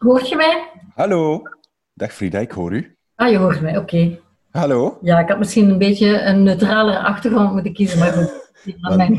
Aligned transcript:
Hoort 0.00 0.28
je 0.28 0.36
mij? 0.36 0.70
Hallo. 0.94 1.42
Dag 1.94 2.12
Frida, 2.12 2.38
ik 2.38 2.50
hoor 2.50 2.72
u. 2.72 2.96
Ah, 3.14 3.30
je 3.30 3.36
hoort 3.36 3.60
mij, 3.60 3.78
oké. 3.78 4.18
Hallo. 4.50 4.98
Ja, 5.02 5.18
ik 5.18 5.28
had 5.28 5.38
misschien 5.38 5.70
een 5.70 5.78
beetje 5.78 6.22
een 6.22 6.42
neutralere 6.42 6.98
achtergrond 6.98 7.52
moeten 7.52 7.72
kiezen, 7.72 7.98
maar 7.98 8.12
goed. 8.12 8.50
Aan 8.80 8.96
mijn. 8.96 9.18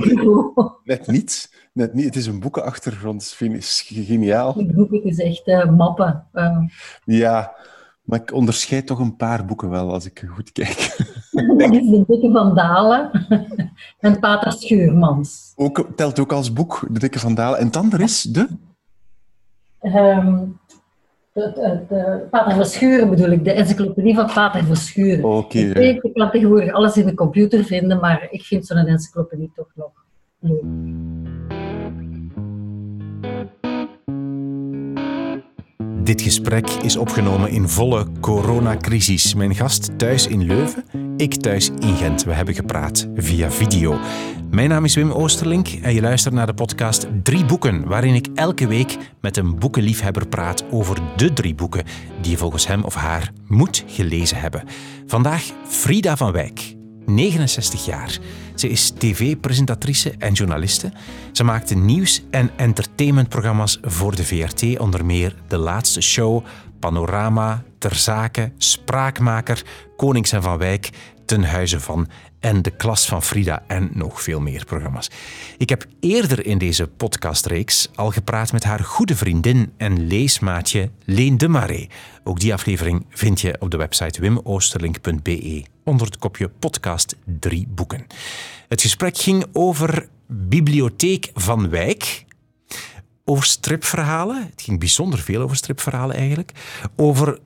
Net 0.84 1.08
niet. 1.08 1.54
Net 1.74 1.94
niet. 1.94 2.06
Het 2.06 2.16
is 2.16 2.26
een 2.26 2.40
boekenachtergrond. 2.40 3.28
Vind 3.28 3.56
is 3.56 3.84
geniaal. 3.88 4.54
Het 4.54 4.76
boek 4.76 4.92
is 4.92 5.18
echt 5.18 5.48
uh, 5.48 5.70
mappen. 5.70 6.28
Uh. 6.34 6.58
Ja, 7.06 7.56
maar 8.02 8.22
ik 8.22 8.34
onderscheid 8.34 8.86
toch 8.86 9.00
een 9.00 9.16
paar 9.16 9.46
boeken 9.46 9.70
wel 9.70 9.92
als 9.92 10.06
ik 10.06 10.26
goed 10.28 10.52
kijk. 10.52 10.98
Dat 11.58 11.72
is 11.74 11.90
De 11.90 12.04
Dikke 12.08 12.32
Van 12.32 12.56
Dalen 12.56 13.28
en 14.00 14.20
Pater 14.20 14.52
Schuurmans. 14.52 15.54
Ook, 15.56 15.88
telt 15.96 16.20
ook 16.20 16.32
als 16.32 16.54
boek, 16.54 16.88
De 16.90 17.00
Dikke 17.00 17.20
Van 17.20 17.36
Dalen. 17.36 17.60
En 17.60 17.72
dan 17.72 17.92
er 17.92 18.02
is 18.02 18.22
de... 18.22 18.48
Um, 19.82 20.60
de, 21.34 21.52
de, 21.56 21.86
de, 21.90 22.28
Pater 22.30 22.56
Verschuren 22.56 23.10
bedoel 23.10 23.30
ik, 23.30 23.44
de 23.44 23.52
encyclopedie 23.52 24.16
van 24.16 24.26
Pater 24.34 24.64
Verschuren. 24.64 25.24
Oké. 25.24 25.58
Ik 25.58 25.74
weet, 25.74 26.04
ik 26.04 26.14
kan 26.14 26.32
tegenwoordig 26.32 26.74
alles 26.74 26.98
in 26.98 27.06
de 27.06 27.14
computer 27.14 27.64
vinden, 27.64 28.00
maar 28.00 28.28
ik 28.30 28.42
vind 28.42 28.66
zo'n 28.66 28.78
encyclopedie 28.78 29.52
toch 29.56 29.72
nog 29.76 29.92
leuk. 30.40 30.64
Dit 36.04 36.22
gesprek 36.22 36.70
is 36.70 36.98
opgenomen 36.98 37.50
in 37.50 37.68
volle 37.68 38.06
coronacrisis. 38.20 39.34
Mijn 39.34 39.56
gast 39.56 40.00
thuis 40.00 40.28
in 40.28 40.44
Leuven, 40.44 40.84
ik 41.18 41.36
thuis 41.36 41.70
in 41.70 41.96
Gent. 41.96 42.24
We 42.24 42.34
hebben 42.34 42.54
gepraat 42.54 43.08
via 43.16 43.52
video. 43.52 44.00
Mijn 44.52 44.70
naam 44.70 44.86
is 44.86 44.96
Wim 44.96 45.12
Oosterlink 45.12 45.68
en 45.68 45.94
je 45.94 46.02
luistert 46.02 46.34
naar 46.34 46.46
de 46.46 46.54
podcast 46.54 47.08
Drie 47.24 47.46
Boeken, 47.46 47.88
waarin 47.88 48.16
ik 48.16 48.28
elke 48.36 48.68
week 48.68 48.98
met 49.22 49.38
een 49.38 49.60
boekenliefhebber 49.60 50.28
praat 50.28 50.64
over 50.72 50.98
de 51.18 51.34
drie 51.34 51.56
boeken 51.56 51.84
die 52.22 52.32
je 52.32 52.38
volgens 52.38 52.68
hem 52.68 52.84
of 52.84 52.94
haar 52.94 53.32
moet 53.48 53.84
gelezen 53.88 54.38
hebben. 54.38 54.64
Vandaag 55.08 55.44
Frida 55.68 56.18
van 56.18 56.32
Wijk, 56.32 56.76
69 57.06 57.86
jaar. 57.86 58.18
Ze 58.56 58.70
is 58.70 58.90
tv-presentatrice 58.90 60.14
en 60.18 60.34
journaliste. 60.34 60.92
Ze 61.32 61.44
maakte 61.44 61.76
nieuws- 61.76 62.24
en 62.32 62.50
entertainmentprogramma's 62.56 63.80
voor 63.82 64.16
de 64.16 64.26
VRT, 64.26 64.80
onder 64.80 65.06
meer 65.06 65.36
De 65.48 65.58
Laatste 65.58 66.02
Show, 66.02 66.46
Panorama, 66.80 67.64
Ter 67.78 67.96
Zake, 67.96 68.52
Spraakmaker, 68.58 69.64
Konings 69.98 70.32
en 70.32 70.42
Van 70.42 70.58
Wijk, 70.58 70.90
Ten 71.26 71.44
Huize 71.44 71.80
van 71.80 72.08
en 72.42 72.62
De 72.62 72.72
Klas 72.72 73.06
van 73.06 73.24
Frida 73.24 73.64
en 73.68 73.90
nog 73.94 74.22
veel 74.22 74.40
meer 74.40 74.66
programma's. 74.66 75.10
Ik 75.58 75.70
heb 75.70 75.86
eerder 76.00 76.46
in 76.46 76.58
deze 76.58 76.88
podcastreeks 76.88 77.90
al 77.96 78.12
gepraat 78.12 78.52
met 78.52 78.64
haar 78.64 78.80
goede 78.80 79.16
vriendin 79.16 79.74
en 79.78 80.08
leesmaatje 80.08 80.90
Leen 81.06 81.38
de 81.38 81.48
Marais. 81.48 81.88
Ook 82.24 82.40
die 82.40 82.54
aflevering 82.54 83.06
vind 83.10 83.42
je 83.42 83.56
op 83.60 83.72
de 83.72 83.78
website 83.78 84.22
wimoosterlink.be 84.22 85.64
onder 85.84 86.06
het 86.06 86.18
kopje 86.18 86.50
podcast 86.60 87.16
drie 87.40 87.68
boeken. 87.70 88.08
Het 88.68 88.82
gesprek 88.82 89.18
ging 89.18 89.46
over 89.54 90.08
Bibliotheek 90.28 91.32
van 91.34 91.70
Wijk, 91.70 92.26
over 93.32 93.46
stripverhalen. 93.46 94.48
Het 94.52 94.62
ging 94.62 94.80
bijzonder 94.80 95.20
veel 95.20 95.42
over 95.42 95.56
stripverhalen 95.56 96.16
eigenlijk. 96.16 96.52
Over 96.96 97.40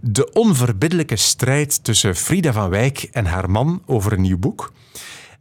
de 0.00 0.32
onverbiddelijke 0.32 1.16
strijd 1.16 1.84
tussen 1.84 2.16
Frida 2.16 2.52
van 2.52 2.70
Wijk 2.70 3.08
en 3.12 3.26
haar 3.26 3.50
man 3.50 3.82
over 3.86 4.12
een 4.12 4.20
nieuw 4.20 4.38
boek. 4.38 4.72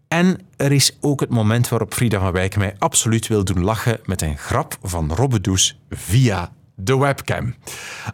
En 0.08 0.40
er 0.58 0.72
is 0.72 0.98
ook 1.02 1.20
het 1.20 1.30
moment 1.30 1.70
waarop 1.70 1.94
Frida 1.94 2.20
van 2.20 2.32
Wijk 2.32 2.56
mij 2.58 2.76
absoluut 2.78 3.28
wil 3.28 3.44
doen 3.44 3.64
lachen 3.64 4.00
met 4.06 4.22
een 4.22 4.38
grap 4.38 4.78
van 4.82 5.14
Robbe 5.14 5.42
Does 5.42 5.80
via 5.90 6.52
de 6.76 6.98
webcam. 6.98 7.56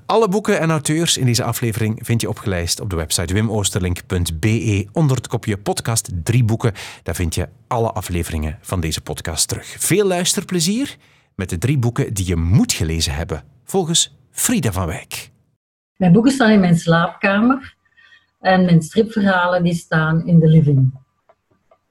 Alle 0.06 0.28
boeken 0.28 0.60
en 0.60 0.70
auteurs 0.70 1.18
in 1.18 1.26
deze 1.26 1.44
aflevering 1.44 2.00
vind 2.02 2.22
je 2.22 2.30
opgelijst 2.30 2.80
op 2.80 2.90
de 2.90 2.96
website 2.96 3.34
wimoosterlink.be 3.34 4.88
onder 4.92 5.18
het 5.18 5.28
kopje 5.28 5.58
podcast 5.58 6.10
drie 6.24 6.44
boeken. 6.44 6.74
Daar 7.04 7.16
vind 7.16 7.36
je 7.36 7.50
alle 7.68 7.92
afleveringen 7.92 8.58
van 8.62 8.80
deze 8.80 9.02
podcast 9.02 9.48
terug. 9.48 9.76
Veel 9.80 10.06
luisterplezier 10.06 10.98
met 11.40 11.50
de 11.50 11.58
drie 11.58 11.78
boeken 11.78 12.14
die 12.14 12.28
je 12.28 12.36
moet 12.36 12.74
gelezen 12.74 13.14
hebben, 13.14 13.44
volgens 13.64 14.18
Frida 14.32 14.72
van 14.72 14.86
Wijk. 14.86 15.32
Mijn 15.96 16.12
boeken 16.12 16.32
staan 16.32 16.52
in 16.52 16.60
mijn 16.60 16.78
slaapkamer 16.78 17.76
en 18.40 18.66
mijn 18.66 18.82
stripverhalen 18.82 19.64
die 19.64 19.74
staan 19.74 20.28
in 20.28 20.40
de 20.40 20.48
living. 20.48 20.94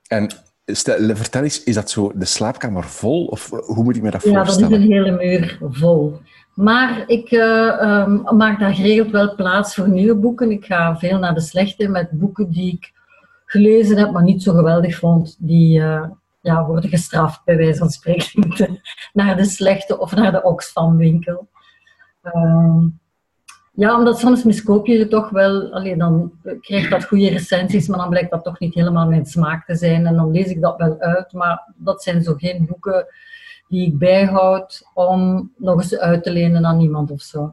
En 0.06 0.30
stel, 0.64 1.16
vertel 1.16 1.42
eens, 1.42 1.64
is 1.64 1.74
dat 1.74 1.90
zo 1.90 2.12
de 2.14 2.24
slaapkamer 2.24 2.84
vol? 2.84 3.26
Of 3.26 3.50
hoe 3.50 3.84
moet 3.84 3.96
ik 3.96 4.02
me 4.02 4.10
dat 4.10 4.22
ja, 4.22 4.44
voorstellen? 4.44 4.70
Ja, 4.70 4.76
dat 4.76 4.78
is 4.78 4.84
een 4.84 4.92
hele 4.92 5.16
muur 5.16 5.58
vol. 5.60 6.20
Maar 6.54 7.04
ik 7.06 7.30
uh, 7.30 8.04
um, 8.06 8.36
maak 8.36 8.60
daar 8.60 8.74
geregeld 8.74 9.10
wel 9.10 9.34
plaats 9.34 9.74
voor 9.74 9.88
nieuwe 9.88 10.14
boeken. 10.14 10.50
Ik 10.50 10.64
ga 10.64 10.98
veel 10.98 11.18
naar 11.18 11.34
de 11.34 11.40
slechte 11.40 11.88
met 11.88 12.10
boeken 12.10 12.50
die 12.50 12.72
ik 12.72 12.92
gelezen 13.44 13.96
heb, 13.96 14.10
maar 14.10 14.22
niet 14.22 14.42
zo 14.42 14.54
geweldig 14.54 14.98
vond. 14.98 15.36
Die 15.38 15.78
uh, 15.78 16.04
ja, 16.48 16.66
worden 16.66 16.90
gestraft, 16.90 17.44
bij 17.44 17.56
wijze 17.56 17.78
van 17.78 17.90
spreken, 17.90 18.80
naar 19.12 19.36
de 19.36 19.44
slechte 19.44 19.98
of 19.98 20.14
naar 20.14 20.32
de 20.32 20.42
Oxfam-winkel. 20.42 21.48
Uh, 22.22 22.84
ja, 23.72 23.96
omdat 23.96 24.18
soms 24.18 24.44
miskoop 24.44 24.86
je 24.86 24.98
het 24.98 25.10
toch 25.10 25.30
wel. 25.30 25.72
Alleen 25.72 25.98
dan 25.98 26.32
krijg 26.60 26.88
dat 26.88 27.04
goede 27.04 27.28
recensies, 27.28 27.88
maar 27.88 27.98
dan 27.98 28.08
blijkt 28.08 28.30
dat 28.30 28.44
toch 28.44 28.58
niet 28.58 28.74
helemaal 28.74 29.08
mijn 29.08 29.26
smaak 29.26 29.66
te 29.66 29.76
zijn. 29.76 30.06
En 30.06 30.16
dan 30.16 30.30
lees 30.30 30.46
ik 30.46 30.60
dat 30.60 30.76
wel 30.76 30.98
uit, 30.98 31.32
maar 31.32 31.72
dat 31.76 32.02
zijn 32.02 32.22
zo 32.22 32.34
geen 32.34 32.66
boeken 32.66 33.06
die 33.68 33.86
ik 33.86 33.98
bijhoud 33.98 34.88
om 34.94 35.52
nog 35.56 35.80
eens 35.80 35.98
uit 35.98 36.22
te 36.22 36.30
lenen 36.30 36.66
aan 36.66 36.80
iemand 36.80 37.10
of 37.10 37.20
zo. 37.22 37.52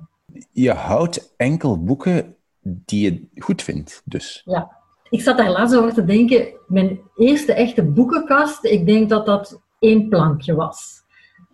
Je 0.52 0.72
houdt 0.72 1.34
enkel 1.38 1.84
boeken 1.84 2.36
die 2.62 3.12
je 3.12 3.42
goed 3.42 3.62
vindt, 3.62 4.02
dus? 4.06 4.42
Ja. 4.46 4.84
Ik 5.10 5.22
zat 5.22 5.38
daar 5.38 5.52
laatst 5.52 5.76
over 5.76 5.94
te 5.94 6.06
denken, 6.06 6.48
mijn 6.68 7.00
eerste 7.16 7.54
echte 7.54 7.84
boekenkast, 7.84 8.66
ik 8.66 8.86
denk 8.86 9.10
dat 9.10 9.26
dat 9.26 9.62
één 9.80 10.10
plankje 10.10 10.56
was. 10.56 11.04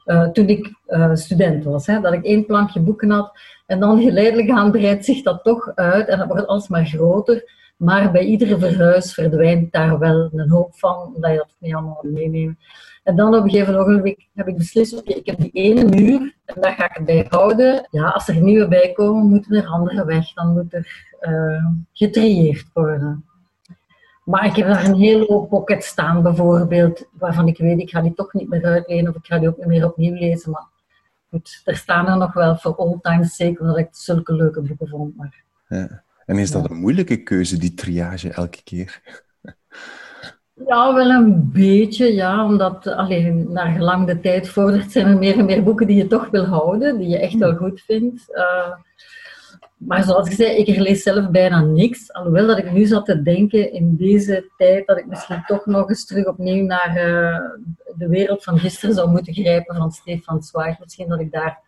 Uh, 0.06 0.28
toen 0.28 0.48
ik 0.48 0.74
uh, 0.88 1.16
student 1.16 1.64
was, 1.64 1.86
hè, 1.86 2.00
dat 2.00 2.14
ik 2.14 2.24
één 2.24 2.46
plankje 2.46 2.80
boeken 2.80 3.10
had. 3.10 3.40
En 3.66 3.80
dan 3.80 4.02
geleidelijk 4.02 4.50
aan 4.50 4.72
breidt 4.72 5.06
zich 5.06 5.22
dat 5.22 5.44
toch 5.44 5.72
uit 5.76 6.08
en 6.08 6.18
dat 6.18 6.28
wordt 6.28 6.48
alsmaar 6.48 6.86
groter. 6.86 7.60
Maar 7.78 8.12
bij 8.12 8.24
iedere 8.24 8.60
verhuis 8.60 9.14
verdwijnt 9.14 9.72
daar 9.72 10.00
wel 10.00 10.30
een 10.34 10.50
hoop 10.50 10.76
van, 10.76 11.14
omdat 11.16 11.32
je 11.32 11.38
dat 11.38 11.54
niet 11.58 11.74
allemaal 11.74 12.04
meeneemt. 12.04 12.58
En 13.04 13.16
dan 13.16 13.36
op 13.36 13.44
een 13.44 13.50
gegeven 13.50 13.76
ogenblik 13.76 14.28
heb 14.34 14.48
ik 14.48 14.58
beslist, 14.58 14.98
oké, 14.98 15.14
ik 15.14 15.26
heb 15.26 15.40
die 15.40 15.52
ene 15.52 15.84
muur 15.84 16.36
en 16.46 16.62
daar 16.62 16.74
ga 16.74 16.86
ik 16.86 16.94
het 16.94 17.06
bij 17.06 17.26
houden. 17.30 17.88
Ja, 17.92 18.10
als 18.10 18.28
er 18.28 18.42
nieuwe 18.42 18.68
bij 18.68 18.92
komen, 18.92 19.30
moeten 19.30 19.56
er 19.56 19.68
andere 19.68 20.06
weg. 20.06 20.34
Dan 20.34 20.54
moet 20.54 20.74
er 20.74 21.14
uh, 21.22 21.66
getrieerd 21.94 22.66
worden. 22.74 23.26
Maar 24.32 24.46
ik 24.46 24.56
heb 24.56 24.68
daar 24.68 24.86
een 24.86 24.96
hele 24.96 25.26
hoop 25.26 25.50
pockets 25.50 25.88
staan, 25.88 26.22
bijvoorbeeld, 26.22 27.08
waarvan 27.12 27.48
ik 27.48 27.58
weet, 27.58 27.80
ik 27.80 27.90
ga 27.90 28.02
die 28.02 28.14
toch 28.14 28.34
niet 28.34 28.50
meer 28.50 28.66
uitlenen 28.66 29.10
of 29.10 29.16
ik 29.16 29.26
ga 29.26 29.40
die 29.40 29.48
ook 29.48 29.58
niet 29.58 29.68
meer 29.68 29.86
opnieuw 29.86 30.14
lezen. 30.14 30.52
Maar 30.52 30.68
goed, 31.30 31.62
er 31.66 31.76
staan 31.76 32.08
er 32.08 32.18
nog 32.18 32.34
wel 32.34 32.58
voor 32.58 32.76
all 32.76 32.98
times 33.02 33.36
zeker, 33.36 33.62
omdat 33.62 33.78
ik 33.78 33.88
zulke 33.92 34.34
leuke 34.34 34.62
boeken 34.62 34.88
vond. 34.88 35.18
Maar, 35.18 35.44
ja. 35.68 36.04
En 36.26 36.38
is 36.38 36.52
dat 36.52 36.64
ja. 36.64 36.70
een 36.70 36.80
moeilijke 36.80 37.24
keuze, 37.24 37.58
die 37.58 37.74
triage 37.74 38.30
elke 38.30 38.64
keer? 38.64 39.02
Ja, 40.68 40.94
wel 40.94 41.10
een 41.10 41.52
beetje, 41.52 42.14
ja. 42.14 42.46
Omdat 42.46 42.88
alleen 42.88 43.52
naar 43.52 43.74
gelang 43.74 44.08
de 44.08 44.20
tijd 44.20 44.50
vordert, 44.50 44.92
zijn 44.92 45.08
er 45.08 45.18
meer 45.18 45.38
en 45.38 45.46
meer 45.46 45.64
boeken 45.64 45.88
die 45.88 45.98
je 45.98 46.08
toch 46.08 46.30
wil 46.30 46.46
houden, 46.46 46.98
die 46.98 47.08
je 47.08 47.20
echt 47.20 47.38
wel 47.38 47.56
goed 47.56 47.82
vindt. 47.82 48.26
Uh, 48.30 48.72
maar 49.86 50.04
zoals 50.04 50.28
ik 50.28 50.34
zei, 50.34 50.56
ik 50.56 50.78
lees 50.78 51.04
zelf 51.04 51.30
bijna 51.30 51.62
niks. 51.62 52.14
Alhoewel 52.14 52.48
dat 52.48 52.58
ik 52.58 52.72
nu 52.72 52.86
zat 52.86 53.06
te 53.06 53.22
denken 53.22 53.74
in 53.74 53.96
deze 53.96 54.52
tijd 54.58 54.88
dat 54.88 54.98
ik 54.98 55.06
misschien 55.06 55.44
toch 55.46 55.66
nog 55.66 55.90
eens 55.90 56.06
terug 56.06 56.26
opnieuw 56.26 56.66
naar 56.66 56.90
uh, 56.90 57.40
de 57.98 58.08
wereld 58.08 58.44
van 58.44 58.60
gisteren 58.60 58.96
zou 58.96 59.10
moeten 59.10 59.34
grijpen 59.34 59.76
van 59.76 59.92
Stefan 59.92 60.44
Zweig. 60.44 60.80
Misschien 60.80 61.08
dat 61.08 61.20
ik 61.20 61.32
daar 61.32 61.60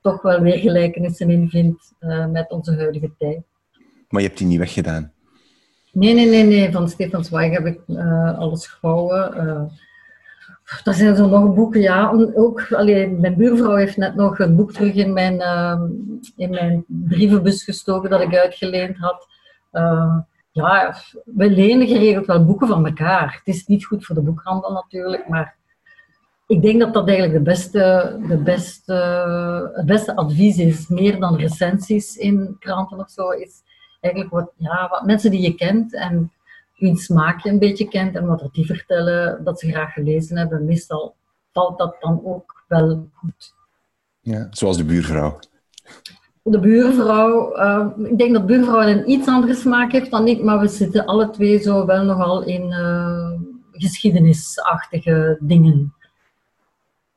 toch 0.00 0.22
wel 0.22 0.40
weer 0.40 0.58
gelijkenissen 0.58 1.30
in 1.30 1.48
vind 1.48 1.92
uh, 2.00 2.26
met 2.26 2.50
onze 2.50 2.74
huidige 2.76 3.12
tijd. 3.18 3.42
Maar 4.08 4.20
je 4.20 4.26
hebt 4.26 4.38
die 4.38 4.46
niet 4.46 4.58
weggedaan? 4.58 5.12
Nee, 5.92 6.14
nee, 6.14 6.26
nee, 6.26 6.44
nee. 6.44 6.72
Van 6.72 6.88
Stefan 6.88 7.24
Zweig 7.24 7.52
heb 7.52 7.66
ik 7.66 7.80
uh, 7.86 8.38
alles 8.38 8.66
gehouwen. 8.66 9.36
Uh, 9.36 9.62
er 10.84 10.94
zijn 10.94 11.16
zo 11.16 11.28
nog 11.28 11.54
boeken, 11.54 11.80
ja. 11.80 12.10
Ook, 12.34 12.68
mijn 12.70 13.34
buurvrouw 13.36 13.74
heeft 13.74 13.96
net 13.96 14.14
nog 14.14 14.38
een 14.38 14.56
boek 14.56 14.72
terug 14.72 14.94
in 14.94 15.12
mijn, 15.12 15.34
uh, 15.34 15.80
in 16.36 16.50
mijn 16.50 16.84
brievenbus 16.86 17.64
gestoken 17.64 18.10
dat 18.10 18.20
ik 18.20 18.36
uitgeleend 18.36 18.96
had. 18.96 19.26
Uh, 19.72 20.18
ja, 20.50 20.94
we 21.24 21.50
lenen 21.50 21.86
geregeld 21.86 22.26
wel 22.26 22.44
boeken 22.44 22.68
van 22.68 22.86
elkaar. 22.86 23.42
Het 23.44 23.54
is 23.54 23.66
niet 23.66 23.84
goed 23.84 24.04
voor 24.04 24.14
de 24.14 24.20
boekhandel 24.22 24.72
natuurlijk, 24.72 25.28
maar 25.28 25.56
ik 26.46 26.62
denk 26.62 26.80
dat 26.80 26.94
dat 26.94 27.08
eigenlijk 27.08 27.38
de 27.38 27.50
beste, 27.50 28.16
de 28.28 28.36
beste, 28.36 28.94
het 29.74 29.86
beste 29.86 30.16
advies 30.16 30.58
is. 30.58 30.88
Meer 30.88 31.20
dan 31.20 31.36
recensies 31.36 32.16
in 32.16 32.56
kranten 32.58 32.98
of 32.98 33.10
zo, 33.10 33.28
is 33.28 33.62
eigenlijk 34.00 34.34
wat, 34.34 34.52
ja, 34.56 34.88
wat 34.90 35.04
mensen 35.04 35.30
die 35.30 35.42
je 35.42 35.54
kent 35.54 35.94
en 35.94 36.32
hun 36.86 36.96
smaakje 36.96 37.50
een 37.50 37.58
beetje 37.58 37.88
kent 37.88 38.16
en 38.16 38.26
wat 38.26 38.40
er 38.40 38.48
die 38.52 38.66
vertellen 38.66 39.44
dat 39.44 39.60
ze 39.60 39.70
graag 39.70 39.92
gelezen 39.92 40.36
hebben. 40.36 40.64
Meestal 40.64 41.14
valt 41.52 41.78
dat 41.78 41.96
dan 42.00 42.20
ook 42.24 42.64
wel 42.68 43.08
goed. 43.12 43.54
Ja, 44.20 44.46
zoals 44.50 44.76
de 44.76 44.84
buurvrouw. 44.84 45.38
De 46.42 46.60
buurvrouw, 46.60 47.56
uh, 47.56 47.86
ik 48.10 48.18
denk 48.18 48.32
dat 48.32 48.46
buurvrouw 48.46 48.88
een 48.88 49.10
iets 49.10 49.28
andere 49.28 49.54
smaak 49.54 49.92
heeft 49.92 50.10
dan 50.10 50.26
ik, 50.26 50.42
maar 50.42 50.60
we 50.60 50.68
zitten 50.68 51.04
alle 51.04 51.30
twee 51.30 51.58
zo 51.58 51.86
wel 51.86 52.04
nogal 52.04 52.42
in 52.42 52.70
uh, 52.70 53.30
geschiedenisachtige 53.72 55.36
dingen. 55.40 55.94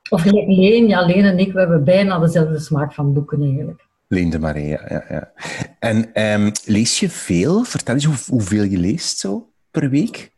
Of 0.10 0.22
gelijk 0.22 0.48
Leen, 0.48 0.88
ja, 0.88 1.06
Leen 1.06 1.26
en 1.26 1.40
ik, 1.40 1.54
we 1.54 1.60
hebben 1.60 1.84
bijna 1.84 2.20
dezelfde 2.20 2.60
smaak 2.60 2.94
van 2.94 3.14
boeken 3.14 3.42
eigenlijk. 3.42 3.86
Leen 4.08 4.30
de 4.30 4.40
Marais, 4.40 4.70
ja. 4.70 4.86
ja, 4.90 5.06
ja. 5.10 5.32
En 5.80 6.24
um, 6.42 6.52
lees 6.66 7.00
je 7.00 7.10
veel? 7.10 7.64
Vertel 7.64 7.94
eens 7.94 8.06
hoe, 8.06 8.16
hoeveel 8.28 8.64
je 8.64 8.78
leest 8.78 9.18
zo 9.18 9.50
per 9.80 9.90
week? 9.90 10.32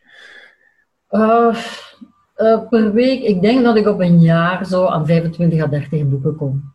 Uh, 1.10 1.56
uh, 2.38 2.68
per 2.70 2.94
week, 2.94 3.22
ik 3.22 3.42
denk 3.42 3.64
dat 3.64 3.76
ik 3.76 3.88
op 3.88 4.00
een 4.00 4.20
jaar 4.20 4.66
zo 4.66 4.86
aan 4.86 5.06
25 5.06 5.62
à 5.62 5.68
30 5.68 6.08
boeken 6.08 6.36
kom. 6.36 6.74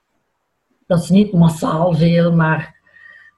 Dat 0.86 1.02
is 1.02 1.10
niet 1.10 1.32
massaal 1.32 1.94
veel, 1.94 2.32
maar 2.32 2.82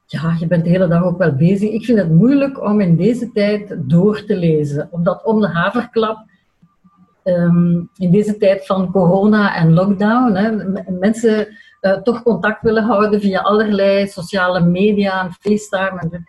ja, 0.06 0.36
je 0.38 0.46
bent 0.46 0.64
de 0.64 0.70
hele 0.70 0.88
dag 0.88 1.02
ook 1.02 1.18
wel 1.18 1.34
bezig. 1.34 1.70
Ik 1.70 1.84
vind 1.84 1.98
het 1.98 2.10
moeilijk 2.10 2.62
om 2.62 2.80
in 2.80 2.96
deze 2.96 3.32
tijd 3.32 3.76
door 3.78 4.24
te 4.24 4.36
lezen. 4.36 4.88
Omdat 4.90 5.24
om 5.24 5.40
de 5.40 5.48
haverklap, 5.48 6.18
um, 7.24 7.90
in 7.96 8.10
deze 8.10 8.36
tijd 8.36 8.66
van 8.66 8.90
corona 8.90 9.54
en 9.56 9.72
lockdown, 9.72 10.34
hè, 10.34 10.50
mensen 10.90 11.48
uh, 11.80 11.92
toch 11.92 12.22
contact 12.22 12.62
willen 12.62 12.84
houden 12.84 13.20
via 13.20 13.40
allerlei 13.40 14.06
sociale 14.06 14.60
media 14.60 15.24
en 15.24 15.32
FaceTime. 15.32 16.24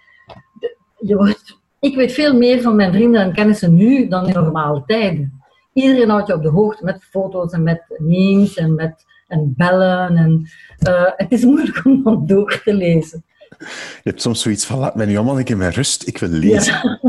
je 1.00 1.16
wordt, 1.16 1.57
ik 1.80 1.96
weet 1.96 2.12
veel 2.12 2.34
meer 2.34 2.62
van 2.62 2.76
mijn 2.76 2.94
vrienden 2.94 3.22
en 3.22 3.34
kennissen 3.34 3.74
nu 3.74 4.08
dan 4.08 4.28
in 4.28 4.34
normale 4.34 4.84
tijden. 4.86 5.42
Iedereen 5.74 6.10
houdt 6.10 6.28
je 6.28 6.34
op 6.34 6.44
de 6.44 6.50
hoogte 6.50 6.84
met 6.84 7.04
foto's 7.04 7.52
en 7.52 7.64
met 7.64 7.84
memes 7.98 8.56
en 8.56 8.76
met 8.76 9.06
en 9.28 9.54
bellen. 9.58 10.18
En, 10.18 10.50
uh, 10.88 11.12
het 11.16 11.32
is 11.32 11.44
moeilijk 11.44 11.86
om 11.86 12.04
dan 12.04 12.26
door 12.26 12.62
te 12.64 12.74
lezen. 12.74 13.24
Je 13.58 14.10
hebt 14.10 14.22
soms 14.22 14.42
zoiets 14.42 14.66
van, 14.66 14.80
laat 14.80 14.96
mij 14.96 15.06
nu 15.06 15.16
allemaal 15.16 15.38
een 15.38 15.44
keer 15.44 15.58
met 15.58 15.76
rust, 15.76 16.08
ik 16.08 16.18
wil 16.18 16.30
lezen. 16.30 16.74
Ja. 16.74 17.00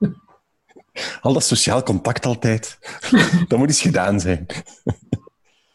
Al 1.20 1.32
dat 1.32 1.44
sociaal 1.44 1.82
contact 1.82 2.26
altijd, 2.26 2.78
dat 3.48 3.58
moet 3.58 3.68
eens 3.68 3.80
gedaan 3.80 4.20
zijn. 4.20 4.46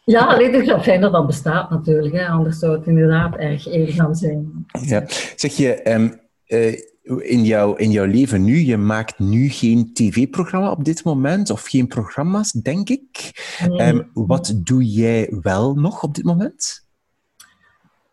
Ja, 0.05 0.25
alleen 0.25 0.53
het 0.53 0.61
is 0.61 0.67
wel 0.67 0.81
fijn 0.81 1.01
dat 1.01 1.11
dat 1.11 1.27
bestaat 1.27 1.69
natuurlijk, 1.69 2.15
hè. 2.15 2.27
anders 2.27 2.59
zou 2.59 2.77
het 2.77 2.87
inderdaad 2.87 3.35
erg 3.35 3.67
eenzaam 3.67 4.13
zijn. 4.13 4.65
Ja. 4.81 5.03
Zeg 5.35 5.55
je, 5.55 5.91
um, 5.91 6.19
uh, 6.47 6.79
in, 7.03 7.43
jouw, 7.43 7.75
in 7.75 7.91
jouw 7.91 8.05
leven 8.05 8.43
nu, 8.43 8.57
je 8.57 8.77
maakt 8.77 9.19
nu 9.19 9.49
geen 9.49 9.93
tv-programma 9.93 10.71
op 10.71 10.83
dit 10.83 11.03
moment, 11.03 11.49
of 11.49 11.65
geen 11.65 11.87
programma's, 11.87 12.51
denk 12.51 12.89
ik. 12.89 13.31
Um, 13.77 14.09
wat 14.13 14.53
doe 14.57 14.85
jij 14.85 15.37
wel 15.41 15.73
nog 15.73 16.03
op 16.03 16.15
dit 16.15 16.23
moment? 16.23 16.87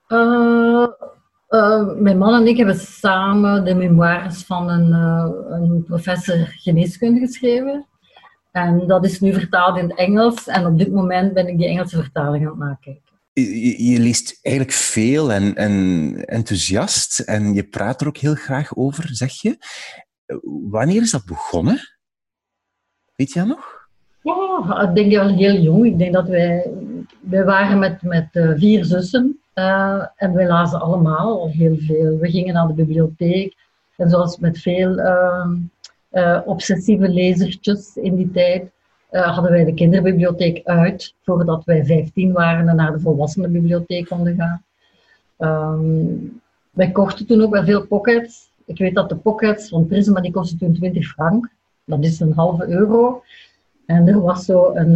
Uh, 0.09 0.87
uh, 1.49 1.93
mijn 1.97 2.19
man 2.19 2.35
en 2.35 2.47
ik 2.47 2.57
hebben 2.57 2.77
samen 2.77 3.65
de 3.65 3.75
memoires 3.75 4.45
van 4.45 4.69
een, 4.69 4.89
uh, 4.89 5.27
een 5.49 5.85
professor 5.85 6.37
geneeskunde 6.37 7.21
geschreven. 7.21 7.87
En 8.53 8.87
dat 8.87 9.05
is 9.05 9.21
nu 9.21 9.33
vertaald 9.33 9.79
in 9.79 9.89
het 9.89 9.99
Engels. 9.99 10.47
En 10.47 10.67
op 10.67 10.79
dit 10.79 10.93
moment 10.93 11.33
ben 11.33 11.49
ik 11.49 11.59
die 11.59 11.67
Engelse 11.67 11.97
vertaling 11.97 12.45
aan 12.45 12.51
het 12.51 12.59
nakijken 12.59 13.10
je, 13.41 13.85
je, 13.85 13.99
leest 13.99 14.39
eigenlijk 14.43 14.77
veel 14.77 15.33
en, 15.33 15.55
en 15.55 16.15
enthousiast 16.25 17.21
en 17.21 17.55
je 17.55 17.65
praat 17.65 18.01
er 18.01 18.07
ook 18.07 18.17
heel 18.17 18.35
graag 18.35 18.77
over, 18.77 19.09
zeg 19.13 19.33
je. 19.33 19.57
Wanneer 20.71 21.03
is 21.03 21.11
dat 21.11 21.25
begonnen? 21.25 21.79
Weet 23.17 23.33
je 23.33 23.39
dat 23.39 23.49
nog? 23.49 23.89
Ja, 24.23 24.89
ik 24.89 24.95
denk 24.95 25.13
wel 25.13 25.37
heel 25.37 25.55
jong. 25.55 25.87
Ik 25.87 25.99
denk 25.99 26.13
dat 26.13 26.29
wij, 26.29 26.71
wij 27.21 27.45
waren 27.45 27.79
met, 27.79 28.03
met 28.03 28.29
uh, 28.33 28.53
vier 28.57 28.85
zussen 28.85 29.41
uh, 29.55 30.07
en 30.17 30.35
wij 30.35 30.47
lazen 30.47 30.81
allemaal 30.81 31.49
heel 31.49 31.77
veel. 31.79 32.19
We 32.19 32.31
gingen 32.31 32.55
naar 32.55 32.67
de 32.67 32.75
bibliotheek 32.75 33.55
en 33.97 34.11
zoals 34.11 34.39
met 34.39 34.59
veel 34.59 34.99
uh, 34.99 36.41
obsessieve 36.45 37.09
lezertjes 37.09 37.97
in 37.97 38.17
die 38.17 38.31
tijd 38.31 38.71
uh, 39.13 39.35
hadden 39.35 39.53
wij 39.53 39.65
de 39.65 39.75
kinderbibliotheek 39.75 40.61
uit 40.65 41.15
voordat 41.23 41.65
wij 41.65 41.85
15 41.85 42.33
waren 42.33 42.69
en 42.69 42.77
naar 42.77 42.93
de 42.93 43.01
volwassenenbibliotheek 43.01 44.09
konden 44.09 44.37
gaan. 44.37 44.63
Um, 45.75 46.41
wij 46.71 46.91
kochten 46.91 47.27
toen 47.27 47.43
ook 47.43 47.53
wel 47.53 47.65
veel 47.65 47.87
pockets. 47.87 48.51
Ik 48.65 48.79
weet 48.79 48.95
dat 48.95 49.09
de 49.09 49.17
pockets 49.17 49.69
van 49.69 49.87
Prisma 49.87 50.21
die 50.21 50.33
kostten 50.33 50.59
toen 50.59 50.75
20 50.75 51.07
frank. 51.07 51.51
Dat 51.85 52.05
is 52.05 52.21
een 52.21 52.33
halve 52.33 52.69
euro. 52.69 53.23
En 53.87 54.09
er 54.09 54.21
was 54.21 54.45
zo 54.45 54.75
een, 54.75 54.95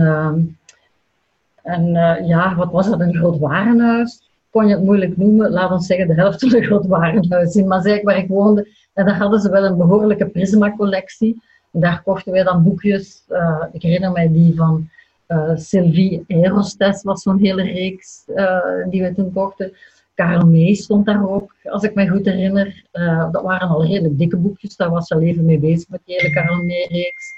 een 1.62 1.88
uh, 1.88 2.26
ja, 2.26 2.54
wat 2.54 2.70
was 2.70 2.90
dat, 2.90 3.00
een 3.00 3.14
groot 3.14 3.38
warenhuis. 3.38 4.30
Kon 4.50 4.66
je 4.66 4.74
het 4.74 4.84
moeilijk 4.84 5.16
noemen, 5.16 5.50
laat 5.50 5.70
ons 5.70 5.86
zeggen 5.86 6.06
de 6.06 6.14
helft 6.14 6.40
van 6.40 6.54
een 6.54 6.64
groot 6.64 6.86
warenhuis 6.86 7.54
in 7.54 7.66
Mazeik 7.66 8.02
waar 8.04 8.16
ik 8.16 8.28
woonde. 8.28 8.68
En 8.92 9.06
daar 9.06 9.16
hadden 9.16 9.40
ze 9.40 9.50
wel 9.50 9.64
een 9.64 9.76
behoorlijke 9.76 10.26
Prisma-collectie. 10.26 11.42
Daar 11.76 12.02
kochten 12.02 12.32
wij 12.32 12.42
dan 12.42 12.62
boekjes. 12.62 13.24
Uh, 13.28 13.64
ik 13.72 13.82
herinner 13.82 14.12
mij 14.12 14.32
die 14.32 14.54
van 14.56 14.88
uh, 15.28 15.50
Sylvie 15.54 16.24
Aerostes, 16.28 17.02
was 17.02 17.22
zo'n 17.22 17.38
hele 17.38 17.62
reeks 17.62 18.24
uh, 18.34 18.58
die 18.90 19.02
we 19.02 19.14
toen 19.14 19.32
kochten. 19.32 19.72
Karel 20.14 20.46
May 20.46 20.74
stond 20.74 21.06
daar 21.06 21.28
ook, 21.28 21.54
als 21.64 21.82
ik 21.82 21.94
me 21.94 22.08
goed 22.08 22.24
herinner. 22.24 22.84
dat 23.32 23.42
waren 23.42 23.68
al 23.68 23.84
redelijk 23.86 24.18
dikke 24.18 24.36
boekjes, 24.36 24.76
daar 24.76 24.90
was 24.90 25.06
ze 25.06 25.14
al 25.14 25.20
even 25.20 25.44
mee 25.44 25.58
bezig 25.58 25.88
met 25.88 26.00
die 26.04 26.14
hele 26.14 26.34
Karel 26.34 26.56
May-reeks. 26.56 27.34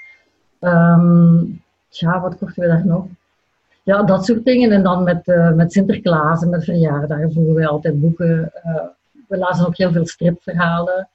Um, 0.59 1.61
ja, 1.89 2.21
wat 2.21 2.37
kochten 2.37 2.61
we 2.61 2.67
daar 2.67 2.85
nog? 2.85 3.05
Ja, 3.83 4.03
dat 4.03 4.25
soort 4.25 4.45
dingen. 4.45 4.71
En 4.71 4.83
dan 4.83 5.03
met, 5.03 5.25
met 5.55 5.71
Sinterklaas 5.71 6.41
en 6.41 6.49
met 6.49 6.63
verjaardagen 6.63 7.33
voeren 7.33 7.55
wij 7.55 7.67
altijd 7.67 8.01
boeken. 8.01 8.51
we 9.27 9.37
lazen 9.37 9.67
ook 9.67 9.77
heel 9.77 9.91
veel 9.91 10.07
stripverhalen. 10.07 11.07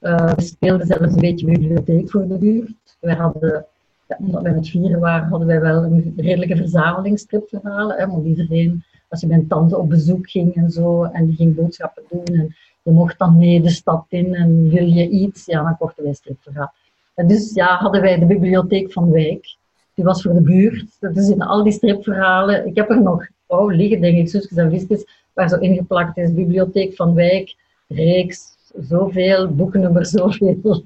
Uh, 0.00 0.32
we 0.34 0.42
speelden 0.42 0.86
zelfs 0.86 1.14
een 1.14 1.20
beetje 1.20 1.46
bibliotheek 1.46 2.10
voor 2.10 2.28
de 2.28 2.38
buurt. 2.38 2.96
Wij 3.00 3.14
hadden, 3.14 3.66
ja, 4.08 4.16
omdat 4.18 4.42
wij 4.42 4.52
met 4.52 4.68
vieren 4.68 5.00
waren, 5.00 5.28
hadden 5.28 5.48
wij 5.48 5.60
wel 5.60 5.84
een 5.84 6.14
redelijke 6.16 6.56
verzameling 6.56 7.18
stripverhalen. 7.18 7.96
Hè, 7.96 8.06
want 8.06 8.26
iedereen, 8.26 8.84
als 9.08 9.20
je 9.20 9.26
bij 9.26 9.36
een 9.36 9.46
tante 9.46 9.78
op 9.78 9.88
bezoek 9.88 10.30
ging 10.30 10.54
en 10.54 10.70
zo, 10.70 11.04
en 11.04 11.26
die 11.26 11.36
ging 11.36 11.54
boodschappen 11.54 12.02
doen, 12.08 12.24
en 12.24 12.54
je 12.82 12.90
mocht 12.90 13.18
dan 13.18 13.38
mee 13.38 13.62
de 13.62 13.70
stad 13.70 14.04
in 14.08 14.34
en 14.34 14.68
wil 14.68 14.86
je 14.86 15.08
iets, 15.08 15.46
ja, 15.46 15.62
dan 15.62 15.76
kochten 15.76 16.04
wij 16.04 16.14
stripverhalen. 16.14 16.72
En 17.14 17.26
dus 17.26 17.54
ja, 17.54 17.76
hadden 17.76 18.00
wij 18.00 18.18
de 18.18 18.26
bibliotheek 18.26 18.92
van 18.92 19.10
Wijk. 19.10 19.56
Die 19.94 20.04
was 20.04 20.22
voor 20.22 20.34
de 20.34 20.40
buurt. 20.40 20.86
Dus 21.00 21.28
in 21.28 21.42
al 21.42 21.62
die 21.62 21.72
stripverhalen, 21.72 22.66
ik 22.66 22.76
heb 22.76 22.90
er 22.90 23.02
nog 23.02 23.26
oh, 23.46 23.72
liggen, 23.74 24.00
denk 24.00 24.18
ik, 24.18 24.28
zusjes 24.28 24.56
en 24.56 24.70
visjes, 24.70 25.04
waar 25.32 25.48
zo 25.48 25.56
ingeplakt 25.56 26.16
is, 26.16 26.34
bibliotheek 26.34 26.94
van 26.94 27.14
Wijk, 27.14 27.56
reeks, 27.88 28.55
zoveel, 28.80 29.54
boekennummer 29.54 30.06
zoveel. 30.06 30.58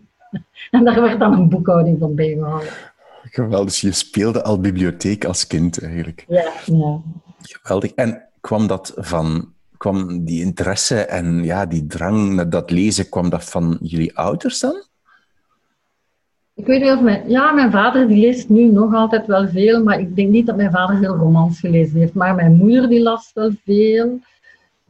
En 0.71 0.85
daar 0.85 1.01
werd 1.01 1.19
dan 1.19 1.33
een 1.33 1.49
boekhouding 1.49 1.99
van 1.99 2.15
bijgehouden. 2.15 2.69
Geweldig, 3.23 3.69
dus 3.69 3.81
je 3.81 3.93
speelde 3.93 4.43
al 4.43 4.61
bibliotheek 4.61 5.25
als 5.25 5.47
kind 5.47 5.83
eigenlijk. 5.83 6.25
Ja, 6.29 6.53
ja. 6.65 7.01
Geweldig. 7.39 7.93
En 7.93 8.23
kwam 8.41 8.67
dat 8.67 8.93
van, 8.97 9.53
kwam 9.77 10.25
die 10.25 10.43
interesse 10.43 11.01
en 11.01 11.45
ja, 11.45 11.67
die 11.67 11.87
drang 11.87 12.35
naar 12.35 12.51
dat 12.51 12.71
lezen, 12.71 13.09
kwam 13.09 13.31
dat 13.31 13.45
van 13.45 13.79
jullie 13.81 14.17
ouders 14.17 14.61
dan? 14.61 14.85
Ik 16.55 16.67
weet 16.67 16.81
niet 16.81 16.91
of 16.91 17.01
mijn... 17.01 17.31
Ja, 17.31 17.53
mijn 17.53 17.71
vader 17.71 18.09
die 18.09 18.21
leest 18.21 18.49
nu 18.49 18.71
nog 18.73 18.95
altijd 18.95 19.27
wel 19.27 19.49
veel, 19.49 19.83
maar 19.83 20.01
ik 20.01 20.17
denk 20.17 20.31
niet 20.31 20.47
dat 20.47 20.57
mijn 20.57 20.71
vader 20.71 20.99
veel 20.99 21.17
romans 21.17 21.61
gelezen 21.61 21.99
heeft. 21.99 22.15
Maar 22.15 22.35
mijn 22.35 22.55
moeder 22.55 22.89
die 22.89 23.03
las 23.03 23.31
wel 23.35 23.51
veel. 23.65 24.21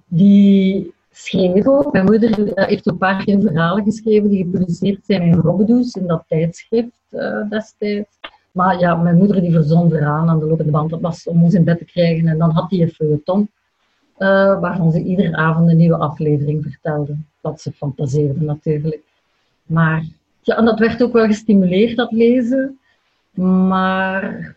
Die 0.07 0.93
schreef. 1.25 1.65
Mijn 1.93 2.05
moeder 2.05 2.55
eh, 2.55 2.67
heeft 2.67 2.87
een 2.87 2.99
paar 2.99 3.25
keer 3.25 3.41
verhalen 3.41 3.85
geschreven 3.85 4.29
die 4.29 4.45
gepubliceerd 4.45 5.01
zijn 5.07 5.23
in 5.23 5.35
Robbedoes, 5.35 5.93
in 5.93 6.07
dat 6.07 6.25
tijdschrift 6.29 7.01
uh, 7.11 7.49
destijds. 7.49 8.19
Maar 8.53 8.79
ja, 8.79 8.95
mijn 8.95 9.17
moeder 9.17 9.41
die 9.41 9.53
verzond 9.53 9.93
eraan 9.93 10.29
aan 10.29 10.39
de 10.39 10.47
lopende 10.47 10.71
band. 10.71 10.91
Dat 10.91 11.01
was 11.01 11.27
om 11.27 11.43
ons 11.45 11.55
in 11.55 11.65
bed 11.65 11.79
te 11.79 11.85
krijgen. 11.85 12.29
En 12.29 12.39
dan 12.39 12.51
had 12.51 12.71
hij 12.71 12.81
een 12.81 12.91
feuilleton, 12.91 13.51
uh, 14.19 14.61
waarvan 14.61 14.93
ze 14.93 15.03
iedere 15.03 15.37
avond 15.37 15.71
een 15.71 15.77
nieuwe 15.77 15.97
aflevering 15.97 16.63
vertelde. 16.63 17.17
Dat 17.41 17.61
ze 17.61 17.73
fantaseerde 17.73 18.41
natuurlijk. 18.41 19.03
Maar 19.63 20.05
ja, 20.41 20.57
en 20.57 20.65
dat 20.65 20.79
werd 20.79 21.03
ook 21.03 21.13
wel 21.13 21.27
gestimuleerd, 21.27 21.97
dat 21.97 22.13
lezen. 22.13 22.79
Maar 23.69 24.57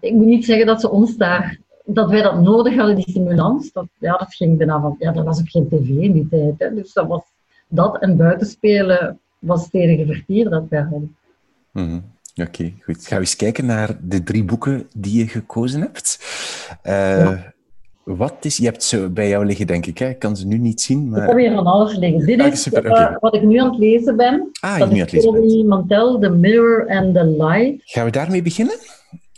ik 0.00 0.12
moet 0.12 0.26
niet 0.26 0.44
zeggen 0.44 0.66
dat 0.66 0.80
ze 0.80 0.90
ons 0.90 1.16
daar 1.16 1.58
dat 1.94 2.10
wij 2.10 2.22
dat 2.22 2.40
nodig 2.40 2.76
hadden, 2.76 2.94
die 2.94 3.10
stimulans, 3.10 3.72
dat, 3.72 3.86
ja, 3.98 4.16
dat 4.16 4.34
ging 4.34 4.56
bijna 4.58 4.80
van... 4.80 4.96
Ja, 4.98 5.14
er 5.14 5.24
was 5.24 5.40
ook 5.40 5.50
geen 5.50 5.68
tv 5.68 5.88
in 5.88 6.12
die 6.12 6.28
tijd. 6.30 6.54
Hè, 6.58 6.74
dus 6.74 6.92
dat 6.92 7.06
was 7.06 7.22
dat 7.68 7.98
en 7.98 8.16
buitenspelen 8.16 9.18
was 9.38 9.64
het 9.64 9.74
enige 9.74 10.06
vertier 10.06 10.50
dat 10.50 10.64
wij 10.68 10.80
hadden. 10.80 11.16
Mm 11.72 12.10
Oké, 12.34 12.72
goed. 12.80 13.06
Gaan 13.06 13.18
we 13.18 13.24
eens 13.24 13.36
kijken 13.36 13.66
naar 13.66 13.98
de 14.02 14.22
drie 14.22 14.44
boeken 14.44 14.88
die 14.96 15.18
je 15.18 15.28
gekozen 15.28 15.80
hebt. 15.80 16.18
Uh, 16.84 17.32
Wat 18.04 18.34
is... 18.40 18.56
Je 18.56 18.64
hebt 18.64 18.82
ze 18.82 19.10
bij 19.10 19.28
jou 19.28 19.46
liggen, 19.46 19.66
denk 19.66 19.86
ik. 19.86 19.98
Hè? 19.98 20.08
Ik 20.08 20.18
kan 20.18 20.36
ze 20.36 20.46
nu 20.46 20.58
niet 20.58 20.80
zien, 20.80 21.08
maar... 21.08 21.22
Ik 21.22 21.28
heb 21.28 21.38
hier 21.38 21.54
van 21.54 21.66
alles 21.66 21.96
liggen. 21.96 22.26
Dit 22.26 22.40
ah, 22.40 22.46
is 22.46 22.62
super, 22.62 22.84
uh, 22.84 23.16
wat 23.20 23.34
ik 23.34 23.42
nu 23.42 23.58
aan 23.58 23.70
het 23.70 23.78
lezen 23.78 24.16
ben. 24.16 24.48
Ah, 24.60 24.78
dat 24.78 24.88
je 24.88 24.94
nu 24.94 25.00
aan 25.00 25.06
het 25.06 25.12
lezen. 25.12 25.66
Mantel, 25.66 26.18
The 26.18 26.30
Mirror 26.30 26.88
and 26.88 27.14
the 27.14 27.24
Light. 27.24 27.82
Gaan 27.84 28.04
we 28.04 28.10
daarmee 28.10 28.42
beginnen? 28.42 28.74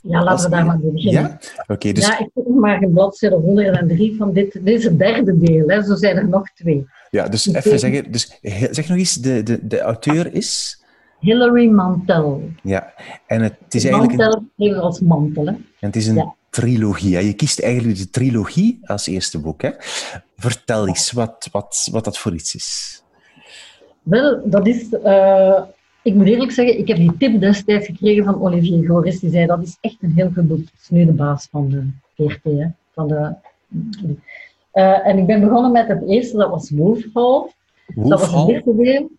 Ja, 0.06 0.22
laten 0.22 0.44
we 0.44 0.56
daar 0.56 0.66
maar 0.66 0.78
beginnen. 0.78 1.12
Ja? 1.12 1.38
Oké, 1.66 1.92
dus... 1.92 2.06
ja, 2.06 2.18
ik 2.18 2.28
heb 2.34 2.48
maar 2.48 2.82
een 2.82 2.92
bladzijde 2.92 3.36
103 3.36 4.16
van 4.16 4.32
dit. 4.32 4.52
Dit 4.52 4.78
is 4.78 4.84
het 4.84 4.98
derde 4.98 5.38
deel, 5.38 5.68
hè. 5.68 5.82
zo 5.82 5.94
zijn 5.94 6.16
er 6.16 6.28
nog 6.28 6.50
twee. 6.50 6.86
Ja, 7.10 7.28
dus 7.28 7.46
even 7.46 7.78
zeggen, 7.78 8.12
dus, 8.12 8.38
zeg 8.70 8.88
nog 8.88 8.98
eens, 8.98 9.14
de, 9.14 9.42
de, 9.42 9.66
de 9.66 9.80
auteur 9.80 10.34
is... 10.34 10.82
Hilary 11.20 11.68
Mantel. 11.68 12.50
Ja, 12.62 12.92
en 13.26 13.42
het 13.42 13.56
is 13.68 13.84
eigenlijk... 13.84 14.16
Mantel 14.16 14.82
als 14.82 15.00
mantel, 15.00 15.46
hè. 15.46 15.52
En 15.52 15.62
het 15.80 15.96
is 15.96 16.06
een 16.06 16.32
trilogie. 16.50 17.14
Hè? 17.14 17.20
Je 17.20 17.32
kiest 17.32 17.60
eigenlijk 17.60 17.98
de 17.98 18.10
trilogie 18.10 18.80
als 18.82 19.06
eerste 19.06 19.40
boek. 19.40 19.62
Hè? 19.62 19.70
Vertel 20.36 20.88
eens 20.88 21.12
wat, 21.12 21.48
wat, 21.52 21.88
wat 21.92 22.04
dat 22.04 22.18
voor 22.18 22.34
iets 22.34 22.54
is. 22.54 23.02
Wel, 24.02 24.42
dat 24.44 24.66
is... 24.66 24.92
Uh, 25.04 25.62
ik 26.04 26.14
moet 26.14 26.26
eerlijk 26.26 26.50
zeggen, 26.50 26.78
ik 26.78 26.88
heb 26.88 26.96
die 26.96 27.16
tip 27.16 27.40
destijds 27.40 27.86
gekregen 27.86 28.24
van 28.24 28.42
Olivier 28.42 28.86
Goris. 28.86 29.20
Die 29.20 29.30
zei, 29.30 29.46
dat 29.46 29.62
is 29.62 29.78
echt 29.80 29.96
een 30.00 30.12
heel 30.12 30.30
goed 30.34 30.48
boek. 30.48 30.58
Dat 30.58 30.80
is 30.80 30.88
nu 30.88 31.04
de 31.04 31.12
baas 31.12 31.48
van 31.50 31.68
de 31.68 31.86
VRT, 32.14 32.42
hè? 32.42 32.66
Van 32.92 33.08
de... 33.08 33.34
Uh, 34.74 35.06
en 35.06 35.18
ik 35.18 35.26
ben 35.26 35.40
begonnen 35.40 35.72
met 35.72 35.88
het 35.88 36.08
eerste, 36.08 36.36
dat 36.36 36.50
was 36.50 36.70
Wolfhall. 36.70 37.50
Dat 37.94 38.20
was 38.20 38.32
het 38.32 38.48
eerste 38.48 38.76
deel. 38.76 39.10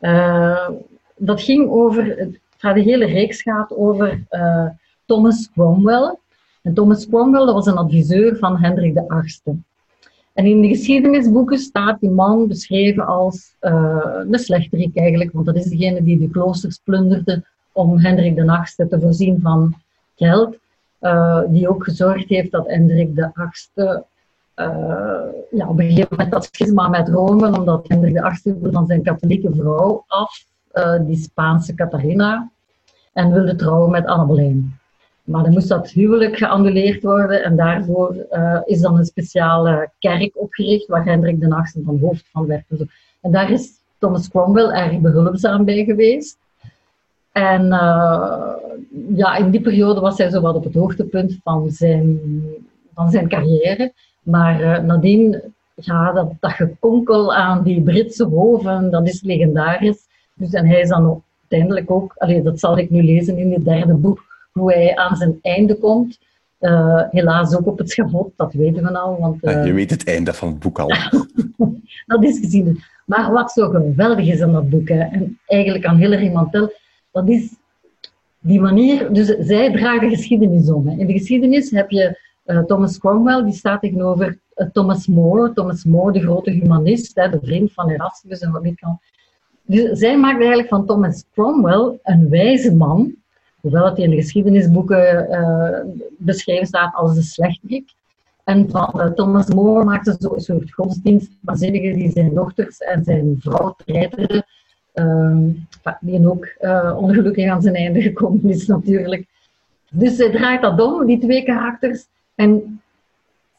Uh, 0.00 0.68
dat 1.16 1.42
ging 1.42 1.68
over, 1.70 2.04
de 2.58 2.80
hele 2.80 3.06
reeks 3.06 3.42
gaat 3.42 3.76
over 3.76 4.24
uh, 4.30 4.68
Thomas 5.04 5.50
Cromwell. 5.52 6.16
En 6.62 6.74
Thomas 6.74 7.08
Cromwell 7.08 7.44
dat 7.44 7.54
was 7.54 7.66
een 7.66 7.76
adviseur 7.76 8.36
van 8.36 8.56
Hendrik 8.56 9.02
VIII. 9.08 9.62
En 10.36 10.46
in 10.46 10.60
de 10.60 10.68
geschiedenisboeken 10.68 11.58
staat 11.58 12.00
die 12.00 12.10
man 12.10 12.48
beschreven 12.48 13.06
als 13.06 13.54
uh, 13.60 14.22
een 14.30 14.38
slechterik 14.38 14.96
eigenlijk, 14.96 15.32
want 15.32 15.46
dat 15.46 15.56
is 15.56 15.64
degene 15.64 16.02
die 16.02 16.18
de 16.18 16.30
kloosters 16.30 16.80
plunderde 16.84 17.44
om 17.72 17.98
Hendrik 17.98 18.34
VIII 18.34 18.88
te 18.88 19.00
voorzien 19.00 19.40
van 19.40 19.74
geld. 20.16 20.58
Uh, 21.00 21.40
die 21.48 21.68
ook 21.68 21.84
gezorgd 21.84 22.28
heeft 22.28 22.50
dat 22.50 22.66
Hendrik 22.66 23.10
VIII 23.14 23.86
uh, 23.86 24.04
ja, 25.50 25.68
op 25.68 25.78
een 25.78 25.88
gegeven 25.88 26.08
moment 26.10 26.30
dat 26.30 26.44
schisma 26.44 26.88
met 26.88 27.08
Rome, 27.08 27.58
omdat 27.58 27.88
Hendrik 27.88 28.36
VIII 28.42 28.58
van 28.72 28.86
zijn 28.86 29.02
katholieke 29.02 29.54
vrouw 29.54 30.04
af 30.06 30.44
die 31.06 31.16
Spaanse 31.16 31.74
Catharina 31.74 32.50
en 33.12 33.32
wilde 33.32 33.54
trouwen 33.54 33.90
met 33.90 34.06
Anne 34.06 34.26
Boleyn. 34.26 34.78
Maar 35.26 35.42
dan 35.42 35.52
moest 35.52 35.68
dat 35.68 35.90
huwelijk 35.90 36.36
geannuleerd 36.36 37.02
worden 37.02 37.44
en 37.44 37.56
daarvoor 37.56 38.26
uh, 38.32 38.60
is 38.64 38.80
dan 38.80 38.98
een 38.98 39.04
speciale 39.04 39.90
kerk 39.98 40.30
opgericht 40.34 40.86
waar 40.86 41.04
Hendrik 41.04 41.40
de 41.40 41.46
VIII 41.46 41.84
van 41.84 41.98
hoofd 41.98 42.28
van 42.32 42.46
werd. 42.46 42.64
En 43.20 43.30
daar 43.30 43.50
is 43.50 43.70
Thomas 43.98 44.28
Cromwell 44.28 44.68
erg 44.68 44.98
behulpzaam 45.00 45.64
bij 45.64 45.84
geweest. 45.84 46.38
En 47.32 47.64
uh, 47.64 48.52
ja, 49.14 49.36
in 49.36 49.50
die 49.50 49.60
periode 49.60 50.00
was 50.00 50.18
hij 50.18 50.30
zo 50.30 50.40
wat 50.40 50.54
op 50.54 50.64
het 50.64 50.74
hoogtepunt 50.74 51.38
van 51.42 51.70
zijn, 51.70 52.20
van 52.94 53.10
zijn 53.10 53.28
carrière. 53.28 53.92
Maar 54.22 54.60
uh, 54.60 54.78
nadien, 54.78 55.42
ja, 55.74 56.12
dat, 56.12 56.52
gekonkel 56.52 57.34
aan 57.34 57.62
die 57.62 57.82
Britse 57.82 58.24
hoven, 58.24 58.90
dat 58.90 59.08
is 59.08 59.22
legendarisch. 59.22 60.06
Dus 60.34 60.52
en 60.52 60.66
hij 60.66 60.80
is 60.80 60.88
dan 60.88 61.22
uiteindelijk 61.40 61.90
ook, 61.90 62.14
dat 62.42 62.60
zal 62.60 62.78
ik 62.78 62.90
nu 62.90 63.02
lezen 63.02 63.38
in 63.38 63.52
het 63.52 63.64
derde 63.64 63.94
boek, 63.94 64.24
hoe 64.58 64.72
hij 64.72 64.96
aan 64.96 65.16
zijn 65.16 65.38
einde 65.42 65.74
komt. 65.74 66.18
Uh, 66.60 67.02
helaas 67.10 67.56
ook 67.56 67.66
op 67.66 67.78
het 67.78 67.90
schavot, 67.90 68.32
dat 68.36 68.52
weten 68.52 68.82
we 68.82 68.98
al. 68.98 69.18
Want, 69.20 69.44
uh, 69.44 69.66
je 69.66 69.72
weet 69.72 69.90
het 69.90 70.08
einde 70.08 70.32
van 70.32 70.48
het 70.48 70.58
boek 70.58 70.78
al. 70.78 70.88
dat 72.06 72.24
is 72.24 72.38
gezien. 72.38 72.82
Maar 73.06 73.32
wat 73.32 73.50
zo 73.50 73.68
geweldig 73.68 74.26
is 74.26 74.40
aan 74.40 74.52
dat 74.52 74.70
boek, 74.70 74.88
hè, 74.88 75.00
en 75.00 75.38
eigenlijk 75.46 75.84
aan 75.84 75.96
Hilary 75.96 76.32
Mantel, 76.32 76.72
dat 77.12 77.28
is 77.28 77.54
die 78.40 78.60
manier. 78.60 79.12
Dus 79.12 79.26
zij 79.26 79.72
dragen 79.72 80.08
de 80.08 80.16
geschiedenis 80.16 80.70
om. 80.70 80.88
Hè. 80.88 80.96
In 80.98 81.06
de 81.06 81.12
geschiedenis 81.12 81.70
heb 81.70 81.90
je 81.90 82.18
uh, 82.46 82.64
Thomas 82.64 82.98
Cromwell, 82.98 83.44
die 83.44 83.54
staat 83.54 83.80
tegenover 83.80 84.38
Thomas 84.72 85.06
More. 85.06 85.52
Thomas 85.52 85.84
More, 85.84 86.12
de 86.12 86.20
grote 86.20 86.50
humanist, 86.50 87.16
hè, 87.16 87.30
de 87.30 87.40
vriend 87.42 87.72
van 87.72 87.90
Erasmus 87.90 88.40
en 88.40 88.52
wat 88.52 88.74
kan. 88.74 89.00
Dus 89.62 89.98
zij 89.98 90.18
maakt 90.18 90.38
eigenlijk 90.38 90.68
van 90.68 90.86
Thomas 90.86 91.24
Cromwell 91.32 91.98
een 92.02 92.28
wijze 92.28 92.74
man, 92.74 93.14
hoewel 93.60 93.84
het 93.84 93.98
in 93.98 94.10
de 94.10 94.16
geschiedenisboeken 94.16 95.26
uh, 95.30 95.78
beschreven 96.18 96.66
staat 96.66 96.94
als 96.94 97.14
de 97.14 97.22
slechterik. 97.22 97.94
En 98.44 98.70
van 98.70 98.92
uh, 98.96 99.06
Thomas 99.06 99.46
More 99.48 99.84
maakte 99.84 100.16
zo 100.20 100.34
een 100.34 100.40
soort 100.40 100.72
godsdienstwaanzinnige 100.72 101.94
die 101.94 102.10
zijn 102.10 102.34
dochters 102.34 102.78
en 102.78 103.04
zijn 103.04 103.36
vrouw 103.38 103.74
treiterde, 103.84 104.46
uh, 104.94 105.36
die 106.00 106.28
ook 106.28 106.48
uh, 106.60 106.96
ongelukkig 106.98 107.50
aan 107.50 107.62
zijn 107.62 107.74
einde 107.74 108.02
gekomen 108.02 108.50
is 108.50 108.66
natuurlijk. 108.66 109.26
Dus 109.90 110.16
zij 110.16 110.30
draait 110.30 110.62
dat 110.62 110.80
om, 110.80 111.06
die 111.06 111.18
twee 111.18 111.42
karakters. 111.42 112.06
En 112.34 112.80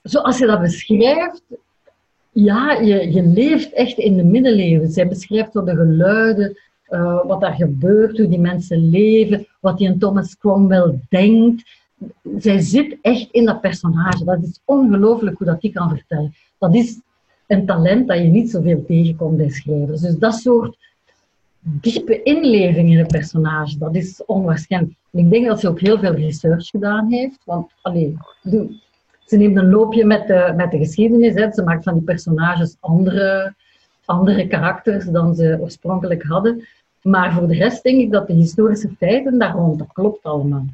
zoals 0.01 0.38
je 0.38 0.46
dat 0.46 0.62
beschrijft, 0.62 1.44
ja, 2.32 2.72
je, 2.72 3.12
je 3.13 3.24
leeft 3.24 3.74
echt 3.74 3.98
in 3.98 4.16
de 4.16 4.24
middeleeuwen. 4.24 4.89
Zij 4.89 5.08
beschrijft 5.08 5.51
zo 5.51 5.63
de 5.63 5.75
geluiden, 5.75 6.58
uh, 6.89 7.25
wat 7.25 7.41
daar 7.41 7.53
gebeurt, 7.53 8.17
hoe 8.17 8.27
die 8.27 8.39
mensen 8.39 8.89
leven, 8.89 9.48
wat 9.60 9.77
die 9.77 9.88
een 9.88 10.00
Thomas 10.00 10.38
Cromwell 10.38 11.00
denkt. 11.10 11.63
Zij 12.38 12.60
zit 12.60 12.98
echt 13.01 13.32
in 13.32 13.46
dat 13.46 13.62
personage. 13.62 14.24
Dat 14.24 14.44
is 14.44 14.62
ongelooflijk 14.65 15.38
hoe 15.38 15.48
dat 15.48 15.62
die 15.62 15.72
kan 15.72 15.89
vertellen. 15.89 16.34
Dat 16.58 16.75
is 16.75 17.00
een 17.48 17.65
talent 17.65 18.08
dat 18.08 18.17
je 18.17 18.24
niet 18.24 18.51
zoveel 18.51 18.86
tegenkomt 18.86 19.38
bij 19.38 19.50
schrijvers. 19.50 20.01
Dus 20.01 20.17
dat 20.17 20.34
soort 20.34 20.77
diepe 21.60 22.24
inleving 22.24 22.91
in 22.91 23.00
een 23.00 23.08
personage, 23.08 23.77
dat 23.77 23.96
is 23.96 24.25
onwaarschijnlijk. 24.25 24.94
ik 25.12 25.29
denk 25.29 25.48
dat 25.48 25.60
ze 25.60 25.67
ook 25.67 25.79
heel 25.79 26.00
veel 26.00 26.13
research 26.13 26.67
gedaan 26.67 27.12
heeft. 27.12 27.39
Want, 27.46 27.72
allee, 27.82 28.17
ze 29.25 29.38
neemt 29.38 29.58
een 29.58 29.70
loopje 29.70 30.06
met 30.06 30.27
de, 30.27 30.53
met 30.56 30.72
de 30.72 30.77
geschiedenis. 30.77 31.34
Hè. 31.34 31.51
Ze 31.51 31.63
maakt 31.63 31.84
van 31.84 31.94
die 31.94 32.03
personages 32.03 32.77
andere, 32.79 33.53
andere 34.06 34.48
karakters 34.48 35.06
dan 35.06 35.36
ze 35.36 35.58
oorspronkelijk 35.62 36.24
hadden. 36.24 36.67
Maar 37.01 37.34
voor 37.34 37.48
de 37.48 37.54
rest 37.54 37.84
denk 37.84 38.00
ik 38.00 38.12
dat 38.12 38.27
de 38.27 38.34
historische 38.34 38.89
feiten 38.98 39.39
daar 39.39 39.56
rond, 39.56 39.80
dat 39.80 39.94
klopt 39.94 40.24
allemaal. 40.24 40.66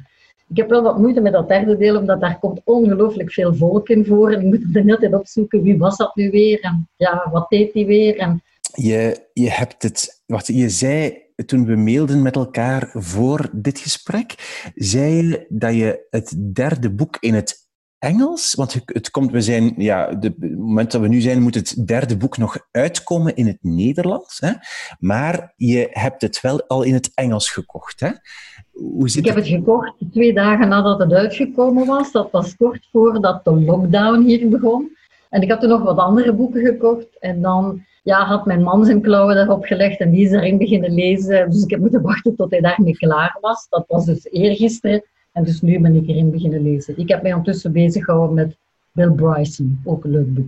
Ik 0.48 0.56
heb 0.56 0.68
wel 0.68 0.82
wat 0.82 0.98
moeite 0.98 1.20
met 1.20 1.32
dat 1.32 1.48
derde 1.48 1.76
deel, 1.76 1.98
omdat 1.98 2.20
daar 2.20 2.38
komt 2.38 2.60
ongelooflijk 2.64 3.32
veel 3.32 3.54
volk 3.54 3.88
in 3.88 4.04
voor. 4.04 4.32
En 4.32 4.40
ik 4.40 4.46
moet 4.46 4.72
de 4.72 4.80
hele 4.80 4.98
tijd 4.98 5.14
opzoeken, 5.14 5.62
wie 5.62 5.78
was 5.78 5.96
dat 5.96 6.16
nu 6.16 6.30
weer? 6.30 6.60
En 6.60 6.88
ja, 6.96 7.28
wat 7.32 7.48
deed 7.48 7.74
hij 7.74 7.86
weer? 7.86 8.18
En... 8.18 8.42
Je, 8.74 9.28
je 9.32 9.50
hebt 9.50 9.82
het... 9.82 10.22
Wat 10.26 10.46
je 10.46 10.68
zei 10.68 11.22
toen 11.46 11.66
we 11.66 11.76
mailden 11.76 12.22
met 12.22 12.36
elkaar 12.36 12.90
voor 12.92 13.48
dit 13.52 13.78
gesprek, 13.78 14.34
zei 14.74 15.14
je 15.14 15.46
dat 15.48 15.74
je 15.74 16.06
het 16.10 16.34
derde 16.54 16.90
boek 16.90 17.16
in 17.20 17.34
het 17.34 17.63
Engels? 18.04 18.54
Want 18.54 18.82
het 18.86 19.10
komt, 19.10 19.30
we 19.30 19.40
zijn, 19.40 19.74
ja, 19.76 20.14
de, 20.14 20.34
het 20.40 20.58
moment 20.58 20.92
dat 20.92 21.00
we 21.00 21.08
nu 21.08 21.20
zijn, 21.20 21.42
moet 21.42 21.54
het 21.54 21.86
derde 21.86 22.16
boek 22.16 22.38
nog 22.38 22.58
uitkomen 22.70 23.36
in 23.36 23.46
het 23.46 23.58
Nederlands. 23.60 24.40
Hè? 24.40 24.52
Maar 24.98 25.52
je 25.56 25.88
hebt 25.90 26.22
het 26.22 26.40
wel 26.40 26.66
al 26.66 26.82
in 26.82 26.94
het 26.94 27.10
Engels 27.14 27.50
gekocht. 27.50 28.00
Hè? 28.00 28.10
Hoe 28.72 29.08
zit 29.08 29.18
ik 29.18 29.26
heb 29.26 29.36
het 29.36 29.46
gekocht 29.46 29.94
twee 30.12 30.32
dagen 30.34 30.68
nadat 30.68 30.98
het 30.98 31.12
uitgekomen 31.12 31.86
was. 31.86 32.12
Dat 32.12 32.30
was 32.30 32.56
kort 32.56 32.88
voordat 32.92 33.44
de 33.44 33.60
lockdown 33.60 34.22
hier 34.22 34.48
begon. 34.48 34.96
En 35.30 35.42
ik 35.42 35.50
had 35.50 35.60
toen 35.60 35.68
nog 35.68 35.82
wat 35.82 35.98
andere 35.98 36.32
boeken 36.32 36.64
gekocht. 36.64 37.18
En 37.18 37.42
dan 37.42 37.84
ja, 38.02 38.24
had 38.24 38.46
mijn 38.46 38.62
man 38.62 38.84
zijn 38.84 39.02
klauwen 39.02 39.34
daarop 39.34 39.64
gelegd 39.64 40.00
en 40.00 40.10
die 40.10 40.24
is 40.24 40.32
erin 40.32 40.58
beginnen 40.58 40.94
lezen. 40.94 41.50
Dus 41.50 41.62
ik 41.62 41.70
heb 41.70 41.80
moeten 41.80 42.02
wachten 42.02 42.36
tot 42.36 42.50
hij 42.50 42.60
daarmee 42.60 42.96
klaar 42.96 43.38
was. 43.40 43.66
Dat 43.68 43.84
was 43.88 44.04
dus 44.04 44.24
eergisteren. 44.30 45.04
En 45.34 45.44
dus 45.44 45.60
nu 45.60 45.80
ben 45.80 45.94
ik 45.94 46.08
erin 46.08 46.30
beginnen 46.30 46.62
lezen. 46.62 46.98
Ik 46.98 47.08
heb 47.08 47.22
mij 47.22 47.32
ondertussen 47.32 47.72
bezig 47.72 48.04
gehouden 48.04 48.34
met 48.34 48.56
Bill 48.92 49.10
Bryson, 49.10 49.80
ook 49.84 50.04
een 50.04 50.10
leuk 50.10 50.34
boek. 50.34 50.46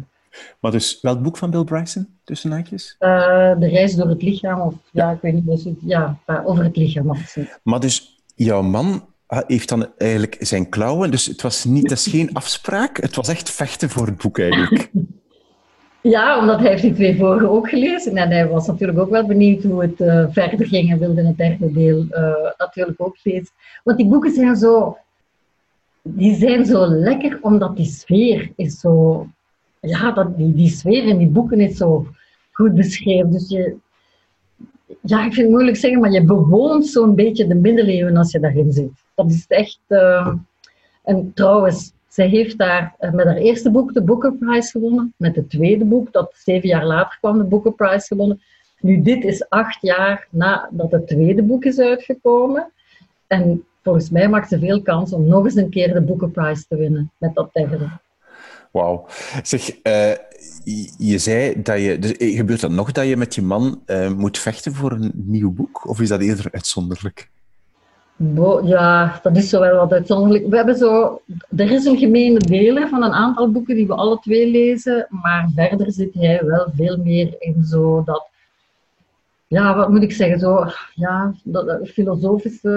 Maar 0.61 0.71
dus, 0.71 0.99
welk 1.00 1.23
boek 1.23 1.37
van 1.37 1.50
Bill 1.50 1.64
Bryson, 1.64 2.09
tussen 2.25 2.50
haakjes? 2.50 2.97
Uh, 3.00 3.59
de 3.59 3.69
reis 3.69 3.95
door 3.95 4.09
het 4.09 4.23
lichaam, 4.23 4.61
of 4.61 4.75
ja, 4.93 5.11
ik 5.11 5.21
weet 5.21 5.33
niet, 5.33 5.47
dus, 5.47 5.66
ja, 5.81 6.19
over 6.45 6.64
het 6.64 6.76
lichaam. 6.76 7.16
Maar 7.62 7.81
dus, 7.81 8.23
jouw 8.35 8.62
man 8.62 9.05
heeft 9.26 9.69
dan 9.69 9.87
eigenlijk 9.99 10.37
zijn 10.40 10.69
klauwen, 10.69 11.11
dus 11.11 11.26
het 11.26 11.43
was 11.43 11.64
niet, 11.64 11.88
dat 11.88 11.99
is 11.99 12.07
geen 12.07 12.33
afspraak, 12.33 12.97
het 12.97 13.16
was 13.16 13.28
echt 13.28 13.50
vechten 13.50 13.90
voor 13.90 14.07
het 14.07 14.16
boek 14.16 14.38
eigenlijk. 14.38 14.90
Ja, 16.08 16.38
omdat 16.38 16.60
hij 16.60 16.68
heeft 16.68 16.82
die 16.82 16.94
twee 16.94 17.16
vorige 17.16 17.48
ook 17.48 17.68
gelezen. 17.68 18.16
En 18.16 18.30
hij 18.30 18.48
was 18.48 18.66
natuurlijk 18.66 18.98
ook 18.98 19.10
wel 19.10 19.26
benieuwd 19.26 19.62
hoe 19.62 19.82
het 19.82 20.00
uh, 20.00 20.26
verder 20.30 20.66
ging 20.66 20.90
en 20.90 20.98
wilde 20.98 21.26
het 21.26 21.36
derde 21.36 21.72
deel 21.72 22.04
uh, 22.10 22.50
natuurlijk 22.58 23.00
ook 23.00 23.16
lezen. 23.22 23.54
Want 23.84 23.98
die 23.98 24.06
boeken 24.06 24.30
zijn 24.30 24.56
zo... 24.56 24.96
Die 26.02 26.34
zijn 26.34 26.64
zo 26.64 26.86
lekker, 26.86 27.38
omdat 27.40 27.76
die 27.76 27.86
sfeer 27.86 28.52
is 28.56 28.80
zo... 28.80 29.26
Ja, 29.80 30.12
dat, 30.12 30.36
die, 30.36 30.54
die 30.54 30.68
sfeer 30.68 31.04
in 31.04 31.18
die 31.18 31.28
boeken 31.28 31.60
is 31.60 31.76
zo 31.76 32.06
goed 32.52 32.75
beschreven. 32.75 33.30
Dus 33.30 33.48
je... 33.48 33.76
Ja, 35.00 35.18
ik 35.18 35.32
vind 35.32 35.36
het 35.36 35.50
moeilijk 35.50 35.76
zeggen, 35.76 36.00
maar 36.00 36.12
je 36.12 36.25
bewoont 36.25 36.86
zo'n 36.86 37.14
beetje 37.14 37.46
de 37.46 37.54
middeleeuwen 37.54 38.16
als 38.16 38.32
je 38.32 38.40
daarin 38.40 38.72
zit. 38.72 39.04
Dat 39.14 39.30
is 39.30 39.44
echt... 39.48 39.80
Uh, 39.88 40.34
en 41.02 41.32
trouwens, 41.34 41.92
zij 42.16 42.28
heeft 42.28 42.58
daar 42.58 42.94
eh, 42.99 43.12
met 43.12 43.26
haar 43.26 43.37
eerste 43.37 43.70
boek 43.70 43.94
de 43.94 44.02
Booker 44.02 44.32
Prize 44.32 44.70
gewonnen. 44.70 45.14
Met 45.16 45.37
het 45.37 45.50
tweede 45.50 45.85
boek, 45.85 46.12
dat 46.12 46.35
zeven 46.37 46.68
jaar 46.68 46.87
later 46.87 47.18
kwam, 47.18 47.38
de 47.38 47.44
Booker 47.44 47.73
Prize 47.73 48.06
gewonnen. 48.06 48.42
Nu, 48.80 49.02
dit 49.02 49.25
is 49.25 49.49
acht 49.49 49.78
jaar 49.80 50.26
nadat 50.30 50.90
het 50.92 51.06
tweede 51.06 51.42
boek 51.42 51.64
is 51.64 51.78
uitgekomen. 51.78 52.73
En 53.26 53.64
volgens 53.82 54.11
mij 54.11 54.28
maakt 54.28 54.49
ze 54.49 54.58
veel 54.58 54.82
kans 54.82 55.12
om 55.12 55.26
nog 55.26 55.44
eens 55.44 55.54
een 55.54 55.70
keer 55.70 55.92
de 55.92 56.00
boekenprijs 56.00 56.66
te 56.66 56.76
winnen 56.76 57.11
met 57.18 57.35
dat 57.35 57.52
derde. 57.52 57.88
Wauw. 58.70 59.06
Zeg, 59.42 59.70
uh, 59.82 60.12
je 60.99 61.18
zei 61.18 61.62
dat 61.62 61.80
je... 61.80 61.99
Dus 61.99 62.12
eh, 62.12 62.37
gebeurt 62.37 62.61
dat 62.61 62.70
nog 62.70 62.92
dat 62.92 63.06
je 63.06 63.16
met 63.16 63.35
je 63.35 63.42
man 63.42 63.82
moet 64.16 64.38
vechten 64.38 64.75
voor 64.75 64.92
een 64.92 65.12
nieuw 65.14 65.50
boek? 65.50 65.88
Of 65.88 66.00
is 66.00 66.08
dat 66.08 66.20
eerder 66.20 66.49
uitzonderlijk? 66.52 67.30
Bo, 68.16 68.61
ja, 68.64 69.20
dat 69.23 69.37
is 69.37 69.49
zo 69.49 69.61
wel 69.61 69.76
wat 69.76 69.92
uitzonderlijk. 69.92 70.46
We 70.46 70.56
hebben 70.56 70.76
zo... 70.76 71.20
Er 71.56 71.70
is 71.70 71.85
een 71.85 71.99
gemene 71.99 72.38
deel 72.38 72.88
van 72.88 73.02
een 73.02 73.12
aantal 73.12 73.50
boeken 73.50 73.75
die 73.75 73.87
we 73.87 73.94
alle 73.94 74.18
twee 74.18 74.50
lezen, 74.50 75.06
maar 75.11 75.49
verder 75.54 75.92
zit 75.92 76.14
hij 76.14 76.44
wel 76.44 76.68
veel 76.76 76.96
meer 76.96 77.35
in 77.38 77.64
zo 77.64 78.02
dat 78.04 78.28
ja, 79.49 79.76
wat 79.76 79.88
moet 79.88 80.02
ik 80.02 80.12
zeggen, 80.12 80.38
zo, 80.38 80.64
ja, 80.94 81.35
dat, 81.44 81.88
filosofische 81.88 82.68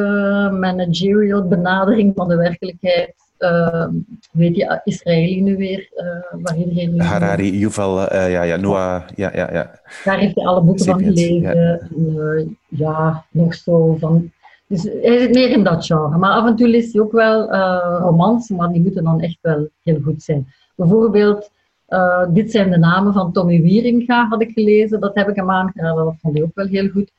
managerial 0.60 1.48
benadering 1.48 2.15
van 2.15 2.27
de 2.27 2.36
werkelijkheid. 2.36 3.13
Uh, 3.39 3.86
weet 4.31 4.55
je, 4.55 4.81
Israëli 4.84 5.41
nu 5.41 5.58
weer, 5.58 5.89
uh, 5.96 6.41
waar 6.43 6.58
iedereen 6.58 6.93
nu... 6.93 7.01
Harari, 7.01 7.58
Yuval, 7.58 8.13
uh, 8.13 8.31
ja, 8.31 8.43
ja, 8.43 8.55
Noah, 8.55 9.01
ja, 9.15 9.31
ja, 9.34 9.53
ja. 9.53 9.79
Daar 10.03 10.17
heeft 10.17 10.36
hij 10.36 10.46
alle 10.46 10.62
boeken 10.62 10.86
van 10.86 11.03
gelezen. 11.03 11.41
Ja. 11.41 11.53
Eh, 11.53 12.48
ja. 12.67 13.25
nog 13.31 13.53
zo 13.53 13.96
van... 14.00 14.31
Dus 14.69 14.83
hij 14.83 15.19
zit 15.19 15.33
meer 15.33 15.49
in 15.49 15.63
dat 15.63 15.85
genre. 15.85 16.17
Maar 16.17 16.31
af 16.31 16.47
en 16.47 16.55
toe 16.55 16.67
leest 16.67 16.93
hij 16.93 17.01
ook 17.01 17.11
wel 17.11 17.53
romans, 17.99 18.49
maar 18.49 18.71
die 18.71 18.81
moeten 18.81 19.03
dan 19.03 19.21
echt 19.21 19.38
wel 19.41 19.67
heel 19.83 19.99
goed 20.01 20.23
zijn. 20.23 20.47
Bijvoorbeeld 20.75 21.49
uh, 21.89 22.25
dit 22.29 22.51
zijn 22.51 22.71
de 22.71 22.77
namen 22.77 23.13
van 23.13 23.31
Tommy 23.31 23.61
Wieringa, 23.61 24.27
had 24.27 24.41
ik 24.41 24.51
gelezen. 24.51 24.99
Dat 24.99 25.15
heb 25.15 25.29
ik 25.29 25.35
hem 25.35 25.51
aangeraden, 25.51 26.05
dat 26.05 26.15
vond 26.21 26.35
ik 26.35 26.43
ook 26.43 26.55
wel 26.55 26.65
heel 26.65 26.89
goed. 26.89 27.11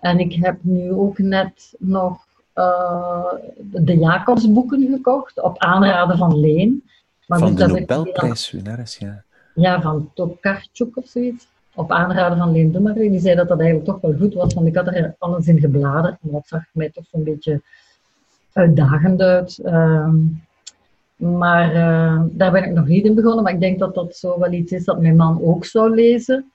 En 0.00 0.18
ik 0.18 0.32
heb 0.34 0.56
nu 0.60 0.92
ook 0.92 1.18
net 1.18 1.74
nog 1.78 2.26
uh, 2.54 3.32
de 3.56 3.98
Jacobsboeken 3.98 4.88
gekocht, 4.90 5.42
op 5.42 5.58
aanraden 5.58 6.18
van 6.18 6.40
Leen. 6.40 6.84
Maar 7.26 7.38
van 7.38 7.54
de 7.54 7.66
Nobelprijswinnares, 7.66 8.96
ja. 8.96 9.22
Ja, 9.54 9.80
van 9.80 10.10
Tokarczuk 10.14 10.96
of 10.96 11.06
zoiets. 11.06 11.46
Op 11.76 11.90
aanraden 11.90 12.38
van 12.38 12.52
Leen 12.52 12.72
Dummery. 12.72 13.10
Die 13.10 13.20
zei 13.20 13.34
dat 13.34 13.48
dat 13.48 13.60
eigenlijk 13.60 13.88
toch 13.88 14.00
wel 14.00 14.18
goed 14.18 14.34
was, 14.34 14.54
want 14.54 14.66
ik 14.66 14.76
had 14.76 14.86
er 14.86 15.14
alles 15.18 15.46
in 15.46 15.60
gebladerd. 15.60 16.16
En 16.22 16.30
dat 16.30 16.46
zag 16.46 16.62
mij 16.72 16.90
toch 16.90 17.04
zo'n 17.10 17.24
beetje 17.24 17.62
uitdagend 18.52 19.20
uit. 19.20 19.58
Uh, 19.64 20.14
maar 21.16 21.74
uh, 21.74 22.22
daar 22.30 22.52
ben 22.52 22.64
ik 22.64 22.72
nog 22.72 22.86
niet 22.86 23.04
in 23.04 23.14
begonnen. 23.14 23.44
Maar 23.44 23.52
ik 23.52 23.60
denk 23.60 23.78
dat 23.78 23.94
dat 23.94 24.16
zo 24.16 24.38
wel 24.38 24.52
iets 24.52 24.72
is 24.72 24.84
dat 24.84 25.00
mijn 25.00 25.16
man 25.16 25.42
ook 25.42 25.64
zou 25.64 25.94
lezen. 25.94 26.50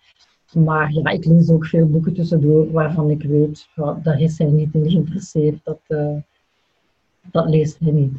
Maar 0.54 0.92
ja, 0.92 1.12
ik 1.12 1.26
lees 1.26 1.50
ook 1.50 1.66
veel 1.66 1.90
boeken 1.90 2.14
tussendoor 2.14 2.72
waarvan 2.72 3.10
ik 3.10 3.24
weet, 3.24 3.68
ja, 3.76 4.00
daar 4.04 4.22
is 4.22 4.38
hij 4.38 4.48
niet 4.48 4.74
in 4.74 4.90
geïnteresseerd. 4.90 5.60
Dat, 5.64 5.80
uh, 5.88 6.18
dat 7.32 7.50
leest 7.50 7.78
hij 7.80 7.92
niet. 7.92 8.14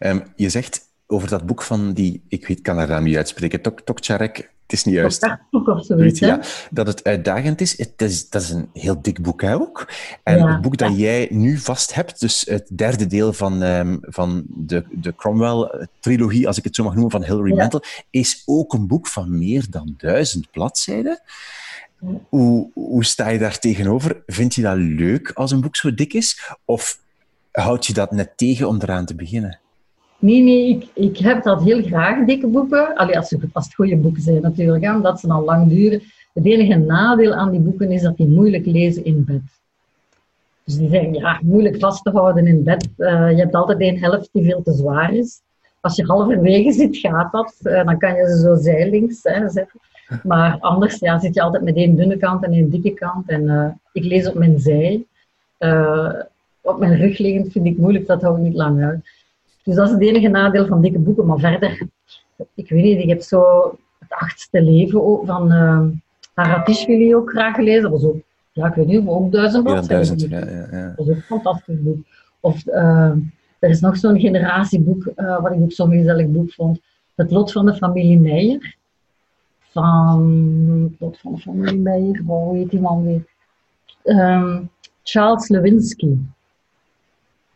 Um, 0.00 0.22
je 0.36 0.48
zegt 0.48 0.80
over 1.06 1.28
dat 1.28 1.46
boek 1.46 1.62
van 1.62 1.92
die, 1.92 2.22
ik 2.28 2.46
weet, 2.46 2.60
kan 2.60 2.76
haar 2.76 2.88
naam 2.88 3.04
niet 3.04 3.16
uitspreken, 3.16 3.60
Tok, 3.60 3.80
Tokcharek 3.80 4.50
het 4.72 4.80
is 4.80 4.86
niet 4.86 4.94
juist. 4.94 5.38
Of 5.50 5.84
zoiets, 5.84 6.18
ja, 6.18 6.40
dat 6.70 6.86
het 6.86 7.04
uitdagend 7.04 7.60
is. 7.60 7.78
Het 7.78 8.02
is. 8.02 8.30
Dat 8.30 8.42
is 8.42 8.50
een 8.50 8.68
heel 8.72 9.02
dik 9.02 9.22
boek 9.22 9.42
ook. 9.42 9.88
En 10.22 10.48
het 10.48 10.60
boek 10.60 10.76
dat 10.76 10.98
jij 10.98 11.28
nu 11.30 11.58
vast 11.58 11.94
hebt, 11.94 12.20
dus 12.20 12.46
het 12.48 12.68
derde 12.72 13.06
deel 13.06 13.32
van, 13.32 13.62
um, 13.62 13.98
van 14.02 14.44
de, 14.48 14.84
de 14.90 15.14
Cromwell-trilogie, 15.14 16.46
als 16.46 16.58
ik 16.58 16.64
het 16.64 16.74
zo 16.74 16.84
mag 16.84 16.92
noemen, 16.92 17.10
van 17.10 17.24
Hilary 17.24 17.56
Mantel, 17.56 17.82
is 18.10 18.42
ook 18.46 18.72
een 18.72 18.86
boek 18.86 19.06
van 19.06 19.38
meer 19.38 19.66
dan 19.70 19.94
duizend 19.96 20.50
bladzijden. 20.50 21.20
Hoe, 22.28 22.70
hoe 22.74 23.04
sta 23.04 23.28
je 23.28 23.38
daar 23.38 23.58
tegenover? 23.58 24.22
Vind 24.26 24.54
je 24.54 24.62
dat 24.62 24.76
leuk 24.76 25.30
als 25.30 25.50
een 25.50 25.60
boek 25.60 25.76
zo 25.76 25.94
dik 25.94 26.12
is? 26.12 26.50
Of 26.64 26.98
houd 27.50 27.86
je 27.86 27.92
dat 27.92 28.10
net 28.10 28.36
tegen 28.36 28.68
om 28.68 28.80
eraan 28.80 29.06
te 29.06 29.14
beginnen? 29.14 29.60
Nee, 30.22 30.42
nee, 30.42 30.68
ik, 30.68 30.88
ik 30.94 31.18
heb 31.18 31.42
dat 31.42 31.62
heel 31.62 31.82
graag, 31.82 32.26
dikke 32.26 32.46
boeken. 32.46 32.94
Allee, 32.94 33.16
als, 33.16 33.34
als 33.52 33.64
het 33.64 33.74
goede 33.74 33.96
boeken 33.96 34.22
zijn 34.22 34.42
natuurlijk, 34.42 34.94
omdat 34.94 35.20
ze 35.20 35.26
dan 35.26 35.44
lang 35.44 35.68
duren. 35.68 36.02
Het 36.32 36.46
enige 36.46 36.76
nadeel 36.76 37.32
aan 37.32 37.50
die 37.50 37.60
boeken 37.60 37.90
is 37.90 38.02
dat 38.02 38.16
die 38.16 38.28
moeilijk 38.28 38.66
lezen 38.66 39.04
in 39.04 39.24
bed. 39.24 39.40
Dus 40.64 40.76
die 40.76 40.88
zijn 40.88 41.14
ja, 41.14 41.40
moeilijk 41.42 41.78
vast 41.78 42.04
te 42.04 42.10
houden 42.10 42.46
in 42.46 42.62
bed. 42.62 42.88
Uh, 42.98 43.30
je 43.30 43.36
hebt 43.36 43.54
altijd 43.54 43.80
een 43.80 43.98
helft 43.98 44.28
die 44.32 44.44
veel 44.44 44.62
te 44.62 44.72
zwaar 44.72 45.14
is. 45.14 45.40
Als 45.80 45.96
je 45.96 46.04
halverwege 46.04 46.72
zit, 46.72 46.96
gaat 46.96 47.32
dat. 47.32 47.54
Uh, 47.62 47.84
dan 47.84 47.98
kan 47.98 48.14
je 48.14 48.26
ze 48.26 48.38
zo 48.38 48.54
zijlinks 48.54 49.22
hè, 49.22 49.48
zetten. 49.48 49.80
Maar 50.22 50.56
anders 50.60 50.98
ja, 50.98 51.18
zit 51.18 51.34
je 51.34 51.42
altijd 51.42 51.62
met 51.62 51.76
één 51.76 51.96
dunne 51.96 52.16
kant 52.16 52.44
en 52.44 52.52
één 52.52 52.70
dikke 52.70 52.94
kant. 52.94 53.28
En 53.28 53.42
uh, 53.42 53.66
ik 53.92 54.04
lees 54.04 54.28
op 54.28 54.34
mijn 54.34 54.58
zij. 54.58 55.04
op 56.60 56.78
mijn 56.78 56.96
rug 56.96 57.18
liggend 57.18 57.52
vind 57.52 57.66
ik 57.66 57.78
moeilijk, 57.78 58.06
dat 58.06 58.22
hou 58.22 58.36
ik 58.36 58.42
niet 58.42 58.54
lang 58.54 58.84
uit. 58.84 59.20
Dus 59.62 59.74
dat 59.74 59.86
is 59.86 59.92
het 59.92 60.02
enige 60.02 60.28
nadeel 60.28 60.66
van 60.66 60.82
dikke 60.82 60.98
boeken. 60.98 61.26
Maar 61.26 61.38
verder, 61.38 61.86
ik 62.54 62.68
weet 62.68 62.82
niet, 62.82 62.98
ik 62.98 63.08
heb 63.08 63.20
zo 63.20 63.70
het 63.98 64.10
achtste 64.10 64.62
leven 64.62 65.20
van 65.24 65.52
uh, 65.52 65.86
Haratishvili 66.34 67.14
ook 67.14 67.30
graag 67.30 67.54
gelezen. 67.54 67.82
Dat 67.82 67.90
was 67.90 68.04
ook, 68.04 68.16
ja, 68.52 68.66
ik 68.66 68.74
weet 68.74 68.86
niet, 68.86 69.06
ook 69.06 69.32
duizend 69.32 69.64
bladzijden. 69.64 70.28
Ja, 70.28 70.38
ja, 70.38 70.46
ja, 70.46 70.66
ja. 70.70 70.86
Dat 70.86 70.96
was 70.96 71.08
ook 71.08 71.14
een 71.14 71.22
fantastisch 71.22 71.82
boek. 71.82 72.06
Of 72.40 72.66
uh, 72.66 73.12
er 73.58 73.70
is 73.70 73.80
nog 73.80 73.96
zo'n 73.96 74.20
generatieboek, 74.20 75.10
uh, 75.16 75.40
wat 75.40 75.52
ik 75.52 75.60
ook 75.60 75.72
zo'n 75.72 75.90
gezellig 75.90 76.26
boek 76.26 76.52
vond. 76.52 76.80
Het 77.14 77.30
lot 77.30 77.52
van 77.52 77.66
de 77.66 77.74
familie 77.74 78.20
Meijer. 78.20 78.76
Van, 79.58 80.88
het 80.90 81.00
lot 81.00 81.18
van 81.18 81.32
de 81.34 81.38
familie 81.38 81.78
Meijer, 81.78 82.22
hoe 82.26 82.56
heet 82.56 82.70
die 82.70 82.80
man 82.80 83.04
weer? 83.04 83.24
Um, 84.04 84.70
Charles 85.02 85.48
Lewinsky. 85.48 86.16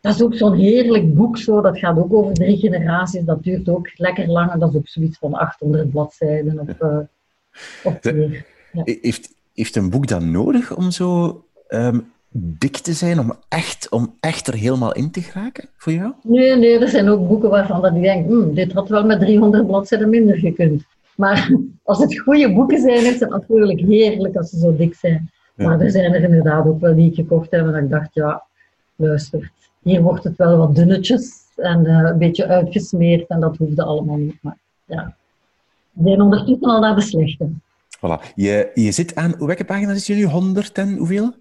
Dat 0.01 0.15
is 0.15 0.21
ook 0.21 0.35
zo'n 0.35 0.53
heerlijk 0.53 1.15
boek, 1.15 1.37
zo. 1.37 1.61
dat 1.61 1.79
gaat 1.79 1.97
ook 1.97 2.13
over 2.13 2.33
drie 2.33 2.57
generaties. 2.57 3.23
Dat 3.23 3.43
duurt 3.43 3.69
ook 3.69 3.91
lekker 3.95 4.27
lang 4.27 4.51
en 4.51 4.59
dat 4.59 4.69
is 4.69 4.75
ook 4.75 4.87
zoiets 4.87 5.17
van 5.17 5.33
800 5.33 5.91
bladzijden 5.91 6.59
of, 6.59 6.81
uh, 6.81 6.97
of 7.83 8.03
meer. 8.03 8.45
Ja. 8.71 8.81
Heeft, 9.01 9.33
heeft 9.53 9.75
een 9.75 9.89
boek 9.89 10.07
dan 10.07 10.31
nodig 10.31 10.75
om 10.75 10.91
zo 10.91 11.43
um, 11.69 12.11
dik 12.29 12.77
te 12.77 12.93
zijn, 12.93 13.19
om 13.19 13.33
echt, 13.47 13.89
om 13.89 14.15
echt 14.19 14.47
er 14.47 14.53
helemaal 14.53 14.93
in 14.93 15.11
te 15.11 15.21
geraken 15.21 15.69
voor 15.77 15.93
jou? 15.93 16.13
Nee, 16.21 16.55
nee, 16.55 16.79
er 16.79 16.89
zijn 16.89 17.09
ook 17.09 17.27
boeken 17.27 17.49
waarvan 17.49 17.81
dat 17.81 17.95
ik 17.95 18.01
denk, 18.01 18.27
hm, 18.27 18.53
dit 18.53 18.71
had 18.73 18.89
wel 18.89 19.05
met 19.05 19.19
300 19.19 19.67
bladzijden 19.67 20.09
minder 20.09 20.37
gekund. 20.37 20.83
Maar 21.15 21.51
als 21.83 21.99
het 21.99 22.19
goede 22.19 22.53
boeken 22.53 22.81
zijn, 22.81 23.05
is 23.05 23.19
het 23.19 23.29
natuurlijk 23.29 23.79
heerlijk 23.79 24.35
als 24.35 24.49
ze 24.49 24.59
zo 24.59 24.75
dik 24.75 24.95
zijn. 24.95 25.31
Maar 25.55 25.81
er 25.81 25.91
zijn 25.91 26.13
er 26.13 26.23
inderdaad 26.23 26.65
ook 26.65 26.79
wel 26.79 26.95
die 26.95 27.09
ik 27.09 27.15
gekocht 27.15 27.51
heb 27.51 27.65
en 27.65 27.71
dat 27.71 27.81
ik 27.81 27.89
dacht, 27.89 28.09
ja, 28.13 28.43
luister, 28.95 29.51
hier 29.87 30.01
wordt 30.01 30.23
het 30.23 30.37
wel 30.37 30.57
wat 30.57 30.75
dunnetjes 30.75 31.31
en 31.55 31.85
uh, 31.85 32.09
een 32.11 32.17
beetje 32.17 32.47
uitgesmeerd 32.47 33.27
en 33.27 33.39
dat 33.39 33.57
hoefde 33.57 33.83
allemaal 33.83 34.17
niet. 34.17 34.37
Maar 34.41 34.57
ja, 34.85 35.15
we 35.91 36.09
zijn 36.09 36.21
ondertussen 36.21 36.69
al 36.69 36.79
naar 36.79 36.95
de 36.95 37.01
slechte. 37.01 37.49
Voilà. 37.97 38.33
Je, 38.35 38.71
je 38.73 38.91
zit 38.91 39.15
aan, 39.15 39.35
welke 39.37 39.65
pagina 39.65 39.93
zit 39.93 40.05
je 40.05 40.13
nu? 40.13 40.23
100 40.23 40.77
en 40.77 40.97
hoeveel? 40.97 41.33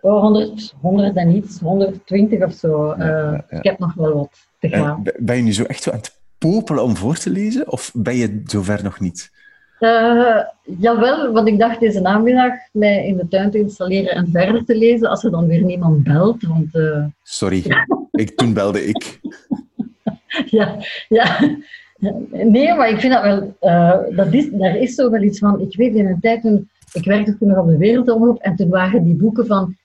Oh, 0.00 0.20
100, 0.20 0.74
100 0.80 1.16
en 1.16 1.36
iets, 1.36 1.58
120 1.60 2.42
of 2.42 2.52
zo. 2.52 2.94
Ja, 2.98 3.06
ja, 3.06 3.44
ja. 3.48 3.58
Ik 3.58 3.64
heb 3.64 3.78
nog 3.78 3.94
wel 3.94 4.14
wat 4.14 4.46
te 4.58 4.68
gaan. 4.68 5.00
En 5.04 5.24
ben 5.24 5.36
je 5.36 5.42
nu 5.42 5.52
zo 5.52 5.64
echt 5.64 5.82
zo 5.82 5.90
aan 5.90 5.96
het 5.96 6.20
popelen 6.38 6.82
om 6.82 6.96
voor 6.96 7.16
te 7.16 7.30
lezen? 7.30 7.72
Of 7.72 7.90
ben 7.94 8.16
je 8.16 8.42
zover 8.44 8.82
nog 8.82 9.00
niet? 9.00 9.30
Uh, 9.82 10.38
jawel, 10.78 11.32
want 11.32 11.48
ik 11.48 11.58
dacht 11.58 11.80
deze 11.80 12.00
namiddag 12.00 12.52
mij 12.72 13.06
in 13.06 13.16
de 13.16 13.28
tuin 13.28 13.50
te 13.50 13.58
installeren 13.58 14.10
en 14.10 14.28
verder 14.32 14.64
te 14.64 14.76
lezen 14.76 15.08
als 15.08 15.24
er 15.24 15.30
dan 15.30 15.46
weer 15.46 15.64
niemand 15.64 16.02
belt. 16.02 16.42
Want, 16.42 16.74
uh... 16.74 17.04
Sorry, 17.22 17.64
ik, 18.10 18.30
toen 18.30 18.52
belde 18.52 18.86
ik. 18.86 19.20
ja, 20.58 20.76
ja. 21.08 21.38
Nee, 22.30 22.74
maar 22.74 22.88
ik 22.88 23.00
vind 23.00 23.12
dat 23.12 23.22
wel, 23.22 23.56
uh, 23.60 24.16
dat 24.16 24.32
is, 24.32 24.50
daar 24.50 24.76
is 24.76 24.94
zo 24.94 25.10
wel 25.10 25.22
iets 25.22 25.38
van. 25.38 25.60
Ik 25.60 25.76
weet 25.76 25.94
in 25.94 26.06
een 26.06 26.20
tijd 26.20 26.42
toen, 26.42 26.68
ik 26.92 27.04
werkte 27.04 27.38
toen 27.38 27.48
nog 27.48 27.58
op 27.58 27.68
de 27.68 27.76
Wereldomroep 27.76 28.38
en 28.38 28.56
toen 28.56 28.68
waren 28.68 29.04
die 29.04 29.14
boeken 29.14 29.46
van 29.46 29.76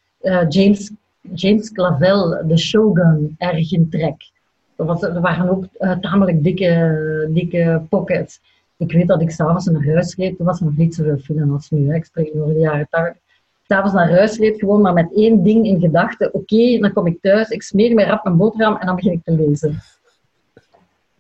James, 0.50 0.92
James 1.34 1.72
Clavel, 1.72 2.44
The 2.48 2.58
Shogun, 2.58 3.36
erg 3.38 3.72
in 3.72 3.90
trek. 3.90 4.32
Er, 4.76 5.22
waren 5.22 5.50
ook 5.50 5.66
tamelijk 6.02 6.44
dikke, 6.44 7.30
dikke 7.34 7.82
pockets 7.90 8.40
ik 8.78 8.92
weet 8.92 9.08
dat 9.08 9.22
ik 9.22 9.32
s'avonds 9.32 9.66
naar 9.66 9.86
huis 9.86 10.16
reed. 10.16 10.38
Toen 10.38 10.46
was 10.46 10.60
nog 10.60 10.78
niet 10.78 10.96
zoveel 10.96 11.18
film 11.18 11.54
als 11.54 11.70
nu. 11.70 11.96
Ik 11.96 12.06
spreek 12.06 12.32
over 12.36 12.54
de 12.54 12.60
jaren 12.60 12.88
80. 12.90 13.22
S'avonds 13.68 13.94
naar 13.94 14.10
huis 14.10 14.38
reed 14.38 14.60
gewoon 14.60 14.82
maar 14.82 14.94
met 14.94 15.16
één 15.16 15.44
ding 15.44 15.66
in 15.66 15.80
gedachten. 15.80 16.34
Oké, 16.34 16.78
dan 16.80 16.94
kom 16.94 17.08
ik 17.08 17.22
thuis, 17.22 17.50
ik 17.50 17.64
smeer 17.64 17.94
mij 17.94 18.06
rap 18.06 18.24
mijn 18.24 18.38
boterham 18.38 18.76
en 18.76 18.86
dan 18.86 18.96
begin 18.96 19.12
ik 19.12 19.24
te 19.24 19.32
lezen. 19.32 19.82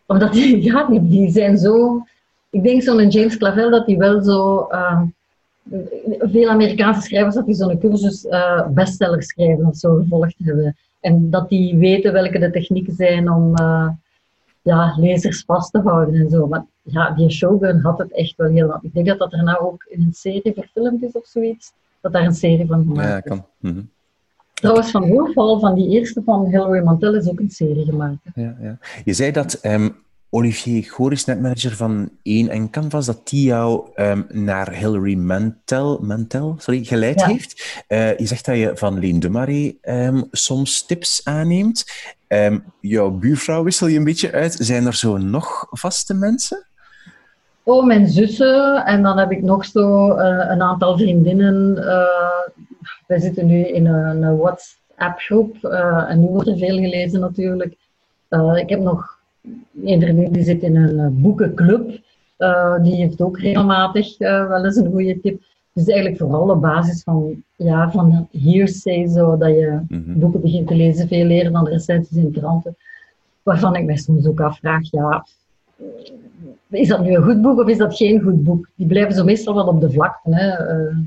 Omdat 0.05 0.33
die, 0.33 0.61
ja, 0.71 0.87
die, 0.87 1.07
die 1.07 1.31
zijn 1.31 1.57
zo... 1.57 2.03
Ik 2.49 2.63
denk 2.63 2.81
zo'n 2.81 3.09
James 3.09 3.37
Clavell 3.37 3.69
dat 3.69 3.85
die 3.85 3.97
wel 3.97 4.23
zo... 4.23 4.67
Uh, 4.71 5.01
veel 6.19 6.49
Amerikaanse 6.49 7.01
schrijvers 7.01 7.35
dat 7.35 7.45
die 7.45 7.55
zo'n 7.55 7.79
cursus 7.79 8.25
uh, 8.25 8.67
bestseller 8.67 9.23
schrijven 9.23 9.65
of 9.65 9.75
zo 9.75 9.95
gevolgd 9.95 10.35
hebben. 10.43 10.75
En 10.99 11.29
dat 11.29 11.49
die 11.49 11.77
weten 11.77 12.13
welke 12.13 12.39
de 12.39 12.51
technieken 12.51 12.93
zijn 12.93 13.31
om... 13.31 13.59
Uh, 13.59 13.87
ja, 14.67 14.93
lezers 14.97 15.43
vast 15.45 15.71
te 15.71 15.79
houden 15.79 16.15
en 16.15 16.29
zo. 16.29 16.47
Maar 16.47 16.65
ja, 16.81 17.11
die 17.11 17.29
Shogun 17.29 17.79
had 17.79 17.97
het 17.97 18.13
echt 18.13 18.33
wel 18.35 18.49
heel... 18.49 18.77
Ik 18.81 18.93
denk 18.93 19.07
dat 19.07 19.17
dat 19.17 19.31
daarna 19.31 19.59
ook 19.59 19.85
in 19.89 20.01
een 20.01 20.13
serie 20.13 20.53
verfilmd 20.53 21.03
is 21.03 21.11
of 21.11 21.25
zoiets. 21.25 21.73
Dat 22.01 22.13
daar 22.13 22.25
een 22.25 22.33
serie 22.33 22.67
van 22.67 22.83
gemaakt 22.83 23.07
Ja, 23.07 23.19
kan. 23.19 23.45
Mm 23.59 23.89
Trouwens, 24.53 24.91
van 24.91 25.09
Hoofdval, 25.09 25.59
van 25.59 25.75
die 25.75 25.89
eerste 25.89 26.21
van 26.25 26.45
Hilary 26.45 26.83
Mantel, 26.83 27.15
is 27.15 27.29
ook 27.29 27.39
een 27.39 27.49
serie 27.49 27.85
gemaakt. 27.85 28.17
Ja, 28.35 28.57
ja. 28.61 28.77
Je 29.03 29.13
zei 29.13 29.31
dat 29.31 29.65
um, 29.65 29.95
Olivier 30.29 30.83
Goris, 30.83 31.25
netmanager 31.25 31.75
van 31.75 32.09
1 32.23 32.49
en 32.49 32.69
Canvas, 32.69 33.05
dat 33.05 33.27
die 33.27 33.43
jou 33.43 33.89
um, 33.95 34.25
naar 34.29 34.73
Hilary 34.73 35.15
Mantel, 35.15 35.99
Mantel 36.01 36.55
sorry, 36.57 36.83
geleid 36.83 37.19
ja. 37.19 37.27
heeft. 37.27 37.83
Uh, 37.87 38.17
je 38.17 38.25
zegt 38.25 38.45
dat 38.45 38.57
je 38.57 38.71
van 38.75 38.99
Leen 38.99 39.19
de 39.19 39.29
Marais 39.29 39.73
um, 39.81 40.27
soms 40.31 40.85
tips 40.85 41.21
aanneemt. 41.23 41.85
jouw 42.79 43.11
buurvrouw 43.11 43.63
wissel 43.63 43.87
je 43.87 43.97
een 43.97 44.03
beetje 44.03 44.31
uit. 44.31 44.57
Zijn 44.59 44.85
er 44.85 44.95
zo 44.95 45.17
nog 45.17 45.67
vaste 45.69 46.13
mensen? 46.13 46.67
Oh, 47.63 47.85
mijn 47.85 48.07
zussen. 48.07 48.85
En 48.85 49.03
dan 49.03 49.17
heb 49.17 49.31
ik 49.31 49.41
nog 49.41 49.65
zo 49.65 50.17
uh, 50.17 50.45
een 50.49 50.61
aantal 50.61 50.97
vriendinnen. 50.97 51.77
Uh, 51.77 52.65
wij 53.07 53.19
zitten 53.19 53.45
nu 53.45 53.67
in 53.67 53.85
een, 53.85 54.37
WhatsApp-groep. 54.37 55.63
En 55.63 56.19
nu 56.19 56.27
wordt 56.27 56.47
er 56.47 56.57
veel 56.57 56.77
gelezen 56.77 57.19
natuurlijk. 57.19 57.75
ik 58.55 58.69
heb 58.69 58.79
nog 58.79 59.16
een 59.83 60.01
vriendin 60.01 60.31
die 60.31 60.43
zit 60.43 60.63
in 60.63 60.75
een 60.75 61.21
boekenclub. 61.21 62.01
die 62.81 62.95
heeft 62.95 63.21
ook 63.21 63.39
regelmatig 63.39 64.17
wel 64.17 64.65
eens 64.65 64.75
een 64.75 64.91
goede 64.91 65.19
tip. 65.19 65.41
Dus 65.73 65.87
eigenlijk 65.87 66.17
vooral 66.17 66.49
op 66.49 66.61
basis 66.61 67.03
van, 67.03 67.43
ja, 67.55 67.91
van 67.91 68.27
hearsay, 68.31 69.07
zo 69.07 69.37
dat 69.37 69.49
je 69.49 69.79
mm 69.87 70.03
-hmm. 70.05 70.19
boeken 70.19 70.41
begint 70.41 70.67
te 70.67 70.75
lezen, 70.75 71.07
veel 71.07 71.25
leren 71.25 71.51
dan 71.51 71.67
recensies 71.67 72.17
in 72.17 72.31
kranten. 72.31 72.75
Waarvan 73.43 73.75
ik 73.75 73.85
mij 73.85 73.97
soms 73.97 74.25
ook 74.25 74.41
afvraag, 74.41 74.91
ja, 74.91 75.25
is 76.69 76.87
dat 76.87 77.03
nu 77.03 77.15
een 77.15 77.23
goed 77.23 77.41
boek 77.41 77.59
of 77.59 77.67
is 77.67 77.77
dat 77.77 77.95
geen 77.95 78.21
goed 78.21 78.43
boek? 78.43 78.69
Die 78.75 78.87
blijven 78.87 79.13
zo 79.13 79.23
meestal 79.23 79.55
wel 79.55 79.67
op 79.67 79.81
de 79.81 79.91
vlakte. 79.91 80.35
Hè. 80.35 80.77
Uh, 80.79 80.97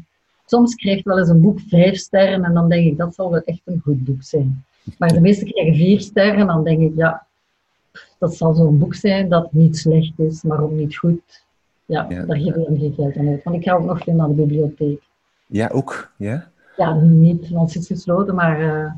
soms 0.46 0.74
krijgt 0.74 1.04
wel 1.04 1.18
eens 1.18 1.28
een 1.28 1.40
boek 1.40 1.60
vijf 1.60 1.96
sterren 1.96 2.44
en 2.44 2.54
dan 2.54 2.68
denk 2.68 2.86
ik, 2.86 2.96
dat 2.96 3.14
zal 3.14 3.30
wel 3.30 3.42
echt 3.44 3.60
een 3.64 3.80
goed 3.84 4.04
boek 4.04 4.22
zijn. 4.22 4.64
Maar 4.98 5.12
de 5.12 5.20
meeste 5.20 5.44
krijgen 5.44 5.74
vier 5.74 6.00
sterren 6.00 6.40
en 6.40 6.46
dan 6.46 6.64
denk 6.64 6.80
ik, 6.80 6.92
ja, 6.96 7.26
dat 8.20 8.36
zal 8.36 8.54
zo'n 8.54 8.78
boek 8.78 8.94
zijn 8.94 9.28
dat 9.28 9.52
niet 9.52 9.76
slecht 9.76 10.18
is, 10.18 10.42
maar 10.42 10.62
ook 10.62 10.70
niet 10.70 10.96
goed. 10.96 11.44
Ja, 11.86 12.06
ja. 12.08 12.24
daar 12.24 12.36
geef 12.36 12.54
ik 12.54 12.66
dan 12.66 12.78
geen 12.78 12.94
geld 12.96 13.16
aan 13.16 13.28
uit. 13.28 13.42
Want 13.42 13.56
ik 13.56 13.62
ga 13.62 13.74
ook 13.74 13.84
nog 13.84 14.02
veel 14.02 14.14
naar 14.14 14.28
de 14.28 14.34
bibliotheek. 14.34 15.02
Ja, 15.46 15.68
ook? 15.72 16.12
Ja? 16.16 16.48
Ja, 16.76 16.94
niet, 16.94 17.48
want 17.48 17.74
het 17.74 17.82
is 17.82 17.88
gesloten, 17.88 18.34
maar... 18.34 18.60
Uh, 18.60 18.92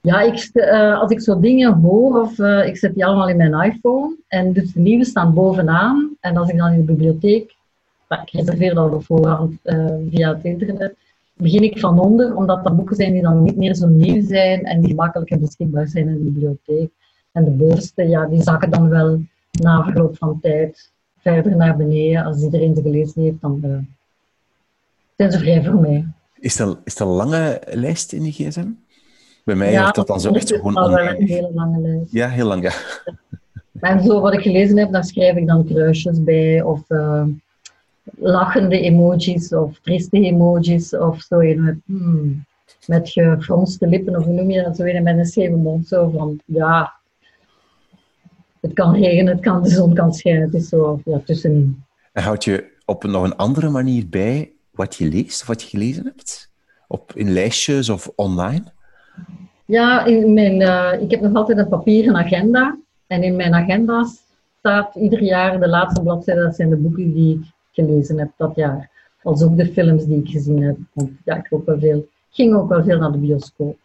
ja, 0.00 0.20
ik, 0.20 0.50
uh, 0.52 1.00
als 1.00 1.10
ik 1.10 1.20
zo 1.20 1.40
dingen 1.40 1.72
hoor, 1.72 2.20
of 2.20 2.38
uh, 2.38 2.66
ik 2.66 2.76
zet 2.76 2.94
die 2.94 3.06
allemaal 3.06 3.28
in 3.28 3.36
mijn 3.36 3.60
iPhone, 3.60 4.16
en 4.28 4.52
dus 4.52 4.72
de 4.72 4.80
nieuwe 4.80 5.04
staan 5.04 5.34
bovenaan, 5.34 6.16
en 6.20 6.36
als 6.36 6.48
ik 6.48 6.58
dan 6.58 6.72
in 6.72 6.78
de 6.78 6.92
bibliotheek, 6.92 7.56
ik 8.08 8.30
reserveer 8.30 8.74
dat 8.74 8.92
op 8.92 9.04
voorhand 9.04 9.54
via 10.10 10.34
het 10.34 10.44
internet, 10.44 10.96
begin 11.36 11.62
ik 11.62 11.78
van 11.78 11.98
onder, 11.98 12.36
omdat 12.36 12.64
dat 12.64 12.76
boeken 12.76 12.96
zijn 12.96 13.12
die 13.12 13.22
dan 13.22 13.42
niet 13.42 13.56
meer 13.56 13.74
zo 13.74 13.86
nieuw 13.86 14.22
zijn 14.26 14.64
en 14.64 14.80
die 14.80 14.94
makkelijker 14.94 15.38
beschikbaar 15.38 15.88
zijn 15.88 16.08
in 16.08 16.12
de 16.12 16.30
bibliotheek. 16.30 16.90
En 17.32 17.44
de 17.44 17.50
bovenste, 17.50 18.08
ja, 18.08 18.26
die 18.26 18.42
zakken 18.42 18.70
dan 18.70 18.88
wel 18.88 19.20
na 19.50 19.84
verloop 19.84 20.16
van 20.16 20.40
tijd 20.40 20.90
verder 21.18 21.56
naar 21.56 21.76
beneden. 21.76 22.24
Als 22.24 22.42
iedereen 22.42 22.74
ze 22.74 22.82
gelezen 22.82 23.22
heeft, 23.22 23.40
dan 23.40 23.86
zijn 25.16 25.32
ze 25.32 25.38
vrij 25.38 25.64
voor 25.64 25.80
mij. 25.80 26.06
Is 26.38 26.56
dat, 26.56 26.78
is 26.84 26.94
dat 26.94 27.08
een 27.08 27.14
lange 27.14 27.60
lijst 27.70 28.12
in 28.12 28.22
de 28.22 28.30
gsm? 28.30 28.66
Bij 29.44 29.54
mij 29.54 29.72
ja, 29.72 29.90
dat 29.90 30.06
dan 30.06 30.20
zo 30.20 30.32
echt 30.32 30.52
gewoon... 30.52 30.74
wel 30.74 30.98
een 30.98 31.26
hele 31.26 31.50
lange 31.54 31.80
lijst. 31.80 32.12
Ja, 32.12 32.28
heel 32.28 32.46
lang, 32.46 32.62
ja. 32.62 32.72
En 33.80 34.02
zo 34.02 34.20
wat 34.20 34.32
ik 34.32 34.40
gelezen 34.40 34.78
heb, 34.78 34.92
daar 34.92 35.04
schrijf 35.04 35.36
ik 35.36 35.46
dan 35.46 35.64
kruisjes 35.64 36.22
bij, 36.22 36.62
of 36.62 36.90
uh, 36.90 37.24
lachende 38.18 38.80
emojis, 38.80 39.52
of 39.52 39.78
trieste 39.78 40.20
emojis, 40.20 40.96
of 40.96 41.20
zo 41.20 41.36
met, 41.36 41.76
hmm, 41.86 42.44
met 42.86 43.10
gefronste 43.10 43.86
lippen, 43.86 44.16
of 44.16 44.24
hoe 44.24 44.34
noem 44.34 44.50
je 44.50 44.62
dat, 44.62 44.76
zo 44.76 44.84
met 44.84 45.06
een 45.06 45.24
scheve 45.24 45.56
mond, 45.56 45.86
zo 45.86 46.10
van, 46.16 46.40
ja, 46.44 46.92
het 48.62 48.72
kan 48.72 48.94
regenen, 48.94 49.32
het 49.32 49.42
kan, 49.42 49.62
de 49.62 49.68
zon 49.68 49.94
kan 49.94 50.12
schijnen, 50.12 50.42
het 50.42 50.54
is 50.54 50.68
zo, 50.68 51.00
ja, 51.04 51.20
tussenin. 51.24 51.84
En 52.12 52.22
houd 52.22 52.44
je 52.44 52.64
op 52.84 53.04
nog 53.04 53.22
een 53.22 53.36
andere 53.36 53.68
manier 53.68 54.08
bij 54.08 54.52
wat 54.70 54.96
je 54.96 55.08
leest, 55.08 55.40
of 55.40 55.46
wat 55.46 55.62
je 55.62 55.68
gelezen 55.68 56.04
hebt? 56.04 56.50
Op, 56.88 57.12
in 57.14 57.32
lijstjes 57.32 57.88
of 57.88 58.12
online? 58.14 58.64
Ja, 59.64 60.04
in 60.04 60.32
mijn, 60.32 60.60
uh, 60.60 61.02
ik 61.02 61.10
heb 61.10 61.20
nog 61.20 61.34
altijd 61.34 61.58
een 61.58 61.68
papieren 61.68 62.16
agenda. 62.16 62.78
En 63.06 63.22
in 63.22 63.36
mijn 63.36 63.54
agenda 63.54 64.06
staat 64.58 64.94
ieder 64.94 65.22
jaar 65.22 65.60
de 65.60 65.68
laatste 65.68 66.02
bladzijde. 66.02 66.42
Dat 66.42 66.56
zijn 66.56 66.70
de 66.70 66.76
boeken 66.76 67.12
die 67.12 67.34
ik 67.34 67.44
gelezen 67.72 68.18
heb 68.18 68.30
dat 68.36 68.54
jaar. 68.54 68.90
Als 69.22 69.42
ook 69.42 69.56
de 69.56 69.66
films 69.66 70.04
die 70.04 70.18
ik 70.18 70.28
gezien 70.28 70.62
heb. 70.62 70.76
Want 70.92 71.10
ja, 71.24 71.36
ik 71.36 71.46
ook 71.50 71.66
wel 71.66 71.78
veel, 71.78 72.08
ging 72.30 72.54
ook 72.54 72.68
wel 72.68 72.84
veel 72.84 72.98
naar 72.98 73.12
de 73.12 73.18
bioscoop. 73.18 73.76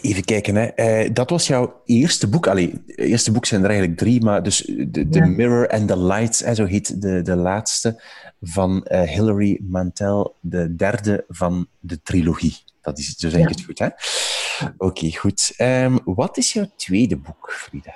Even 0.00 0.24
kijken, 0.24 0.54
hè. 0.54 1.02
Uh, 1.04 1.10
dat 1.12 1.30
was 1.30 1.46
jouw 1.46 1.82
eerste 1.84 2.28
boek. 2.28 2.46
Allee, 2.46 2.82
eerste 2.86 3.32
boek 3.32 3.46
zijn 3.46 3.62
er 3.62 3.68
eigenlijk 3.68 3.98
drie, 3.98 4.22
maar 4.22 4.42
dus 4.42 4.56
The, 4.64 5.08
the 5.08 5.18
ja. 5.18 5.26
Mirror 5.26 5.68
and 5.68 5.88
the 5.88 5.98
Lights, 5.98 6.40
hè, 6.40 6.54
zo 6.54 6.64
heet 6.64 7.02
de, 7.02 7.22
de 7.22 7.36
laatste 7.36 8.02
van 8.40 8.86
uh, 8.92 9.02
Hilary 9.02 9.60
Mantel, 9.62 10.36
de 10.40 10.74
derde 10.76 11.24
van 11.28 11.66
de 11.80 12.02
trilogie. 12.02 12.56
Dat 12.80 12.98
is, 12.98 13.14
zo 13.16 13.28
zeg 13.28 13.40
ik 13.40 13.48
ja. 13.48 13.54
het 13.54 13.64
goed, 13.64 13.78
hè? 13.78 13.86
Oké, 13.86 14.84
okay, 14.84 15.10
goed. 15.10 15.54
Um, 15.58 15.98
wat 16.04 16.36
is 16.36 16.52
jouw 16.52 16.70
tweede 16.76 17.16
boek, 17.16 17.52
Frida? 17.52 17.94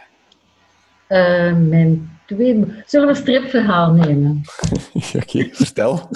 Uh, 1.08 1.56
mijn 1.56 2.18
tweede 2.26 2.58
boek... 2.58 2.70
Zullen 2.86 3.06
we 3.06 3.12
een 3.12 3.20
stripverhaal 3.20 3.92
nemen? 3.92 4.42
Oké, 4.92 5.16
okay, 5.16 5.50
vertel. 5.52 6.08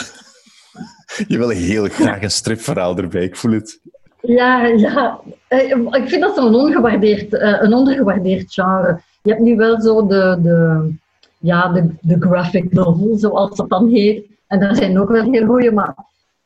Je 1.29 1.39
wil 1.39 1.49
heel 1.49 1.89
graag 1.89 2.23
een 2.23 2.31
stripverhaal 2.31 2.97
erbij, 2.97 3.25
ik 3.25 3.37
voel 3.37 3.53
het. 3.53 3.81
Ja, 4.23 4.67
ja. 4.67 5.21
Eh, 5.49 5.71
ik 5.71 6.09
vind 6.09 6.21
dat 6.21 6.35
zo'n 6.35 6.55
ongewaardeerd, 6.55 7.33
uh, 7.33 7.63
een 7.63 7.75
ondergewaardeerd 7.75 8.53
genre. 8.53 9.01
Je 9.23 9.31
hebt 9.31 9.43
nu 9.43 9.57
wel 9.57 9.81
zo 9.81 10.07
de, 10.07 10.39
de, 10.43 10.91
ja, 11.39 11.69
de, 11.69 11.95
de 12.01 12.17
graphic 12.21 12.73
novel, 12.73 13.19
zoals 13.19 13.57
dat 13.57 13.69
dan 13.69 13.89
heet. 13.89 14.25
En 14.47 14.61
daar 14.61 14.77
zijn 14.77 15.01
ook 15.01 15.09
wel 15.09 15.31
heel 15.31 15.47
goede, 15.47 15.73
maar 15.73 15.95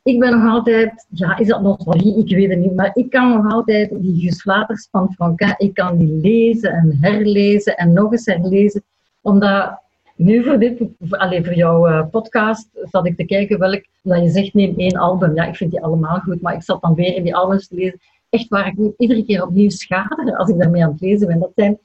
ik 0.03 0.19
ben 0.19 0.39
nog 0.39 0.53
altijd, 0.53 1.05
ja, 1.09 1.37
is 1.37 1.47
dat 1.47 1.61
nostalgie? 1.61 2.17
Ik 2.17 2.35
weet 2.35 2.49
het 2.49 2.59
niet, 2.59 2.75
maar 2.75 2.91
ik 2.93 3.09
kan 3.09 3.29
nog 3.29 3.53
altijd 3.53 3.89
die 4.01 4.21
Guslaters 4.21 4.87
van 4.91 5.13
Franca, 5.13 5.55
ik 5.57 5.73
kan 5.73 5.97
die 5.97 6.19
lezen 6.21 6.71
en 6.71 6.97
herlezen 7.01 7.77
en 7.77 7.93
nog 7.93 8.11
eens 8.11 8.25
herlezen, 8.25 8.83
omdat 9.21 9.79
nu 10.15 10.43
voor 10.43 10.59
dit, 10.59 10.81
alleen 11.09 11.45
voor 11.45 11.53
jouw 11.53 11.87
uh, 11.87 12.05
podcast, 12.11 12.67
zat 12.83 13.05
ik 13.05 13.17
te 13.17 13.25
kijken 13.25 13.59
welk, 13.59 13.85
dat 14.01 14.21
je 14.21 14.29
zegt 14.29 14.53
neem 14.53 14.73
één 14.77 14.97
album. 14.97 15.35
Ja, 15.35 15.45
ik 15.45 15.55
vind 15.55 15.71
die 15.71 15.81
allemaal 15.81 16.19
goed, 16.19 16.41
maar 16.41 16.53
ik 16.53 16.63
zat 16.63 16.81
dan 16.81 16.93
weer 16.93 17.15
in 17.15 17.23
die 17.23 17.35
albums 17.35 17.67
te 17.67 17.75
lezen, 17.75 17.99
echt 18.29 18.47
waar 18.47 18.67
ik 18.67 18.93
iedere 18.97 19.25
keer 19.25 19.43
opnieuw 19.43 19.69
schader 19.69 20.35
als 20.35 20.49
ik 20.49 20.57
daarmee 20.57 20.83
aan 20.83 20.91
het 20.91 21.01
lezen 21.01 21.27
ben. 21.27 21.39
Dat 21.39 21.51
zijn 21.55 21.79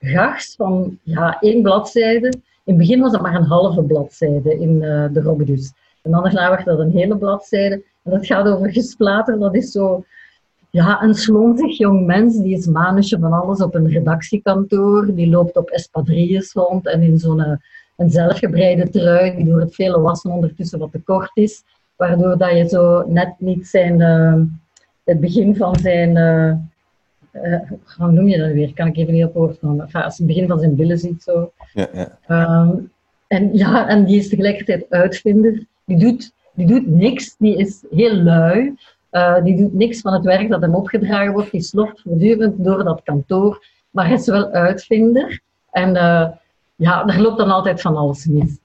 uh, 0.00 0.36
van 0.56 0.98
ja, 1.02 1.40
één 1.40 1.62
bladzijde. 1.62 2.26
In 2.64 2.74
het 2.74 2.76
begin 2.76 3.00
was 3.00 3.12
dat 3.12 3.20
maar 3.20 3.34
een 3.34 3.42
halve 3.42 3.82
bladzijde 3.82 4.58
in 4.58 4.82
uh, 4.82 5.04
de 5.12 5.20
Robidus. 5.20 5.72
En 6.02 6.10
dan 6.10 6.22
daarna 6.22 6.50
werd 6.50 6.64
dat 6.64 6.78
een 6.78 6.90
hele 6.90 7.16
bladzijde. 7.16 7.74
En 8.02 8.10
dat 8.10 8.26
gaat 8.26 8.46
over 8.46 8.72
gesplater. 8.72 9.38
Dat 9.38 9.54
is 9.54 9.70
zo 9.70 10.04
ja, 10.76 11.02
een 11.02 11.14
slonzig 11.14 11.78
jong 11.78 12.06
mens. 12.06 12.36
Die 12.36 12.56
is 12.56 12.66
manusje 12.66 13.18
van 13.18 13.32
alles 13.32 13.62
op 13.62 13.74
een 13.74 13.88
redactiekantoor. 13.88 15.14
Die 15.14 15.28
loopt 15.28 15.56
op 15.56 15.68
espadrilles 15.68 16.52
rond 16.52 16.86
en 16.86 17.02
in 17.02 17.18
zo'n 17.18 17.40
eh, 17.40 17.56
een 17.96 18.10
zelfgebreide 18.10 18.88
trui. 18.90 19.36
Die 19.36 19.44
door 19.44 19.60
het 19.60 19.74
vele 19.74 20.00
wassen 20.00 20.30
ondertussen 20.30 20.78
wat 20.78 20.92
te 20.92 21.00
kort 21.00 21.30
is. 21.34 21.62
Waardoor 21.96 22.38
dat 22.38 22.50
je 22.50 22.68
zo 22.68 23.04
net 23.08 23.34
niet 23.38 23.66
zijn... 23.66 24.00
Uh, 24.00 24.42
het 25.04 25.20
begin 25.20 25.56
van 25.56 25.76
zijn... 25.78 26.16
Uh, 26.16 26.52
uh, 27.42 27.70
hoe 27.96 28.12
noem 28.12 28.28
je 28.28 28.38
dat 28.38 28.52
weer? 28.52 28.74
Kan 28.74 28.86
ik 28.86 28.96
even 28.96 29.12
niet 29.12 29.24
op 29.24 29.34
woord 29.34 29.58
komen. 29.58 29.84
Enfin, 29.84 30.02
als 30.02 30.18
het 30.18 30.26
begin 30.26 30.48
van 30.48 30.58
zijn 30.58 30.76
billen 30.76 30.98
ziet 30.98 31.22
zo. 31.22 31.52
Ja, 31.72 31.88
ja. 31.92 32.18
Um, 32.62 32.90
en, 33.26 33.56
ja, 33.56 33.88
en 33.88 34.04
die 34.04 34.18
is 34.18 34.28
tegelijkertijd 34.28 34.86
uitvinder. 34.88 35.64
Die 35.84 35.98
doet, 35.98 36.32
die 36.54 36.66
doet 36.66 36.86
niks, 36.86 37.34
die 37.38 37.56
is 37.56 37.84
heel 37.90 38.14
lui. 38.14 38.74
Uh, 39.16 39.44
die 39.44 39.56
doet 39.56 39.74
niks 39.74 40.00
van 40.00 40.12
het 40.12 40.24
werk 40.24 40.48
dat 40.48 40.60
hem 40.60 40.74
opgedragen 40.74 41.32
wordt. 41.32 41.50
Die 41.50 41.62
sloft 41.62 42.00
voortdurend 42.00 42.64
door 42.64 42.84
dat 42.84 43.02
kantoor. 43.04 43.64
Maar 43.90 44.12
is 44.12 44.26
wel 44.26 44.50
uitvinder. 44.50 45.40
En 45.70 45.94
uh, 45.94 46.28
ja, 46.74 47.06
er 47.06 47.20
loopt 47.20 47.38
dan 47.38 47.50
altijd 47.50 47.80
van 47.80 47.96
alles 47.96 48.26
mis. 48.26 48.58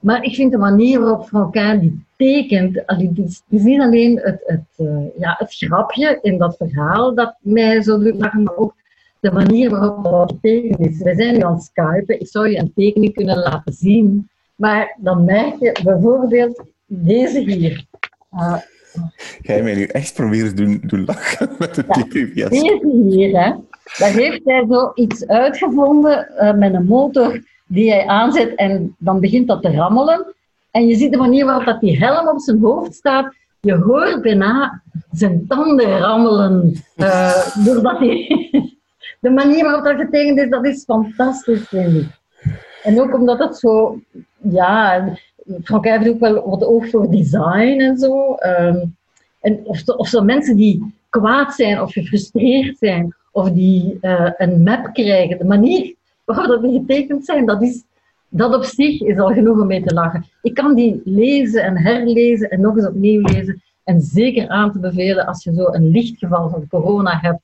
Maar 0.00 0.22
ik 0.22 0.34
vind 0.34 0.52
de 0.52 0.58
manier 0.58 1.00
waarop 1.00 1.26
Franquin 1.26 1.80
die 1.80 2.04
tekent, 2.16 2.82
het 2.86 3.18
is, 3.18 3.42
niet 3.48 3.80
alleen 3.80 4.20
het, 4.22 4.42
het, 4.46 4.86
uh, 4.86 5.18
ja, 5.18 5.34
het 5.38 5.54
grapje 5.54 6.18
in 6.22 6.38
dat 6.38 6.56
verhaal 6.56 7.14
dat 7.14 7.34
mij 7.40 7.82
zo 7.82 7.98
doet 7.98 8.18
maar 8.18 8.52
ook 8.56 8.74
de 9.20 9.32
manier 9.32 9.70
waarop 9.70 10.04
dat 10.04 10.32
getekend 10.32 10.80
is. 10.80 11.02
Wij 11.02 11.14
zijn 11.14 11.34
nu 11.34 11.40
aan 11.40 11.52
het 11.52 11.62
skypen, 11.62 12.20
ik 12.20 12.28
zou 12.28 12.48
je 12.48 12.58
een 12.58 12.72
tekening 12.74 13.14
kunnen 13.14 13.38
laten 13.38 13.72
zien 13.72 14.28
maar 14.56 14.96
dan 14.98 15.24
merk 15.24 15.58
je 15.58 15.80
bijvoorbeeld 15.84 16.62
deze 16.86 17.40
hier. 17.40 17.84
Ga 19.42 19.54
je 19.54 19.62
mij 19.62 19.74
nu 19.74 19.84
echt 19.84 20.14
proberen 20.14 20.56
doen, 20.56 20.80
doen 20.86 21.04
lachen 21.04 21.48
met 21.58 21.74
de 21.74 22.30
ja? 22.34 22.48
Deze 22.48 23.08
hier, 23.08 23.40
hè. 23.40 23.52
Daar 23.98 24.10
heeft 24.10 24.40
hij 24.44 24.66
zo 24.70 24.90
iets 24.94 25.26
uitgevonden 25.26 26.28
uh, 26.40 26.54
met 26.54 26.74
een 26.74 26.86
motor 26.86 27.42
die 27.66 27.90
hij 27.90 28.06
aanzet 28.06 28.54
en 28.54 28.94
dan 28.98 29.20
begint 29.20 29.48
dat 29.48 29.62
te 29.62 29.70
rammelen. 29.70 30.34
En 30.70 30.86
je 30.86 30.94
ziet 30.94 31.12
de 31.12 31.18
manier 31.18 31.44
waarop 31.44 31.64
dat 31.64 31.80
die 31.80 31.98
helm 31.98 32.28
op 32.28 32.40
zijn 32.40 32.60
hoofd 32.60 32.94
staat. 32.94 33.34
Je 33.60 33.74
hoort 33.74 34.22
bijna 34.22 34.82
zijn 35.10 35.44
tanden 35.48 35.98
rammelen. 35.98 36.82
Uh, 36.96 37.64
doordat 37.64 37.98
hij... 37.98 38.26
de 39.20 39.30
manier 39.30 39.64
waarop 39.64 39.84
dat 39.84 39.96
getekend 39.96 40.38
is, 40.38 40.50
dat 40.50 40.66
is 40.66 40.84
fantastisch, 40.84 41.68
vind 41.68 41.94
ik. 41.94 42.08
En 42.82 43.00
ook 43.00 43.14
omdat 43.14 43.38
het 43.38 43.56
zo... 43.56 44.00
Ja, 44.36 45.04
Frank 45.62 45.84
heeft 45.84 46.08
ook 46.08 46.20
wel 46.20 46.48
wat 46.48 46.64
oog 46.64 46.90
voor 46.90 47.10
design 47.10 47.80
en 47.80 47.98
zo. 47.98 48.36
Um, 48.46 48.96
en 49.40 49.60
of, 49.64 49.88
of 49.88 50.08
zo 50.08 50.22
mensen 50.22 50.56
die 50.56 50.94
kwaad 51.08 51.54
zijn 51.54 51.80
of 51.80 51.92
gefrustreerd 51.92 52.78
zijn, 52.78 53.14
of 53.32 53.50
die 53.50 53.98
uh, 54.00 54.30
een 54.36 54.62
map 54.62 54.90
krijgen, 54.92 55.38
de 55.38 55.44
manier 55.44 55.94
waarop 56.24 56.62
die 56.62 56.78
getekend 56.78 57.24
zijn, 57.24 57.46
dat, 57.46 57.62
is, 57.62 57.84
dat 58.28 58.54
op 58.54 58.64
zich 58.64 59.00
is 59.00 59.18
al 59.18 59.32
genoeg 59.32 59.60
om 59.60 59.66
mee 59.66 59.82
te 59.82 59.94
lachen. 59.94 60.24
Ik 60.42 60.54
kan 60.54 60.74
die 60.74 61.00
lezen 61.04 61.62
en 61.62 61.76
herlezen 61.76 62.50
en 62.50 62.60
nog 62.60 62.76
eens 62.76 62.86
opnieuw 62.86 63.20
lezen. 63.20 63.62
En 63.84 64.00
zeker 64.00 64.48
aan 64.48 64.72
te 64.72 64.78
bevelen 64.78 65.26
als 65.26 65.44
je 65.44 65.54
zo 65.54 65.66
een 65.66 65.88
lichtgeval 65.88 66.48
van 66.48 66.66
corona 66.68 67.18
hebt, 67.20 67.40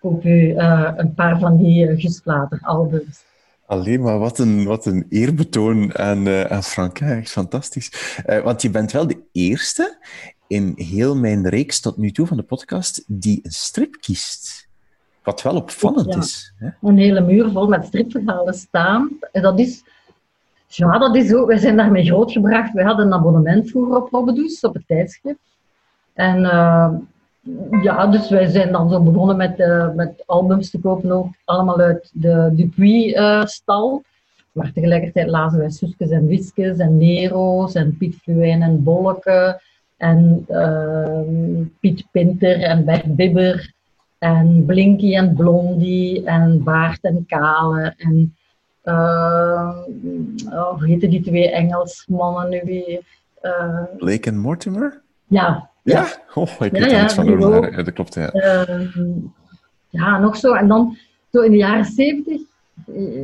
koop 0.00 0.22
je 0.22 0.52
uh, 0.54 0.92
een 0.96 1.14
paar 1.14 1.38
van 1.38 1.56
die 1.56 2.10
uh, 2.24 2.42
albums. 2.60 3.24
Alleen 3.68 4.00
maar 4.00 4.18
wat 4.18 4.38
een, 4.38 4.64
wat 4.64 4.86
een 4.86 5.06
eerbetoon 5.08 5.98
aan, 5.98 6.26
uh, 6.26 6.42
aan 6.42 6.62
Frank. 6.62 7.00
Echt 7.00 7.30
fantastisch. 7.30 8.16
Uh, 8.26 8.40
want 8.40 8.62
je 8.62 8.70
bent 8.70 8.92
wel 8.92 9.06
de 9.06 9.22
eerste 9.32 9.98
in 10.46 10.72
heel 10.76 11.16
mijn 11.16 11.48
reeks 11.48 11.80
tot 11.80 11.96
nu 11.96 12.10
toe 12.10 12.26
van 12.26 12.36
de 12.36 12.42
podcast 12.42 13.04
die 13.06 13.40
een 13.42 13.50
strip 13.50 13.96
kiest. 14.00 14.68
Wat 15.22 15.42
wel 15.42 15.56
opvallend 15.56 16.16
is. 16.16 16.52
Hè? 16.56 16.68
Een 16.82 16.98
hele 16.98 17.20
muur 17.20 17.50
vol 17.50 17.66
met 17.66 17.86
stripverhalen 17.86 18.54
staan. 18.54 19.18
En 19.32 19.42
dat 19.42 19.58
is... 19.58 19.82
Ja, 20.66 20.98
dat 20.98 21.16
is 21.16 21.34
ook... 21.34 21.46
Wij 21.46 21.58
zijn 21.58 21.76
daarmee 21.76 22.04
grootgebracht. 22.04 22.72
We 22.72 22.82
hadden 22.82 23.06
een 23.06 23.12
abonnement 23.12 23.70
vroeger 23.70 23.96
op 23.96 24.10
Robbedoes, 24.10 24.60
op 24.60 24.74
het 24.74 24.86
tijdschrift. 24.86 25.56
En 26.14 26.40
uh, 26.40 26.94
ja, 27.82 28.06
dus 28.06 28.30
wij 28.30 28.46
zijn 28.46 28.72
dan 28.72 28.90
zo 28.90 29.00
begonnen 29.00 29.36
met, 29.36 29.58
uh, 29.58 29.94
met 29.94 30.22
albums 30.26 30.70
te 30.70 30.80
kopen, 30.80 31.12
ook 31.12 31.28
allemaal 31.44 31.80
uit 31.80 32.10
de 32.12 32.50
Dupuis-stal. 32.52 33.92
Uh, 33.92 34.08
maar 34.52 34.72
tegelijkertijd 34.72 35.28
lazen 35.28 35.58
wij 35.58 35.70
Suskes 35.70 36.10
en 36.10 36.26
Wiskes 36.26 36.78
en 36.78 36.96
Nero's 36.96 37.74
en 37.74 37.96
Piet 37.96 38.16
Fluijn 38.16 38.62
en 38.62 38.82
Bolleke 38.82 39.60
en 39.96 40.46
uh, 40.48 41.66
Piet 41.80 42.04
Pinter 42.10 42.62
en 42.62 42.84
Bert 42.84 43.16
Bibber 43.16 43.72
en 44.18 44.64
Blinky 44.66 45.14
en 45.14 45.34
Blondie 45.34 46.24
en 46.24 46.62
Baart 46.62 47.02
en 47.02 47.24
Kale 47.26 47.94
en 47.96 48.36
uh, 48.84 49.70
oh, 50.50 50.78
hoe 50.78 50.86
heten 50.86 51.10
die 51.10 51.22
twee 51.22 51.50
Engelsmannen 51.50 52.50
nu 52.50 52.60
weer? 52.64 53.00
Uh, 53.42 53.82
Blake 53.96 54.28
en 54.28 54.38
Mortimer? 54.38 55.00
Ja. 55.26 55.70
Ja? 55.82 56.00
ja. 56.00 56.06
Oh, 56.34 56.48
ik 56.60 56.72
weet 56.72 56.90
ja, 56.90 57.04
iets 57.04 57.14
van 57.14 57.44
over. 57.44 57.70
Ja, 57.76 57.82
dat 57.82 57.94
klopt, 57.94 58.14
ja. 58.14 58.34
Uh, 58.34 58.86
ja, 59.88 60.18
nog 60.18 60.36
zo. 60.36 60.52
En 60.52 60.68
dan 60.68 60.96
zo 61.32 61.40
in 61.40 61.50
de 61.50 61.56
jaren 61.56 61.84
70, 61.84 62.40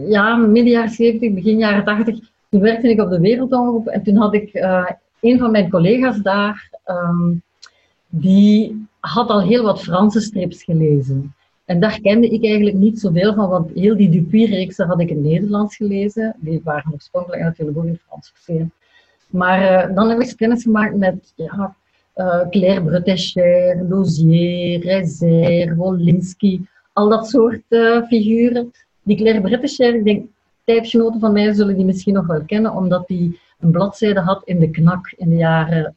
ja, 0.08 0.36
midden 0.36 0.72
jaren 0.72 0.90
70, 0.90 1.32
begin 1.32 1.58
jaren 1.58 1.84
80, 1.84 2.18
toen 2.50 2.60
werkte 2.60 2.88
ik 2.88 3.00
op 3.00 3.10
de 3.10 3.20
Wereldomroep 3.20 3.86
en 3.86 4.02
toen 4.02 4.16
had 4.16 4.34
ik 4.34 4.54
uh, 4.54 4.90
een 5.20 5.38
van 5.38 5.50
mijn 5.50 5.70
collega's 5.70 6.18
daar, 6.18 6.70
um, 6.86 7.42
die 8.08 8.86
had 9.00 9.28
al 9.28 9.42
heel 9.42 9.62
wat 9.62 9.82
Franse 9.82 10.20
strips 10.20 10.62
gelezen. 10.62 11.34
En 11.64 11.80
daar 11.80 12.00
kende 12.00 12.28
ik 12.28 12.44
eigenlijk 12.44 12.76
niet 12.76 13.00
zoveel 13.00 13.34
van, 13.34 13.48
want 13.48 13.70
heel 13.74 13.96
die 13.96 14.10
Dupuis-reeksen 14.10 14.86
had 14.86 15.00
ik 15.00 15.10
in 15.10 15.16
het 15.16 15.24
Nederlands 15.24 15.76
gelezen. 15.76 16.36
Die 16.38 16.60
waren 16.64 16.92
oorspronkelijk 16.92 17.42
natuurlijk 17.42 17.78
ook 17.78 17.84
in 17.84 18.00
Frans 18.06 18.30
verschenen. 18.34 18.72
Maar 19.30 19.88
uh, 19.88 19.94
dan 19.94 20.08
heb 20.08 20.20
ik 20.20 20.36
kennis 20.36 20.62
gemaakt 20.62 20.96
met 20.96 21.32
ja, 21.36 21.76
uh, 22.16 22.48
Claire 22.50 22.82
Bretécher, 22.82 23.84
Lozier, 23.88 24.80
Reiser, 24.80 25.76
Wolinski, 25.76 26.66
al 26.92 27.08
dat 27.08 27.28
soort 27.28 27.62
uh, 27.68 28.06
figuren. 28.06 28.72
Die 29.02 29.16
Claire 29.16 29.40
Bretécher, 29.40 29.94
ik 29.94 30.04
denk, 30.04 30.26
tijdgenoten 30.64 31.20
van 31.20 31.32
mij 31.32 31.52
zullen 31.52 31.76
die 31.76 31.84
misschien 31.84 32.14
nog 32.14 32.26
wel 32.26 32.44
kennen, 32.44 32.74
omdat 32.74 33.06
die 33.06 33.40
een 33.60 33.70
bladzijde 33.70 34.20
had 34.20 34.42
in 34.44 34.58
de 34.58 34.70
knak 34.70 35.12
in 35.16 35.28
de 35.28 35.36
jaren 35.36 35.96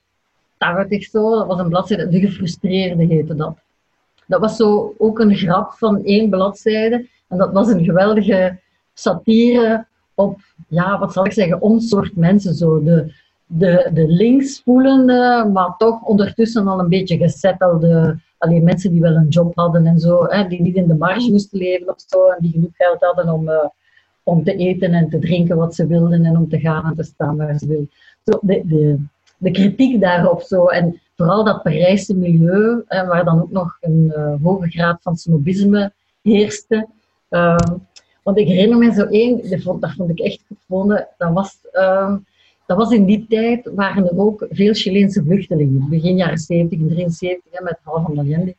80 0.58 1.04
zo. 1.04 1.36
Dat 1.36 1.48
was 1.48 1.60
een 1.60 1.70
bladzijde, 1.70 2.10
De 2.10 2.20
Gefrustreerde 2.20 3.04
heette 3.04 3.36
dat. 3.36 3.58
Dat 4.26 4.40
was 4.40 4.56
zo 4.56 4.94
ook 4.98 5.20
een 5.20 5.36
grap 5.36 5.72
van 5.72 6.04
één 6.04 6.30
bladzijde. 6.30 7.08
En 7.28 7.38
dat 7.38 7.52
was 7.52 7.68
een 7.68 7.84
geweldige 7.84 8.60
satire 8.94 9.86
op, 10.14 10.40
ja, 10.68 11.00
wat 11.00 11.14
zal 11.14 11.26
ik 11.26 11.32
zeggen, 11.32 11.62
ons 11.62 11.88
soort 11.88 12.16
mensen. 12.16 12.54
Zo. 12.54 12.84
De, 12.84 13.14
de, 13.48 13.90
de 13.94 15.50
maar 15.54 15.76
toch 15.78 16.04
ondertussen 16.04 16.68
al 16.68 16.80
een 16.80 16.90
beetje 16.90 17.18
gesettelde 17.18 18.18
alleen 18.38 18.64
mensen 18.64 18.92
die 18.92 19.02
wel 19.02 19.16
een 19.16 19.28
job 19.28 19.56
hadden 19.56 19.86
en 19.86 20.00
zo, 20.00 20.26
hè, 20.26 20.48
die 20.48 20.62
niet 20.62 20.76
in 20.76 20.88
de 20.88 20.96
marge 20.96 21.32
moesten 21.32 21.58
leven 21.58 21.88
of 21.88 22.04
zo, 22.08 22.28
en 22.28 22.38
die 22.40 22.52
genoeg 22.52 22.76
geld 22.76 23.02
hadden 23.02 23.34
om, 23.34 23.50
uh, 23.50 23.66
om 24.24 24.44
te 24.44 24.56
eten 24.56 24.94
en 24.94 25.10
te 25.10 25.20
drinken 25.20 25.58
wat 25.58 25.76
ze 25.76 25.88
wilden 25.88 26.26
en 26.26 26.38
om 26.38 26.50
te 26.50 26.60
gaan 26.60 26.86
en 26.86 26.96
te 26.96 27.04
staan 27.04 27.38
waar 27.38 27.58
ze 27.58 27.68
wilden. 27.68 27.90
De, 28.24 28.62
de, 28.66 29.00
de 29.38 29.52
kritiek 29.52 30.02
daarop 30.02 30.42
zo, 30.42 30.66
en 30.66 31.02
vooral 31.16 31.44
dat 31.44 31.64
Parijse 31.64 32.16
milieu, 32.16 32.84
hè, 32.88 33.06
waar 33.06 33.26
dan 33.26 33.42
ook 33.42 33.52
nog 33.52 33.78
een 33.82 34.14
uh, 34.18 34.34
hoge 34.44 34.70
graad 34.70 35.02
van 35.02 35.16
snobisme 35.16 35.92
heerste. 36.22 36.88
Uh, 37.30 37.56
want 38.24 38.38
ik 38.38 38.48
herinner 38.48 38.78
me 38.78 38.94
zo 38.94 39.04
één, 39.06 39.50
dat 39.50 39.62
vond, 39.62 40.10
ik 40.10 40.20
echt 40.20 40.44
gevonden, 40.48 41.08
dat 41.18 41.34
was... 41.34 41.58
Uh, 41.74 42.16
dat 42.68 42.78
was 42.78 42.92
in 42.92 43.06
die 43.06 43.26
tijd, 43.30 43.72
waren 43.76 44.08
er 44.08 44.20
ook 44.20 44.46
veel 44.50 44.74
Chileense 44.74 45.24
vluchtelingen. 45.24 45.90
Begin 45.90 46.16
jaren 46.16 46.38
70 46.38 46.80
en 46.80 46.88
73, 46.88 47.62
met 47.62 47.80
Hal 47.84 48.02
van 48.02 48.18
Allende. 48.18 48.56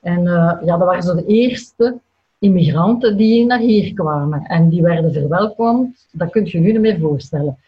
En 0.00 0.20
uh, 0.20 0.58
ja, 0.64 0.76
dat 0.76 0.78
waren 0.78 1.02
zo 1.02 1.14
de 1.14 1.26
eerste 1.26 1.98
immigranten 2.38 3.16
die 3.16 3.46
naar 3.46 3.58
hier 3.58 3.94
kwamen. 3.94 4.42
En 4.42 4.68
die 4.68 4.82
werden 4.82 5.12
verwelkomd. 5.12 6.06
Dat 6.12 6.30
kun 6.30 6.44
je 6.44 6.50
je 6.50 6.58
nu 6.58 6.72
niet 6.72 6.80
meer 6.80 6.98
voorstellen. 6.98 7.58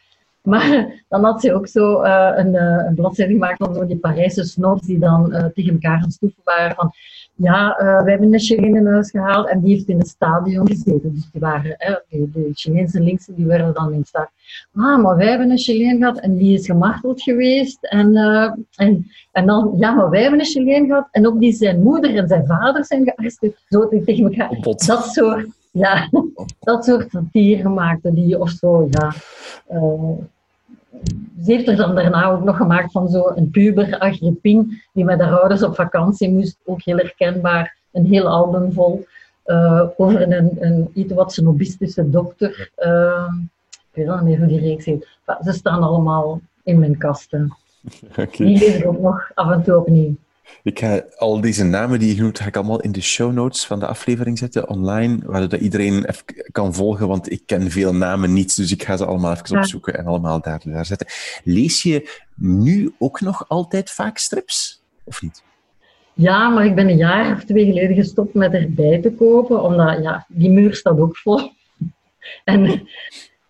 Maar 0.43 0.89
dan 1.09 1.25
had 1.25 1.41
ze 1.41 1.55
ook 1.55 1.67
zo 1.67 2.05
uh, 2.05 2.33
een, 2.35 2.55
uh, 2.55 2.85
een 2.87 2.95
bladzijde 2.95 3.33
gemaakt 3.33 3.65
van 3.65 3.75
zo 3.75 3.87
die 3.87 3.99
Parijse 3.99 4.45
snobs 4.45 4.87
die 4.87 4.99
dan 4.99 5.51
tegen 5.55 5.73
elkaar 5.73 6.03
aan 6.03 6.11
stoeven 6.11 6.43
waren 6.45 6.77
van 6.77 6.93
ja, 7.37 7.81
uh, 7.81 8.03
we 8.03 8.11
hebben 8.11 8.33
een 8.33 8.41
Chileen 8.41 8.77
in 8.77 8.87
huis 8.87 9.11
gehaald 9.11 9.49
en 9.49 9.61
die 9.61 9.75
heeft 9.75 9.89
in 9.89 9.99
het 9.99 10.09
stadion 10.09 10.67
gezeten. 10.67 11.13
Dus 11.13 11.31
die 11.33 11.41
waren, 11.41 11.75
hè, 11.79 11.95
de, 12.09 12.31
de 12.31 12.51
Chinese 12.53 13.01
linkse, 13.01 13.35
die 13.35 13.47
werden 13.47 13.75
dan 13.75 13.93
in 13.93 14.05
staat. 14.05 14.31
Ah, 14.75 15.03
maar 15.03 15.17
wij 15.17 15.29
hebben 15.29 15.51
een 15.51 15.59
Chileen 15.59 15.99
gehad 15.99 16.19
en 16.19 16.37
die 16.37 16.59
is 16.59 16.67
gemarteld 16.67 17.23
geweest. 17.23 17.85
En, 17.85 18.17
uh, 18.17 18.53
en, 18.75 19.07
en 19.33 19.47
dan, 19.47 19.75
ja, 19.79 19.95
maar 19.95 20.11
wij 20.11 20.23
hebben 20.23 20.41
een 20.41 20.47
Chileen 20.47 20.87
gehad 20.87 21.09
en 21.11 21.27
ook 21.27 21.41
die 21.41 21.53
zijn 21.53 21.83
moeder 21.83 22.17
en 22.17 22.29
zijn 22.29 22.47
vader 22.47 22.85
zijn 22.85 23.05
gearresteerd. 23.05 23.65
Zo 23.69 23.89
tegen 23.89 24.25
elkaar. 24.25 24.59
Dat 24.61 24.83
soort, 24.83 25.49
ja, 25.71 26.09
dat 26.59 26.85
soort 26.85 27.11
die 27.33 28.41
of 28.41 28.51
zo, 28.51 28.89
ja. 28.91 29.13
Uh, 29.73 30.11
ze 31.45 31.53
heeft 31.53 31.69
er 31.69 31.77
dan 31.77 31.95
daarna 31.95 32.31
ook 32.31 32.45
nog 32.45 32.57
gemaakt 32.57 32.93
van 32.93 33.09
zo'n 33.09 33.49
puber, 33.51 33.99
Agrippin, 33.99 34.83
die 34.93 35.05
met 35.05 35.21
haar 35.21 35.39
ouders 35.39 35.63
op 35.63 35.75
vakantie 35.75 36.31
moest. 36.31 36.59
Ook 36.65 36.83
heel 36.83 36.97
herkenbaar, 36.97 37.77
een 37.93 38.07
heel 38.07 38.29
album 38.29 38.73
vol. 38.73 39.07
Uh, 39.47 39.83
over 39.97 40.33
een, 40.33 40.57
een 40.61 40.91
iets 40.95 41.13
wat 41.13 41.33
snobistische 41.33 42.11
dokter. 42.11 42.71
Uh, 42.79 43.33
ik 43.71 44.07
weet 44.07 44.07
niet 44.07 44.23
meer 44.23 44.39
hoe 44.39 44.47
die 44.47 44.61
reeks 44.61 44.85
heet. 44.85 45.09
Ze 45.45 45.53
staan 45.53 45.83
allemaal 45.83 46.41
in 46.63 46.79
mijn 46.79 46.99
kasten. 46.99 47.53
Okay. 48.11 48.27
Die 48.47 48.59
lees 48.59 48.77
ik 48.77 48.87
ook 48.87 49.01
nog 49.01 49.31
af 49.35 49.51
en 49.51 49.63
toe 49.63 49.77
opnieuw. 49.77 50.17
Ik 50.63 50.79
ga 50.79 51.05
al 51.17 51.41
deze 51.41 51.65
namen 51.65 51.99
die 51.99 52.09
je 52.09 52.15
genoemd, 52.15 52.39
ga 52.39 52.47
ik 52.47 52.57
allemaal 52.57 52.81
in 52.81 52.93
de 52.93 53.01
show 53.01 53.33
notes 53.33 53.67
van 53.67 53.81
de 53.81 53.87
aflevering 53.87 54.39
zetten, 54.39 54.69
online, 54.69 55.19
waardoor 55.25 55.59
iedereen 55.59 56.05
even 56.05 56.25
kan 56.53 56.75
volgen, 56.75 57.09
want 57.09 57.31
ik 57.31 57.43
ken 57.47 57.71
veel 57.71 57.95
namen 57.95 58.33
niet, 58.33 58.57
dus 58.57 58.73
ik 58.73 58.83
ga 58.83 58.97
ze 58.97 59.05
allemaal 59.05 59.33
even 59.33 59.59
opzoeken 59.59 59.99
en 59.99 60.07
allemaal 60.07 60.41
daar, 60.41 60.61
daar 60.65 60.87
zetten. 60.87 61.07
Lees 61.45 61.83
je 61.83 62.25
nu 62.35 62.95
ook 62.99 63.21
nog 63.21 63.49
altijd 63.49 63.91
vaak 63.91 64.19
strips, 64.19 64.83
of 65.05 65.23
niet? 65.23 65.43
Ja, 66.15 66.49
maar 66.49 66.67
ik 66.67 66.75
ben 66.75 66.89
een 66.89 66.97
jaar 66.97 67.37
of 67.37 67.45
twee 67.45 67.65
geleden 67.65 67.97
gestopt 67.97 68.35
met 68.35 68.53
erbij 68.53 69.01
te 69.01 69.13
kopen, 69.13 69.63
omdat 69.63 70.03
ja, 70.03 70.27
die 70.29 70.51
muur 70.51 70.75
staat 70.75 70.99
ook 70.99 71.17
vol. 71.17 71.41
En 72.45 72.89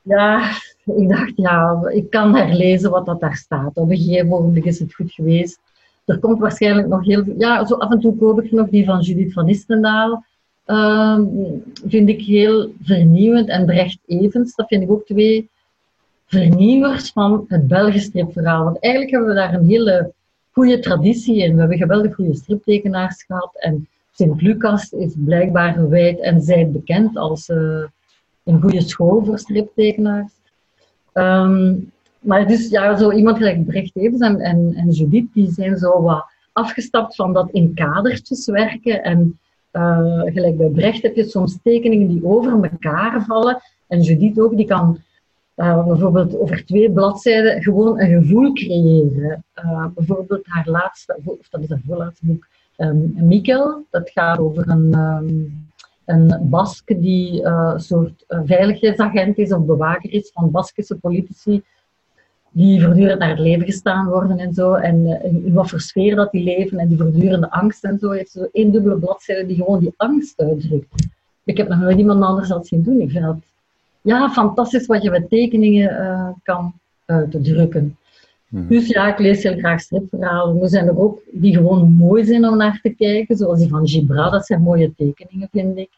ja, 0.03 0.51
ik 0.85 1.09
dacht, 1.09 1.33
ja, 1.37 1.89
ik 1.89 2.11
kan 2.11 2.37
herlezen 2.37 2.91
wat 2.91 3.07
dat 3.07 3.21
daar 3.21 3.37
staat. 3.37 3.77
Op 3.77 3.91
een 3.91 3.97
gegeven 3.97 4.27
moment 4.27 4.65
is 4.65 4.79
het 4.79 4.95
goed 4.95 5.13
geweest. 5.13 5.61
Er 6.07 6.19
komt 6.19 6.39
waarschijnlijk 6.39 6.89
nog 6.89 7.05
heel 7.05 7.25
veel... 7.25 7.35
Ja, 7.39 7.67
zo 7.67 7.75
af 7.75 7.91
en 7.91 8.01
toe 8.01 8.17
koop 8.17 8.43
ik 8.43 8.53
nog 8.53 8.69
die 8.69 8.85
van 8.85 9.01
Judith 9.01 9.33
van 9.33 9.49
Istendaal. 9.49 10.25
Uh, 10.67 11.21
vind 11.87 12.09
ik 12.09 12.23
heel 12.23 12.73
vernieuwend. 12.83 13.49
En 13.49 13.67
Brecht 13.67 13.99
Evens, 14.07 14.55
dat 14.55 14.67
vind 14.69 14.83
ik 14.83 14.91
ook 14.91 15.07
twee 15.07 15.49
vernieuwers 16.27 17.11
van 17.13 17.45
het 17.49 17.69
Belgisch 17.69 18.05
stripverhaal. 18.05 18.65
Want 18.65 18.81
eigenlijk 18.81 19.13
hebben 19.13 19.35
we 19.35 19.41
daar 19.41 19.55
een 19.55 19.69
hele 19.69 20.13
goede 20.51 20.79
traditie 20.79 21.43
in. 21.43 21.55
We 21.55 21.61
hebben 21.61 21.79
geweldig 21.79 22.15
goede 22.15 22.35
striptekenaars 22.35 23.23
gehad. 23.23 23.51
En 23.55 23.89
Sint-Lucas 24.13 24.93
is 24.93 25.15
blijkbaar 25.17 25.73
gewijd 25.73 26.21
en 26.21 26.41
zij 26.41 26.71
bekend 26.71 27.17
als 27.17 27.49
uh, 27.49 27.85
een 28.45 28.61
goede 28.61 28.81
school 28.81 29.25
voor 29.25 29.39
striptekenaars. 29.39 30.33
Um, 31.13 31.93
maar 32.27 32.47
dus 32.47 32.69
ja, 32.69 32.97
zo 32.97 33.13
iemand 33.13 33.37
gelijk 33.37 33.67
Brecht 33.67 33.97
Evens 33.97 34.21
en, 34.21 34.41
en, 34.75 34.91
Judith, 34.91 35.33
die 35.33 35.51
zijn 35.51 35.77
zo 35.77 36.03
wat 36.03 36.27
afgestapt 36.53 37.15
van 37.15 37.33
dat 37.33 37.51
in 37.51 37.75
kadertjes 37.75 38.47
werken. 38.47 39.03
En 39.03 39.39
uh, 39.73 40.21
gelijk 40.25 40.57
bij 40.57 40.69
Brecht 40.69 41.03
heb 41.03 41.17
je 41.17 41.25
soms 41.25 41.59
tekeningen 41.63 42.09
die 42.09 42.25
over 42.25 42.53
elkaar 42.53 43.25
vallen. 43.25 43.63
En 43.87 44.01
Judith 44.01 44.41
ook, 44.41 44.57
die 44.57 44.67
kan 44.67 44.99
uh, 45.57 45.87
bijvoorbeeld 45.87 46.39
over 46.39 46.65
twee 46.67 46.91
bladzijden 46.91 47.63
gewoon 47.63 48.01
een 48.01 48.23
gevoel 48.23 48.53
creëren. 48.53 49.45
Uh, 49.65 49.87
bijvoorbeeld 49.95 50.47
haar 50.47 50.69
laatste, 50.69 51.19
of 51.25 51.49
dat 51.51 51.63
is 51.63 51.69
haar 51.69 51.83
voorlaatste 51.87 52.27
boek, 52.27 52.47
um, 52.77 53.15
Mikkel. 53.17 53.85
Dat 53.91 54.11
gaat 54.11 54.39
over 54.39 54.69
een, 54.69 54.95
um, 54.95 55.69
een 56.05 56.49
Baske 56.51 56.99
die 56.99 57.45
een 57.45 57.81
soort 57.81 58.25
veiligheidsagent 58.29 59.39
is 59.39 59.53
of 59.53 59.65
bewaker 59.65 60.13
is 60.13 60.31
van 60.35 60.51
Baskische 60.51 60.97
politici 60.97 61.63
die 62.57 62.83
voortdurend 62.83 63.19
naar 63.19 63.29
het 63.29 63.39
leven 63.39 63.67
gestaan 63.67 64.07
worden 64.07 64.39
en 64.39 64.55
zo. 64.55 64.75
En 64.75 65.23
in 65.23 65.53
wat 65.53 65.69
voor 65.69 65.81
sfeer 65.81 66.17
dat 66.17 66.31
die 66.31 66.45
leven 66.45 66.79
en 66.79 66.89
die 66.89 66.97
voortdurende 66.97 67.51
angst 67.51 67.85
en 67.85 67.99
zo. 67.99 68.11
heeft 68.11 68.31
zo 68.31 68.49
één 68.53 68.71
dubbele 68.73 68.99
bladzijde 68.99 69.47
die 69.47 69.57
gewoon 69.57 69.81
die 69.81 69.95
angst 69.97 70.41
uitdrukt. 70.41 71.07
Ik 71.45 71.57
heb 71.57 71.69
nog 71.69 71.79
nooit 71.79 71.99
iemand 71.99 72.23
anders 72.23 72.49
dat 72.49 72.67
zien 72.67 72.83
doen. 72.83 73.01
Ik 73.01 73.11
vind 73.11 73.25
dat 73.25 73.37
ja, 74.01 74.31
fantastisch 74.31 74.87
wat 74.87 75.03
je 75.03 75.11
met 75.11 75.29
tekeningen 75.29 75.91
uh, 75.91 76.29
kan 76.43 76.73
uitdrukken. 77.05 77.97
Hmm. 78.49 78.69
Dus 78.69 78.87
ja, 78.89 79.13
ik 79.13 79.19
lees 79.19 79.43
heel 79.43 79.59
graag 79.59 79.81
stripverhalen. 79.81 80.63
Er 80.63 80.69
zijn 80.69 80.87
er 80.87 80.99
ook 80.99 81.21
die 81.31 81.55
gewoon 81.55 81.93
mooi 81.93 82.25
zijn 82.25 82.49
om 82.49 82.57
naar 82.57 82.79
te 82.83 82.91
kijken, 82.91 83.37
zoals 83.37 83.59
die 83.59 83.69
van 83.69 83.89
Gibra. 83.89 84.31
Dat 84.31 84.47
zijn 84.47 84.63
mooie 84.63 84.93
tekeningen, 84.97 85.49
vind 85.53 85.79
ik. 85.79 85.91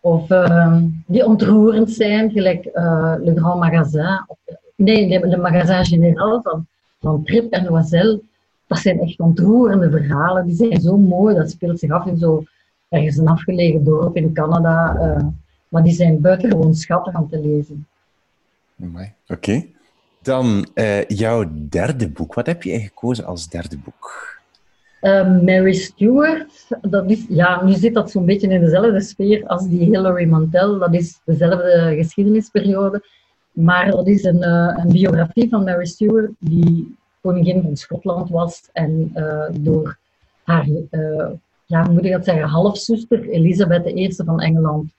Of 0.00 0.30
uh, 0.30 0.76
die 1.06 1.26
ontroerend 1.26 1.90
zijn, 1.90 2.30
gelijk 2.30 2.64
uh, 2.64 3.14
Le 3.18 3.32
Grand 3.36 3.60
Magasin. 3.60 4.24
Of, 4.26 4.38
nee, 4.80 5.20
de, 5.20 5.28
de 5.28 5.84
Général 5.84 6.42
van, 6.42 6.66
van 7.00 7.24
Trip 7.24 7.52
en 7.52 7.64
Loisel. 7.64 8.22
Dat 8.66 8.78
zijn 8.78 9.00
echt 9.00 9.20
ontroerende 9.20 9.90
verhalen. 9.90 10.46
Die 10.46 10.54
zijn 10.54 10.80
zo 10.80 10.96
mooi. 10.96 11.34
Dat 11.34 11.50
speelt 11.50 11.78
zich 11.78 11.90
af 11.90 12.06
in 12.06 12.18
zo 12.18 12.44
ergens 12.88 13.16
een 13.16 13.28
afgelegen 13.28 13.84
dorp 13.84 14.16
in 14.16 14.32
Canada. 14.32 14.94
Uh, 14.94 15.26
maar 15.68 15.82
die 15.82 15.92
zijn 15.92 16.20
buitengewoon 16.20 16.74
schattig 16.74 17.14
om 17.14 17.28
te 17.28 17.40
lezen. 17.40 17.86
Oké. 19.28 19.64
Dan 20.22 20.68
uh, 20.74 21.04
jouw 21.04 21.44
derde 21.68 22.08
boek. 22.08 22.34
Wat 22.34 22.46
heb 22.46 22.62
je 22.62 22.80
gekozen 22.80 23.24
als 23.24 23.48
derde 23.48 23.78
boek? 23.78 24.38
Uh, 25.02 25.42
Mary 25.42 25.72
Stuart, 25.72 26.66
dat 26.80 27.10
is, 27.10 27.24
ja, 27.28 27.64
nu 27.64 27.72
zit 27.72 27.94
dat 27.94 28.10
zo'n 28.10 28.24
beetje 28.24 28.48
in 28.48 28.60
dezelfde 28.60 29.00
sfeer 29.00 29.46
als 29.46 29.68
die 29.68 29.84
Hilary 29.84 30.28
Mantel. 30.28 30.78
Dat 30.78 30.94
is 30.94 31.20
dezelfde 31.24 31.94
geschiedenisperiode. 31.96 33.02
Maar 33.52 33.90
dat 33.90 34.06
is 34.06 34.24
een, 34.24 34.42
uh, 34.42 34.74
een 34.76 34.92
biografie 34.92 35.48
van 35.48 35.64
Mary 35.64 35.86
Stuart, 35.86 36.30
die 36.38 36.96
koningin 37.20 37.62
van 37.62 37.76
Schotland 37.76 38.28
was 38.28 38.68
en 38.72 39.12
uh, 39.14 39.44
door 39.52 39.98
haar, 40.44 40.68
ja, 41.66 41.82
moet 41.82 42.02
dat 42.02 42.24
zeggen, 42.24 42.48
halfzuster 42.48 43.28
Elisabeth 43.28 43.86
I 43.86 44.14
van 44.14 44.40
Engeland 44.40 44.92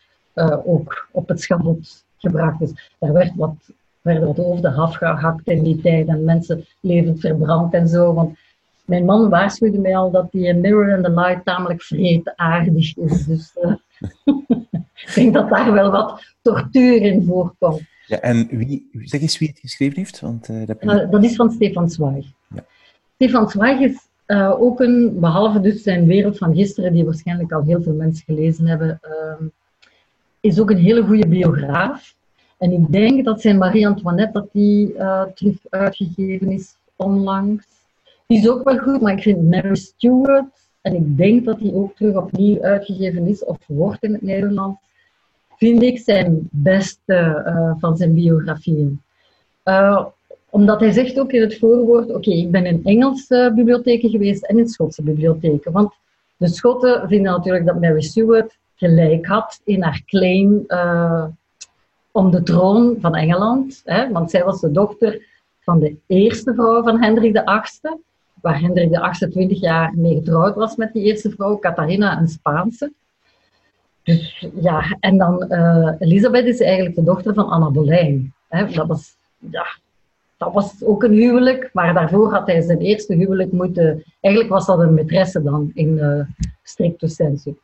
ook 0.66 1.08
op 1.12 1.28
het 1.28 1.42
schavot 1.42 2.04
gebracht 2.18 2.62
is. 2.62 2.92
Daar 3.00 3.14
werd 3.14 3.36
wat, 3.36 3.56
werden 4.02 4.28
wat 4.28 4.38
hoofden 4.38 4.76
afgehakt 4.76 5.48
in 5.48 5.64
die 5.64 5.82
tijd 5.82 6.08
en 6.08 6.24
mensen 6.24 6.66
levend 6.80 7.20
verbrand 7.20 7.74
en 7.74 7.88
zo. 7.88 8.14
Want 8.14 8.38
mijn 8.86 9.06
man 9.06 9.30
waarschuwde 9.30 9.80
mij 9.80 9.98
al 9.98 10.12
dat 10.12 10.32
die 10.32 10.54
Mirror 10.54 10.94
and 10.94 11.04
the 11.04 11.12
Light 11.12 11.46
tamelijk 11.46 11.82
vreedaardig 11.82 12.98
is. 12.98 13.26
Dus 13.26 13.54
ik 15.06 15.12
denk 15.16 15.34
dat 15.34 15.50
daar 15.50 15.72
wel 15.72 15.92
wat 15.92 16.36
tortuur 16.42 17.02
in 17.02 17.24
voorkomt. 17.24 17.90
Ja, 18.12 18.19
en 18.19 18.47
wie, 18.47 18.89
zeg 18.93 19.21
eens 19.21 19.38
wie 19.38 19.50
het 19.50 19.60
geschreven 19.60 19.97
heeft? 19.97 20.19
Want, 20.19 20.50
uh, 20.50 20.65
dat, 20.65 21.12
dat, 21.12 21.24
is 21.24 21.36
van 21.36 21.52
Stefan 21.52 21.89
Zweig. 21.89 22.26
Ja. 22.56 22.65
Stefan 23.15 23.50
Zweig 23.50 23.80
is 23.80 24.10
ook 24.60 24.80
een, 24.80 25.19
behalve 25.19 25.60
dus 25.60 25.84
zijn 25.84 26.06
wereld 26.06 26.38
van 26.38 26.56
gisteren, 26.56 26.93
die 26.93 27.06
waarschijnlijk 27.06 27.52
al 27.52 27.63
heel 27.63 27.82
veel 27.82 27.93
mensen 27.93 28.26
gelezen 28.26 28.67
hebben, 28.67 29.00
ehm, 29.02 29.43
is 30.39 30.60
ook 30.60 30.69
een 30.69 30.78
hele 30.78 31.04
goede 31.04 31.28
biograaf. 31.28 32.15
En 32.58 32.71
ik 32.71 32.91
denk 32.91 33.26
dat 33.26 33.41
zijn 33.41 33.58
Marie-Antoinette, 33.58 34.39
dat 34.39 34.50
die 34.52 34.93
uh, 34.93 35.24
terug 35.24 35.58
uitgegeven 35.69 36.52
is 36.52 36.76
onlangs. 36.95 37.65
Die 38.28 38.39
is 38.39 38.50
ook 38.50 38.63
wel 38.63 38.78
goed, 38.78 39.02
maar 39.02 39.13
ik 39.13 39.21
vind 39.21 39.50
Mary 39.50 39.76
Stuart, 39.76 40.69
en 40.82 40.95
ik 40.95 41.17
denk 41.17 41.45
dat 41.45 41.60
die 41.60 41.74
ook 41.74 41.95
terug 41.95 42.15
opnieuw 42.15 42.62
uitgegeven 42.62 43.28
is 43.28 43.43
of 43.45 43.58
wordt 43.67 44.04
in 44.04 44.13
het 44.13 44.21
Nederlands, 44.21 44.80
vind 45.62 45.82
ik 45.82 46.00
zijn 46.00 46.50
beste 46.52 47.43
uh, 47.47 47.71
van 47.80 47.97
zijn 47.97 48.13
biografieën. 48.13 49.02
Uh, 49.65 50.06
omdat 50.50 50.80
hij 50.80 50.91
zegt 50.91 51.19
ook 51.19 51.32
in 51.32 51.41
het 51.41 51.58
voorwoord, 51.58 52.10
oké, 52.13 52.30
ik 52.30 52.52
ben 52.52 52.65
in 52.65 52.82
Engelse 52.84 53.52
bibliotheken 53.56 54.10
geweest 54.10 54.43
en 54.43 54.58
in 54.58 54.67
Schotse 54.67 55.04
bibliotheken. 55.04 55.71
Want 55.71 55.93
de 56.38 56.47
Schotten 56.47 57.08
vinden 57.08 57.32
natuurlijk 57.32 57.65
dat 57.65 57.80
Mary 57.80 58.02
Stuart 58.02 58.58
gelijk 58.76 59.26
had 59.26 59.62
in 59.63 59.82
haar 59.82 60.02
claim 60.06 60.63
uh, 60.67 61.26
om 62.12 62.32
de 62.32 62.43
troon 62.43 62.97
van 63.00 63.15
Engeland. 63.15 63.82
Hè, 63.86 64.12
want 64.12 64.32
zij 64.32 64.43
was 64.43 64.62
de 64.62 64.71
dochter 64.71 65.26
van 65.60 65.80
de 65.80 65.95
eerste 66.08 66.54
vrouw 66.54 66.84
van 66.84 67.02
Hendrik 67.02 67.41
VIII, 67.45 67.95
waar 68.41 68.62
Hendrik 68.62 68.89
VIII 68.89 69.32
20 69.32 69.60
jaar 69.60 69.93
mee 69.95 70.15
getrouwd 70.15 70.56
was 70.56 70.76
met 70.76 70.93
die 70.93 71.04
eerste 71.04 71.30
vrouw, 71.30 71.60
Catharina, 71.60 72.19
een 72.19 72.28
Spaanse. 72.28 72.91
Dus 74.04 74.48
ja, 74.62 74.98
en 75.00 75.18
dan 75.18 75.46
uh, 75.50 75.92
Elisabeth 76.00 76.46
is 76.46 76.60
eigenlijk 76.60 76.96
de 76.96 77.04
dochter 77.04 77.34
van 77.34 77.50
Anna 77.50 77.70
Boleyn. 77.70 78.34
Hè, 78.48 78.66
dat 78.66 78.88
was, 78.88 79.16
ja, 79.38 79.66
dat 80.38 80.54
was 80.54 80.84
ook 80.84 81.04
een 81.04 81.12
huwelijk, 81.12 81.70
maar 81.74 81.94
daarvoor 81.94 82.32
had 82.32 82.48
hij 82.48 82.62
zijn 82.62 82.80
eerste 82.80 83.16
huwelijk 83.16 83.52
moeten... 83.52 84.04
Eigenlijk 84.20 84.54
was 84.54 84.66
dat 84.66 84.80
een 84.80 85.00
maîtresse 85.00 85.44
dan, 85.44 85.72
in 85.74 85.98
uh, 85.98 86.22
stricto 86.64 87.08
sensu. 87.08 87.58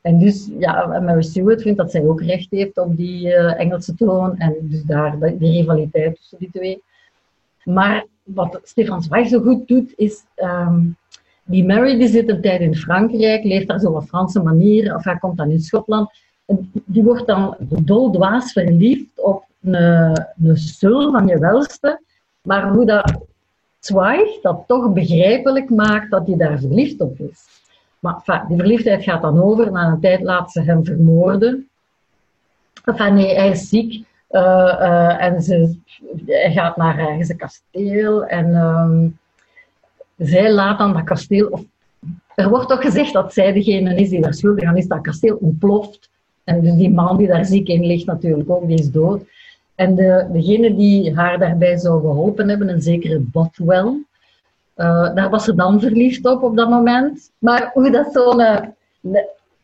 En 0.00 0.18
dus, 0.18 0.50
ja, 0.58 0.86
Mary 0.86 1.22
Stewart 1.22 1.62
vindt 1.62 1.78
dat 1.78 1.90
zij 1.90 2.04
ook 2.04 2.22
recht 2.22 2.50
heeft 2.50 2.78
op 2.78 2.96
die 2.96 3.26
uh, 3.26 3.60
Engelse 3.60 3.94
troon. 3.94 4.38
En 4.38 4.56
dus 4.60 4.82
daar 4.82 5.18
die 5.18 5.52
rivaliteit 5.60 6.16
tussen 6.16 6.38
die 6.38 6.50
twee. 6.50 6.82
Maar 7.64 8.06
wat 8.22 8.60
Stefan 8.62 9.02
Zweig 9.02 9.28
zo 9.28 9.40
goed 9.40 9.68
doet, 9.68 9.92
is... 9.96 10.24
Um, 10.36 10.96
die 11.44 11.64
Mary 11.64 11.98
die 11.98 12.08
zit 12.08 12.28
een 12.28 12.40
tijd 12.40 12.60
in 12.60 12.76
Frankrijk, 12.76 13.44
leeft 13.44 13.68
daar 13.68 13.80
zo 13.80 13.90
op 13.90 14.04
Franse 14.04 14.42
manier, 14.42 14.94
of 14.94 15.04
hij 15.04 15.16
komt 15.18 15.36
dan 15.36 15.50
in 15.50 15.60
Schotland. 15.60 16.10
En 16.46 16.70
die 16.84 17.02
wordt 17.02 17.26
dan 17.26 17.56
doldwaas 17.60 18.52
verliefd 18.52 19.20
op 19.20 19.44
een, 19.62 19.74
een 20.42 20.56
sul 20.56 21.10
van 21.12 21.26
je 21.26 21.38
welste. 21.38 22.00
Maar 22.42 22.68
hoe 22.68 22.86
dat 22.86 23.22
Zweig 23.84 24.40
dat 24.40 24.64
toch 24.66 24.92
begrijpelijk 24.92 25.70
maakt 25.70 26.10
dat 26.10 26.26
hij 26.26 26.36
daar 26.36 26.58
verliefd 26.58 27.00
op 27.00 27.18
is. 27.18 27.44
Maar 27.98 28.14
enfin, 28.14 28.48
die 28.48 28.56
verliefdheid 28.56 29.02
gaat 29.02 29.22
dan 29.22 29.42
over. 29.42 29.72
Na 29.72 29.86
een 29.86 30.00
tijd 30.00 30.22
laat 30.22 30.52
ze 30.52 30.62
hem 30.62 30.84
vermoorden. 30.84 31.68
Enfin, 32.84 33.14
nee, 33.14 33.34
hij 33.34 33.50
is 33.50 33.68
ziek. 33.68 34.06
Uh, 34.30 34.40
uh, 34.80 35.22
en 35.22 35.42
ze, 35.42 35.78
hij 36.26 36.52
gaat 36.52 36.76
naar 36.76 36.98
ergens 36.98 37.28
een 37.28 37.36
kasteel. 37.36 38.24
En 38.24 38.54
um, 38.54 39.18
zij 40.16 40.52
laat 40.52 40.78
dan 40.78 40.92
dat 40.92 41.04
kasteel... 41.04 41.48
Of, 41.48 41.64
er 42.34 42.48
wordt 42.48 42.68
toch 42.68 42.82
gezegd 42.82 43.12
dat 43.12 43.32
zij 43.32 43.52
degene 43.52 43.94
is 43.94 44.08
die 44.08 44.20
daar 44.20 44.34
schuldig 44.34 44.64
aan 44.64 44.76
is. 44.76 44.86
Dat 44.86 45.00
kasteel 45.00 45.36
ontploft. 45.36 46.10
En 46.44 46.60
dus 46.60 46.74
die 46.74 46.90
man 46.90 47.16
die 47.16 47.26
daar 47.26 47.44
ziek 47.44 47.68
in 47.68 47.86
ligt 47.86 48.06
natuurlijk 48.06 48.50
ook, 48.50 48.66
die 48.66 48.78
is 48.78 48.90
dood. 48.90 49.22
En 49.74 49.94
de, 49.94 50.28
degene 50.32 50.74
die 50.74 51.14
haar 51.14 51.38
daarbij 51.38 51.76
zou 51.76 52.00
geholpen 52.00 52.48
hebben, 52.48 52.68
een 52.68 52.82
zekere 52.82 53.18
Bothwell, 53.18 54.04
uh, 54.76 55.14
daar 55.14 55.30
was 55.30 55.44
ze 55.44 55.54
dan 55.54 55.80
verliefd 55.80 56.26
op 56.26 56.42
op 56.42 56.56
dat 56.56 56.68
moment. 56.68 57.30
Maar 57.38 57.70
hoe 57.72 57.90
dat 57.90 58.12
zo'n 58.12 58.40
uh, 58.40 58.60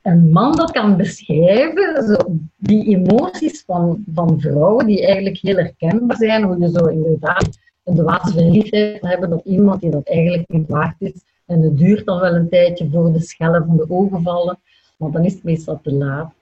een 0.03 0.33
man 0.33 0.57
dat 0.57 0.71
kan 0.71 0.97
beschrijven, 0.97 2.03
zo, 2.03 2.17
die 2.57 2.97
emoties 2.97 3.63
van, 3.67 4.05
van 4.15 4.41
vrouwen 4.41 4.87
die 4.87 5.07
eigenlijk 5.07 5.39
heel 5.39 5.57
herkenbaar 5.57 6.17
zijn, 6.17 6.43
hoe 6.43 6.59
je 6.59 6.71
zo 6.71 6.87
inderdaad 6.87 7.59
een 7.85 7.95
dwaze 7.95 8.33
verliefdheid 8.33 9.03
hebben 9.03 9.33
op 9.33 9.45
iemand 9.45 9.81
die 9.81 9.91
dat 9.91 10.09
eigenlijk 10.09 10.49
niet 10.49 10.69
waard 10.69 10.97
is. 10.99 11.25
En 11.47 11.63
het 11.63 11.79
duurt 11.79 12.07
dan 12.07 12.21
wel 12.21 12.35
een 12.35 12.49
tijdje 12.49 12.89
voor 12.93 13.13
de 13.13 13.21
schellen 13.21 13.67
van 13.67 13.77
de 13.77 13.87
ogen 13.89 14.23
vallen, 14.23 14.59
want 14.97 15.13
dan 15.13 15.25
is 15.25 15.33
het 15.33 15.45
meestal 15.45 15.81
te 15.83 15.93
laat. 15.93 16.33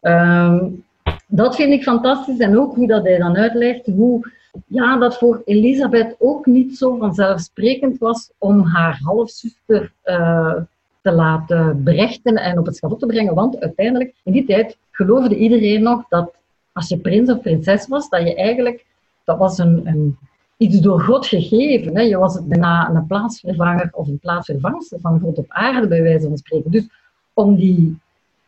Um, 0.00 0.84
dat 1.26 1.56
vind 1.56 1.72
ik 1.72 1.82
fantastisch 1.82 2.38
en 2.38 2.58
ook 2.58 2.74
hoe 2.74 2.86
dat 2.86 3.04
hij 3.04 3.18
dan 3.18 3.36
uitlegt 3.36 3.86
hoe 3.86 4.30
ja, 4.66 4.98
dat 4.98 5.18
voor 5.18 5.42
Elisabeth 5.44 6.16
ook 6.18 6.46
niet 6.46 6.76
zo 6.76 6.96
vanzelfsprekend 6.96 7.98
was 7.98 8.30
om 8.38 8.64
haar 8.64 9.00
halfzuster 9.02 9.92
uh, 10.04 10.54
te 11.00 11.12
laten 11.12 11.84
berechten 11.84 12.36
en 12.36 12.58
op 12.58 12.66
het 12.66 12.76
schavot 12.76 12.98
te 12.98 13.06
brengen. 13.06 13.34
Want 13.34 13.60
uiteindelijk, 13.60 14.14
in 14.24 14.32
die 14.32 14.44
tijd, 14.44 14.76
geloofde 14.90 15.36
iedereen 15.36 15.82
nog 15.82 16.04
dat 16.08 16.34
als 16.72 16.88
je 16.88 16.98
prins 16.98 17.30
of 17.30 17.40
prinses 17.40 17.88
was, 17.88 18.08
dat 18.08 18.22
je 18.22 18.34
eigenlijk, 18.34 18.84
dat 19.24 19.38
was 19.38 19.58
een, 19.58 19.86
een 19.86 20.18
iets 20.62 20.80
door 20.80 21.00
God 21.00 21.26
gegeven. 21.26 21.96
Hè. 21.96 22.02
Je 22.02 22.18
was 22.18 22.46
bijna 22.46 22.90
een 22.94 23.06
plaatsvervanger 23.06 23.88
of 23.92 24.08
een 24.08 24.18
plaatsvervangster 24.18 25.00
van 25.00 25.20
God 25.20 25.38
op 25.38 25.44
aarde, 25.48 25.88
bij 25.88 26.02
wijze 26.02 26.28
van 26.28 26.38
spreken. 26.38 26.70
Dus 26.70 26.88
om 27.32 27.56
die, 27.56 27.98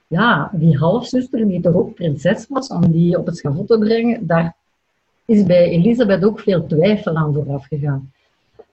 ja, 0.06 0.50
die 0.52 0.78
halfzuster, 0.78 1.48
die 1.48 1.60
toch 1.60 1.74
ook 1.74 1.94
prinses 1.94 2.46
was, 2.48 2.68
om 2.68 2.90
die 2.90 3.18
op 3.18 3.26
het 3.26 3.36
schavot 3.36 3.66
te 3.66 3.78
brengen, 3.78 4.26
daar 4.26 4.56
is 5.24 5.44
bij 5.44 5.68
Elisabeth 5.68 6.24
ook 6.24 6.40
veel 6.40 6.66
twijfel 6.66 7.16
aan 7.16 7.34
vooraf 7.34 7.66
gegaan. 7.66 8.12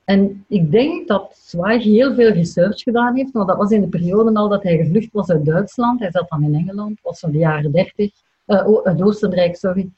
En 0.04 0.46
ik 0.48 0.72
denk 0.72 1.08
dat 1.08 1.40
Zweig 1.46 1.84
heel 1.84 2.14
veel 2.14 2.32
research 2.32 2.82
gedaan 2.82 3.16
heeft, 3.16 3.32
want 3.32 3.48
dat 3.48 3.58
was 3.58 3.72
in 3.72 3.82
de 3.82 3.88
periode 3.88 4.34
al 4.34 4.50
dat 4.50 4.64
hij 4.64 4.78
gevlucht 4.78 5.10
was 5.12 5.30
uit 5.30 5.46
Duitsland. 5.46 6.00
Hij 6.00 6.12
zat 6.12 6.30
dan 6.30 6.44
in 6.44 6.56
Engeland, 6.56 7.00
was 7.02 7.20
van 7.20 7.32
de 7.32 7.38
jaren 7.38 7.72
30, 7.72 8.12
uh, 8.48 8.68
het 8.84 9.02
Oostenrijk, 9.02 9.56
sorry. 9.56 9.90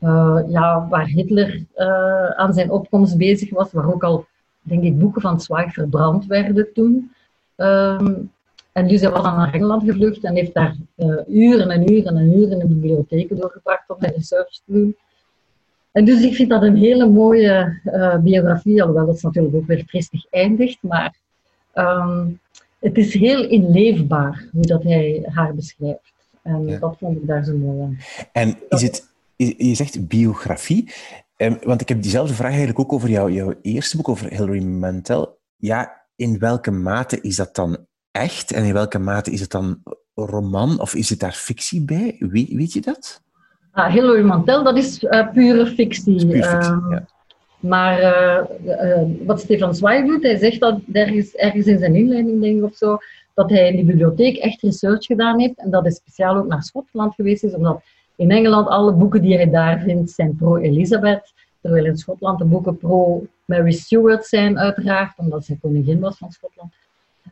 Uh, 0.00 0.40
ja, 0.48 0.86
waar 0.88 1.06
Hitler 1.06 1.64
uh, 1.76 2.30
aan 2.30 2.52
zijn 2.52 2.70
opkomst 2.70 3.16
bezig 3.16 3.50
was, 3.50 3.72
waar 3.72 3.92
ook 3.92 4.04
al, 4.04 4.26
denk 4.62 4.82
ik, 4.82 4.98
boeken 4.98 5.20
van 5.20 5.40
Zweig 5.40 5.72
verbrand 5.72 6.26
werden 6.26 6.72
toen. 6.74 7.12
Um, 7.56 8.30
en 8.72 8.88
dus 8.88 9.00
hij 9.00 9.10
was 9.10 9.22
dan 9.22 9.36
naar 9.36 9.54
Engeland 9.54 9.84
gevlucht 9.84 10.24
en 10.24 10.34
heeft 10.34 10.54
daar 10.54 10.76
uh, 10.96 11.16
uren 11.28 11.70
en 11.70 11.92
uren 11.92 12.16
en 12.16 12.38
uren 12.38 12.50
in 12.50 12.58
de 12.58 12.66
bibliotheken 12.66 13.36
doorgebracht 13.36 13.90
om 13.90 13.96
zijn 13.98 14.12
research 14.12 14.50
te 14.50 14.62
doen. 14.66 14.96
En 15.92 16.04
dus 16.04 16.22
ik 16.22 16.34
vind 16.34 16.50
dat 16.50 16.62
een 16.62 16.76
hele 16.76 17.06
mooie 17.06 17.80
biografie, 18.22 18.82
alhoewel 18.82 19.06
dat 19.06 19.22
natuurlijk 19.22 19.54
ook 19.54 19.66
weer 19.66 19.84
tristig 19.86 20.26
eindigt, 20.30 20.78
maar 20.82 21.14
um, 21.74 22.40
het 22.78 22.96
is 22.96 23.14
heel 23.14 23.48
inleefbaar 23.48 24.48
hoe 24.52 24.62
dat 24.62 24.82
hij 24.82 25.22
haar 25.24 25.54
beschrijft. 25.54 26.12
En 26.42 26.66
ja. 26.66 26.78
dat 26.78 26.96
vond 26.98 27.16
ik 27.16 27.26
daar 27.26 27.44
zo 27.44 27.56
mooi 27.56 27.80
aan. 27.80 27.98
En 28.32 28.58
is 28.68 28.82
het, 28.82 29.09
je 29.46 29.74
zegt 29.74 30.08
biografie, 30.08 30.92
um, 31.36 31.58
want 31.62 31.80
ik 31.80 31.88
heb 31.88 32.02
diezelfde 32.02 32.34
vraag 32.34 32.48
eigenlijk 32.50 32.78
ook 32.78 32.92
over 32.92 33.08
jou, 33.08 33.32
jouw 33.32 33.54
eerste 33.62 33.96
boek, 33.96 34.08
over 34.08 34.30
Hilary 34.30 34.62
Mantel. 34.62 35.38
Ja, 35.56 36.06
in 36.16 36.38
welke 36.38 36.70
mate 36.70 37.20
is 37.20 37.36
dat 37.36 37.54
dan 37.54 37.86
echt 38.10 38.52
en 38.52 38.64
in 38.64 38.72
welke 38.72 38.98
mate 38.98 39.30
is 39.30 39.40
het 39.40 39.50
dan 39.50 39.82
roman 40.14 40.80
of 40.80 40.94
is 40.94 41.10
het 41.10 41.20
daar 41.20 41.32
fictie 41.32 41.84
bij? 41.84 42.16
Weet, 42.18 42.52
weet 42.52 42.72
je 42.72 42.80
dat? 42.80 43.22
Ah, 43.72 43.92
Hilary 43.92 44.22
Mantel, 44.22 44.64
dat 44.64 44.76
is 44.76 45.02
uh, 45.02 45.30
pure 45.32 45.66
fictie. 45.66 46.26
Puur 46.26 46.44
fictie 46.44 46.88
ja. 46.90 47.06
Maar 47.60 48.00
uh, 48.64 49.02
wat 49.26 49.40
Stefan 49.40 49.74
Zweig 49.74 50.06
doet, 50.06 50.22
hij 50.22 50.36
zegt 50.36 50.60
dat 50.60 50.80
ergens, 50.92 51.34
ergens 51.34 51.66
in 51.66 51.78
zijn 51.78 51.94
inleiding, 51.94 52.40
denk 52.40 52.58
ik 52.58 52.64
of 52.64 52.76
zo, 52.76 52.98
dat 53.34 53.50
hij 53.50 53.68
in 53.68 53.76
die 53.76 53.84
bibliotheek 53.84 54.36
echt 54.36 54.62
research 54.62 55.04
gedaan 55.04 55.40
heeft 55.40 55.58
en 55.58 55.70
dat 55.70 55.82
hij 55.82 55.92
speciaal 55.92 56.36
ook 56.36 56.46
naar 56.46 56.62
Schotland 56.62 57.14
geweest 57.14 57.44
is, 57.44 57.54
omdat 57.54 57.82
in 58.20 58.30
Engeland 58.30 58.68
alle 58.68 58.92
boeken 58.92 59.22
die 59.22 59.34
hij 59.34 59.50
daar 59.50 59.80
vindt 59.80 60.10
zijn 60.10 60.36
pro-Elisabeth, 60.36 61.32
terwijl 61.60 61.84
in 61.84 61.96
Schotland 61.96 62.38
de 62.38 62.44
boeken 62.44 62.76
pro-Mary 62.76 63.72
Stuart 63.72 64.26
zijn 64.26 64.58
uiteraard, 64.58 65.18
omdat 65.18 65.44
zij 65.44 65.58
koningin 65.60 66.00
was 66.00 66.18
van 66.18 66.30
Schotland. 66.30 66.72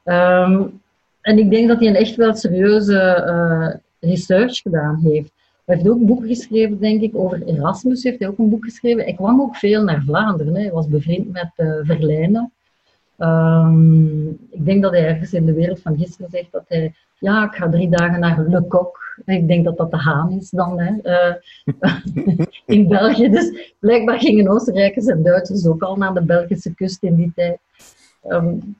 Um, 0.04 0.80
en 1.20 1.38
ik 1.38 1.50
denk 1.50 1.68
dat 1.68 1.78
hij 1.78 1.88
een 1.88 1.94
echt 1.94 2.16
wel 2.16 2.34
serieuze 2.34 3.24
uh, 3.26 4.10
research 4.10 4.56
gedaan 4.56 5.00
heeft. 5.02 5.32
Hij 5.64 5.76
heeft 5.76 5.88
ook 5.88 6.06
boeken 6.06 6.28
geschreven, 6.28 6.78
denk 6.78 7.00
ik, 7.02 7.16
over 7.16 7.42
Erasmus 7.42 8.02
heeft 8.02 8.18
hij 8.18 8.28
ook 8.28 8.38
een 8.38 8.48
boek 8.48 8.64
geschreven. 8.64 9.08
Ik 9.08 9.16
kwam 9.16 9.40
ook 9.40 9.56
veel 9.56 9.82
naar 9.82 10.02
Vlaanderen. 10.02 10.54
Hè. 10.54 10.60
Hij 10.60 10.72
was 10.72 10.88
bevriend 10.88 11.32
met 11.32 11.50
uh, 11.56 11.74
Verlijnen. 11.82 12.52
Um, 13.18 14.28
ik 14.50 14.64
denk 14.64 14.82
dat 14.82 14.92
hij 14.92 15.06
ergens 15.06 15.32
in 15.32 15.46
de 15.46 15.52
wereld 15.52 15.80
van 15.80 15.98
gisteren 15.98 16.30
zegt 16.30 16.52
dat 16.52 16.64
hij... 16.68 16.94
Ja, 17.18 17.44
ik 17.44 17.54
ga 17.54 17.68
drie 17.68 17.88
dagen 17.88 18.20
naar 18.20 18.44
Le 18.48 18.62
Coq. 18.62 19.22
Ik 19.24 19.48
denk 19.48 19.64
dat 19.64 19.76
dat 19.76 19.90
de 19.90 19.96
Haan 19.96 20.32
is 20.32 20.50
dan, 20.50 20.80
hè. 20.80 20.92
Uh, 21.02 21.34
in 22.76 22.88
België. 22.88 23.28
Dus 23.28 23.74
blijkbaar 23.78 24.18
gingen 24.18 24.48
Oostenrijkers 24.48 25.06
en 25.06 25.22
Duitsers 25.22 25.66
ook 25.66 25.82
al 25.82 25.96
naar 25.96 26.14
de 26.14 26.22
Belgische 26.22 26.74
kust 26.74 27.02
in 27.02 27.14
die 27.14 27.32
tijd. 27.34 27.58
Um, 28.28 28.76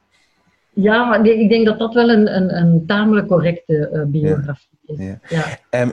ja, 0.73 1.05
maar 1.05 1.27
ik 1.27 1.49
denk 1.49 1.67
dat 1.67 1.79
dat 1.79 1.95
wel 1.95 2.11
een, 2.11 2.37
een, 2.37 2.57
een 2.57 2.87
tamelijk 2.87 3.27
correcte 3.27 3.91
uh, 3.93 4.03
biografie 4.05 4.79
is. 4.87 4.99
Ja. 4.99 5.19
ja. 5.29 5.83
Um, 5.83 5.93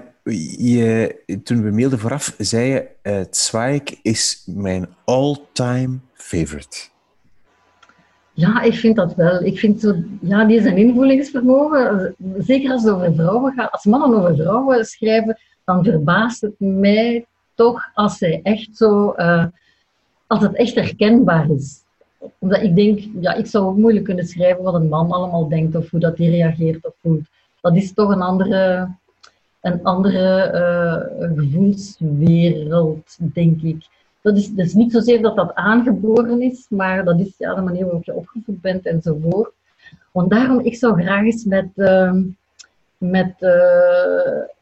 je, 0.58 1.16
toen 1.44 1.64
we 1.64 1.72
mailden 1.72 2.00
vooraf, 2.00 2.36
zei 2.38 2.70
je, 2.70 2.88
uh, 3.04 3.22
Zweig 3.30 4.02
is 4.02 4.44
mijn 4.46 4.88
all-time 5.06 6.00
favorite. 6.14 6.78
Ja, 8.36 8.62
ik 8.62 8.74
vind 8.74 8.96
dat 8.96 9.16
wel. 9.16 9.44
Ik 9.44 9.60
vind 9.60 9.80
zo, 9.80 9.96
ja, 10.22 10.46
die 10.46 10.62
zijn 10.62 10.78
invoelingsvermogen, 10.78 12.16
zeker 12.38 12.72
als 12.72 12.84
het 12.84 12.94
over 12.94 13.14
vrouwen 13.16 13.54
gaat, 13.54 13.72
als 13.72 13.86
mannen 13.86 14.20
over 14.20 14.36
vrouwen 14.36 14.86
schrijven, 14.86 15.38
dan 15.64 15.84
verbaast 15.84 16.42
het 16.42 16.56
mij 16.58 17.26
toch 17.54 17.90
als 17.94 18.18
zij 18.18 18.40
echt 18.44 18.78
zo, 18.78 19.14
uh, 19.18 19.46
als 20.28 20.42
het 20.42 20.56
echt 20.56 20.76
herkenbaar 20.76 21.50
is 21.50 21.86
omdat 22.40 22.62
ik 22.62 22.76
denk, 22.76 23.00
ja, 23.20 23.34
ik 23.34 23.46
zou 23.46 23.80
moeilijk 23.80 24.06
kunnen 24.06 24.26
schrijven 24.26 24.64
wat 24.64 24.74
een 24.74 24.90
man 24.90 25.12
allemaal 25.12 25.50
denkt 25.50 25.76
of 25.76 25.90
hoe 25.90 26.00
dat 26.00 26.18
hij 26.18 26.28
reageert 26.28 26.86
of 26.86 26.94
voelt. 27.02 27.28
Dat 27.62 27.76
is 27.76 27.94
toch 27.94 28.10
een 28.10 28.22
andere, 28.22 28.90
een 29.62 29.84
andere 29.84 30.52
uh, 30.54 31.36
gevoelswereld, 31.38 33.18
denk 33.18 33.62
ik. 33.62 33.88
Dat 34.26 34.38
is, 34.38 34.52
is 34.56 34.74
niet 34.74 34.92
zozeer 34.92 35.22
dat 35.22 35.36
dat 35.36 35.54
aangeboren 35.54 36.42
is, 36.42 36.66
maar 36.70 37.04
dat 37.04 37.20
is 37.20 37.34
ja, 37.38 37.56
de 37.56 37.62
manier 37.62 37.84
waarop 37.84 38.04
je 38.04 38.14
opgevoed 38.14 38.62
bent 38.62 38.86
enzovoort. 38.86 39.52
Want 40.12 40.30
daarom, 40.30 40.60
ik 40.60 40.76
zou 40.76 41.02
graag 41.02 41.24
eens 41.24 41.44
met, 41.44 41.70
uh, 41.76 42.14
met 42.98 43.34
uh, 43.40 43.50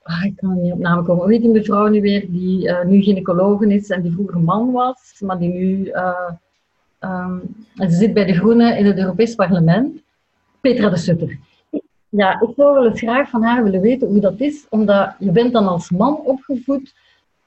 ah, 0.02 0.24
ik 0.24 0.36
kan 0.36 0.62
niet 0.62 0.74
op 0.74 0.80
naam 0.80 1.06
komen, 1.06 1.24
hoe 1.24 1.32
heet 1.34 1.42
die 1.42 1.52
mevrouw 1.52 1.88
nu 1.88 2.02
weer, 2.02 2.26
die 2.32 2.68
uh, 2.68 2.84
nu 2.84 3.02
gynaecoloog 3.02 3.62
is 3.62 3.90
en 3.90 4.02
die 4.02 4.12
vroeger 4.12 4.40
man 4.40 4.72
was, 4.72 5.16
maar 5.20 5.38
die 5.38 5.54
nu 5.54 5.92
Um, 7.06 7.56
ze 7.76 7.90
zit 7.90 8.14
bij 8.14 8.26
de 8.26 8.34
Groenen 8.34 8.78
in 8.78 8.86
het 8.86 8.98
Europees 8.98 9.36
Parlement, 9.36 10.02
Petra 10.62 10.90
de 10.90 10.98
Sutter. 10.98 11.38
Ja, 12.10 12.42
ik 12.42 12.50
zou 12.56 12.74
wel 12.74 12.86
eens 12.86 13.00
graag 13.00 13.30
van 13.30 13.44
haar 13.44 13.64
willen 13.64 13.82
weten 13.82 14.08
hoe 14.08 14.20
dat 14.20 14.40
is, 14.40 14.66
omdat 14.70 15.16
je 15.20 15.32
bent 15.32 15.54
dan 15.54 15.68
als 15.68 15.90
man 15.90 16.16
opgevoed 16.16 16.94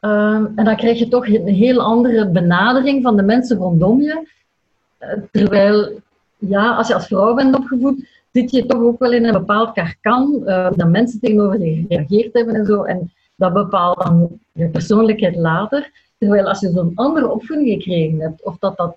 um, 0.01 0.53
en 0.57 0.65
dan 0.65 0.77
krijg 0.77 0.99
je 0.99 1.09
toch 1.09 1.27
een 1.29 1.49
heel 1.49 1.81
andere 1.81 2.29
benadering 2.29 3.03
van 3.03 3.17
de 3.17 3.23
mensen 3.23 3.57
rondom 3.57 4.01
je. 4.01 4.29
Uh, 5.01 5.09
terwijl, 5.31 6.01
ja, 6.39 6.75
als 6.75 6.89
je 6.89 6.95
als 6.95 7.07
vrouw 7.07 7.35
bent 7.35 7.57
opgevoed, 7.57 8.09
zit 8.33 8.51
je 8.51 8.67
toch 8.67 8.81
ook 8.81 8.99
wel 8.99 9.13
in 9.13 9.25
een 9.25 9.33
bepaald 9.33 9.73
karkan, 9.73 10.43
uh, 10.45 10.69
dat 10.75 10.89
mensen 10.89 11.21
tegenover 11.21 11.61
je 11.61 11.85
gereageerd 11.89 12.35
hebben 12.35 12.55
en 12.55 12.67
zo, 12.67 12.83
en 12.83 13.13
dat 13.37 13.53
bepaalt 13.53 14.03
dan 14.03 14.29
je 14.53 14.69
persoonlijkheid 14.69 15.37
later. 15.37 15.91
Terwijl 16.19 16.49
als 16.49 16.61
je 16.61 16.71
zo'n 16.71 16.93
andere 16.95 17.31
opvoeding 17.31 17.69
gekregen 17.69 18.21
hebt, 18.21 18.43
of 18.43 18.59
dat 18.59 18.77
dat 18.77 18.97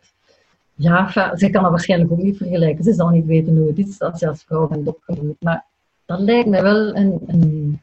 ja, 0.80 1.12
zij 1.34 1.50
kan 1.50 1.62
dat 1.62 1.72
waarschijnlijk 1.72 2.12
ook 2.12 2.22
niet 2.22 2.38
vergelijken. 2.38 2.84
Ze 2.84 2.93
zal 2.93 3.10
niet 3.10 3.26
weten 3.26 3.58
hoe 3.58 3.68
het 3.68 3.78
is 3.78 4.02
als 4.02 4.20
je 4.20 4.28
als 4.28 4.43
vrouw 4.43 4.68
bent 4.68 4.88
opgevoed. 4.88 5.36
Maar 5.39 5.66
dat 6.06 6.20
lijkt 6.20 6.50
mij 6.50 6.62
wel 6.62 6.95
een, 6.95 7.20
een 7.28 7.82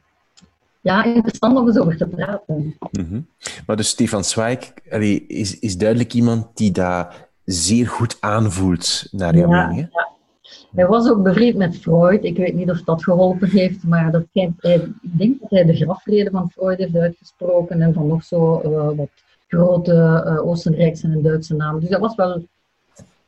ja, 0.87 1.03
interessant 1.03 1.57
om 1.57 1.67
eens 1.67 1.77
over 1.77 1.97
te 1.97 2.07
praten. 2.07 2.77
Mm 2.91 3.05
-hmm. 3.09 3.27
Maar 3.65 3.75
dus 3.75 3.89
Stefan 3.89 4.23
Zweig 4.23 4.73
is, 5.27 5.59
is 5.59 5.77
duidelijk 5.77 6.13
iemand 6.13 6.47
die 6.53 6.71
dat 6.71 7.07
zeer 7.45 7.87
goed 7.87 8.17
aanvoelt, 8.19 9.07
naar 9.11 9.37
jouw 9.37 9.49
ja, 9.49 9.67
mening. 9.67 9.87
Ja. 9.91 10.07
Hij 10.75 10.87
was 10.87 11.09
ook 11.09 11.23
bevriend 11.23 11.57
met 11.57 11.77
Freud. 11.77 12.23
Ik 12.23 12.37
weet 12.37 12.53
niet 12.53 12.69
of 12.69 12.83
dat 12.83 13.03
geholpen 13.03 13.49
heeft, 13.49 13.83
maar 13.83 14.11
dat 14.11 14.23
hij, 14.31 14.53
ik 15.01 15.17
denk 15.17 15.39
dat 15.39 15.49
hij 15.49 15.65
de 15.65 15.75
grafreden 15.75 16.31
van 16.31 16.51
Freud 16.51 16.77
heeft 16.77 16.95
uitgesproken 16.95 17.81
en 17.81 17.93
van 17.93 18.07
nog 18.07 18.23
zo 18.23 18.61
uh, 18.65 18.97
wat 18.97 19.09
grote 19.47 20.23
uh, 20.27 20.47
Oostenrijkse 20.47 21.07
en 21.07 21.21
Duitse 21.21 21.55
namen. 21.55 21.81
Dus 21.81 21.89
dat 21.89 21.99
was 21.99 22.15
wel 22.15 22.43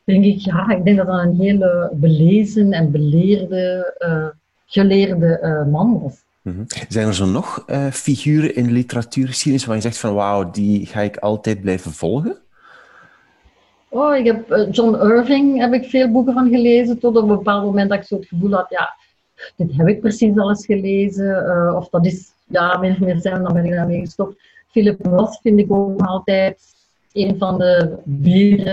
denk 0.04 0.26
ik, 0.26 0.40
ja, 0.40 0.70
ik 0.70 0.84
denk 0.84 0.98
dat 0.98 1.08
dat 1.08 1.20
een 1.20 1.40
hele 1.40 1.90
belezen 1.94 2.72
en 2.72 2.92
beleerde, 2.92 3.94
uh, 4.00 4.28
geleerde 4.66 5.66
man 5.72 6.02
was. 6.02 6.28
-hmm. 6.52 6.66
Zijn 6.90 7.08
er 7.08 7.14
zo 7.14 7.26
nog 7.26 7.64
uh, 7.68 7.88
figuren 7.88 8.56
in 8.56 8.72
literatuurgeschiedenis 8.72 9.66
waar 9.66 9.76
je 9.76 9.82
zegt 9.82 9.98
van 9.98 10.14
wauw, 10.14 10.52
die 10.52 10.86
ga 10.86 11.02
ik 11.02 11.18
altijd 11.18 11.62
blijven 11.62 11.92
volgen? 11.92 12.38
Oh, 13.90 14.16
ik 14.16 14.26
heb 14.26 14.68
John 14.72 14.96
Irving 14.96 15.60
heb 15.60 15.74
ik 15.74 15.90
veel 15.90 16.12
boeken 16.12 16.34
van 16.34 16.50
gelezen, 16.50 17.00
tot 17.00 17.16
op 17.16 17.22
een 17.22 17.38
bepaald 17.38 17.66
moment 17.66 17.90
dat 17.90 18.00
ik 18.00 18.06
zo 18.06 18.16
het 18.16 18.28
gevoel 18.28 18.52
had, 18.52 18.70
ja, 18.70 18.94
dit 19.56 19.78
heb 19.78 19.88
ik 19.88 20.02
precies 20.02 20.38
alles 20.38 20.66
gelezen, 20.66 21.76
of 21.76 21.90
dat 21.90 22.06
is 22.06 22.32
ja, 22.48 22.74
of 22.74 23.00
meer 23.00 23.22
zijn, 23.22 23.44
dan 23.44 23.54
ben 23.54 23.66
ik 23.66 23.72
daarmee 23.72 24.00
gestopt. 24.00 24.42
Philip 24.68 25.06
Roth 25.06 25.40
vind 25.42 25.60
ik 25.60 25.72
ook 25.72 26.02
altijd 26.02 26.62
een 27.14 27.38
van 27.38 27.58
de 27.58 27.98
vier 28.22 28.72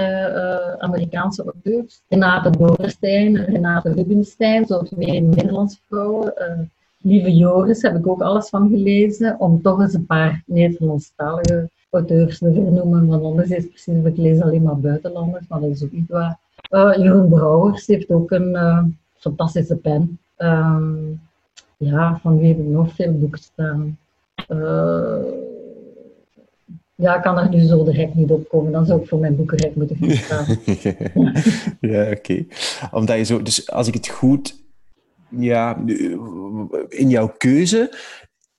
Amerikaanse 0.79 1.43
auteurs. 1.43 2.01
Renate 2.09 2.51
Dorenstein, 2.51 3.37
Renate 3.37 3.93
Rubinstein, 3.93 4.67
zoals 4.67 4.91
meer 4.91 5.23
Nederlandse 5.23 5.79
vrouwen. 5.89 6.71
Lieve 7.07 7.37
Joris 7.37 7.83
heb 7.83 7.97
ik 7.97 8.07
ook 8.07 8.21
alles 8.21 8.49
van 8.49 8.69
gelezen, 8.69 9.41
om 9.41 9.63
toch 9.63 9.81
eens 9.81 9.95
een 9.95 10.07
paar 10.07 10.43
Nederlandstalige 10.47 11.71
auteurs 11.91 12.39
te 12.39 12.53
vernoemen, 12.53 13.07
want 13.07 13.25
anders 13.25 13.51
is 13.51 13.63
het 13.63 13.69
precies, 13.69 14.05
ik 14.05 14.17
lees 14.17 14.41
alleen 14.41 14.63
maar 14.63 14.81
buitenlanders, 14.81 15.47
maar 15.49 15.61
dat 15.61 15.71
is 15.71 15.85
ook 15.85 15.93
niet 15.93 16.09
waar. 16.09 16.39
Uh, 16.71 16.95
Jeroen 16.97 17.29
Brouwers 17.29 17.87
heeft 17.87 18.11
ook 18.11 18.31
een 18.31 18.51
uh, 18.51 18.83
fantastische 19.17 19.77
pen. 19.77 20.19
Um, 20.39 21.21
ja, 21.77 22.19
van 22.23 22.39
wie 22.39 22.49
heb 22.49 22.59
ik 22.59 22.67
nog 22.67 22.95
veel 22.95 23.13
boeken 23.13 23.41
staan? 23.41 23.99
Uh, 24.49 25.19
ja, 26.95 27.17
ik 27.17 27.23
kan 27.23 27.39
er 27.39 27.49
nu 27.49 27.61
zo 27.61 27.85
direct 27.85 28.15
niet 28.15 28.31
op 28.31 28.49
komen. 28.49 28.73
Dan 28.73 28.87
zou 28.87 29.01
ik 29.01 29.09
voor 29.09 29.19
mijn 29.19 29.37
boekenrek 29.37 29.75
moeten 29.75 29.97
gaan 29.97 30.11
staan. 30.11 30.47
ja, 31.91 32.11
oké. 32.11 32.45
Omdat 32.91 33.17
je 33.17 33.25
zo... 33.25 33.43
Dus 33.43 33.71
als 33.71 33.89
ik 33.89 33.95
het 33.95 34.09
goed... 34.09 34.65
Ja, 35.29 35.85
in 36.89 37.11
jouw 37.11 37.35
keuze 37.39 37.97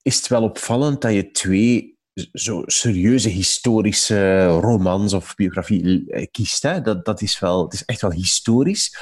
is 0.02 0.18
het 0.18 0.28
wel 0.28 0.44
opvallend 0.44 1.02
dat 1.02 1.14
je 1.14 1.32
twee 1.32 1.98
zo 2.34 2.64
serieuze 2.66 3.30
historische 3.30 4.46
romans 4.46 5.14
of 5.14 5.36
biografie 5.36 6.12
eh, 6.12 6.26
kiest. 6.32 6.64
Hè? 6.64 6.82
Dat, 6.82 7.06
dat 7.06 7.22
is 7.22 7.40
wel, 7.40 7.64
het 7.64 7.74
is 7.74 7.86
echt 7.86 8.02
wel 8.02 8.12
historisch. 8.12 8.98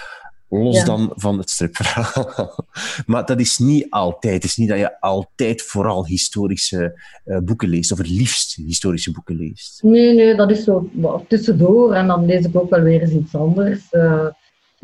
Los 0.50 0.84
dan 0.86 1.12
van 1.16 1.38
het 1.38 1.50
stripverhaal. 1.50 2.66
maar 3.06 3.26
dat 3.26 3.40
is 3.40 3.58
niet 3.58 3.90
altijd. 3.90 4.34
Het 4.34 4.44
is 4.44 4.56
niet 4.56 4.70
dat 4.70 4.78
je 4.78 5.02
altijd 5.02 5.62
vooral 5.62 6.06
historische 6.06 7.02
uh, 7.26 7.38
boeken 7.38 7.70
leest, 7.70 7.92
of 7.92 7.98
het 7.98 8.10
liefst 8.10 8.56
historische 8.56 9.12
boeken 9.12 9.36
leest. 9.36 9.84
Nee, 9.84 10.14
nee, 10.14 10.36
dat 10.36 10.52
is 10.52 10.64
zo 10.64 10.90
tussendoor. 11.28 11.94
En 11.94 12.08
dan 12.08 12.26
lees 12.26 12.46
ik 12.46 12.56
ook 12.56 12.70
wel 12.70 12.82
weer 12.82 13.02
eens 13.02 13.12
iets 13.12 13.36
anders. 13.36 13.80
Uh, 13.92 14.28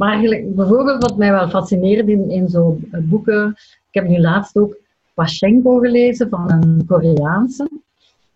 maar 0.02 0.12
eigenlijk, 0.12 0.56
bijvoorbeeld 0.56 1.02
wat 1.02 1.18
mij 1.18 1.32
wel 1.32 1.50
fascineert 1.50 2.08
in, 2.08 2.50
zo'n 2.50 2.92
boeken... 3.02 3.50
Ik 3.92 4.02
heb 4.02 4.08
nu 4.08 4.20
laatst 4.20 4.58
ook 4.58 4.78
Pashenko 5.14 5.78
gelezen 5.78 6.30
van 6.30 6.52
een 6.52 6.86
Koreaanse. 6.88 7.70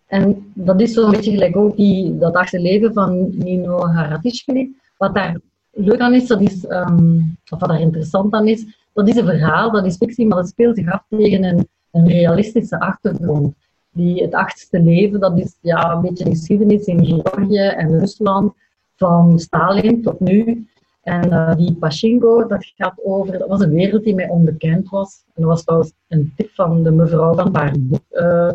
En 0.06 0.52
dat 0.54 0.80
is 0.80 0.92
zo'n 0.92 1.10
beetje 1.10 1.30
gelijk 1.30 1.56
ook 1.56 1.76
die, 1.76 2.18
dat 2.18 2.34
achterleven 2.34 2.92
van 2.92 3.28
Nino 3.38 3.86
Haratischvili. 3.86 4.76
Wat 4.96 5.14
daar 5.14 5.40
leuk 5.70 6.00
aan 6.00 6.14
is, 6.14 6.26
dat 6.26 6.40
is 6.40 6.64
um, 6.68 7.36
of 7.50 7.58
wat 7.58 7.68
daar 7.68 7.80
interessant 7.80 8.32
aan 8.32 8.48
is, 8.48 8.64
dat 8.92 9.08
is 9.08 9.16
een 9.16 9.24
verhaal, 9.24 9.70
dat 9.70 9.86
is 9.86 9.96
fictie, 9.96 10.26
maar 10.26 10.38
dat 10.38 10.48
speelt 10.48 10.76
zich 10.76 10.92
af 10.92 11.02
tegen 11.08 11.44
een, 11.44 11.68
een 11.90 12.08
realistische 12.08 12.80
achtergrond. 12.80 13.54
Die, 13.92 14.22
het 14.22 14.34
achtste 14.34 14.82
leven, 14.82 15.20
dat 15.20 15.38
is 15.38 15.56
ja, 15.60 15.92
een 15.92 16.00
beetje 16.00 16.24
de 16.24 16.30
geschiedenis 16.30 16.84
in 16.84 17.04
Georgië 17.04 17.66
en 17.66 17.98
Rusland, 17.98 18.52
van 18.96 19.38
Stalin 19.38 20.02
tot 20.02 20.20
nu. 20.20 20.66
En 21.06 21.32
uh, 21.32 21.56
die 21.56 21.74
Pachinko, 21.74 22.46
dat 22.46 22.72
gaat 22.76 23.00
over, 23.04 23.38
dat 23.38 23.48
was 23.48 23.60
een 23.60 23.70
wereld 23.70 24.04
die 24.04 24.14
mij 24.14 24.28
onbekend 24.28 24.88
was. 24.88 25.22
En 25.34 25.42
dat 25.42 25.50
was 25.50 25.64
trouwens 25.64 25.92
een 26.08 26.32
tip 26.36 26.50
van 26.50 26.82
de 26.82 26.90
mevrouw 26.90 27.34
van 27.34 27.52
Baarboek, 27.52 28.00
uh, 28.12 28.50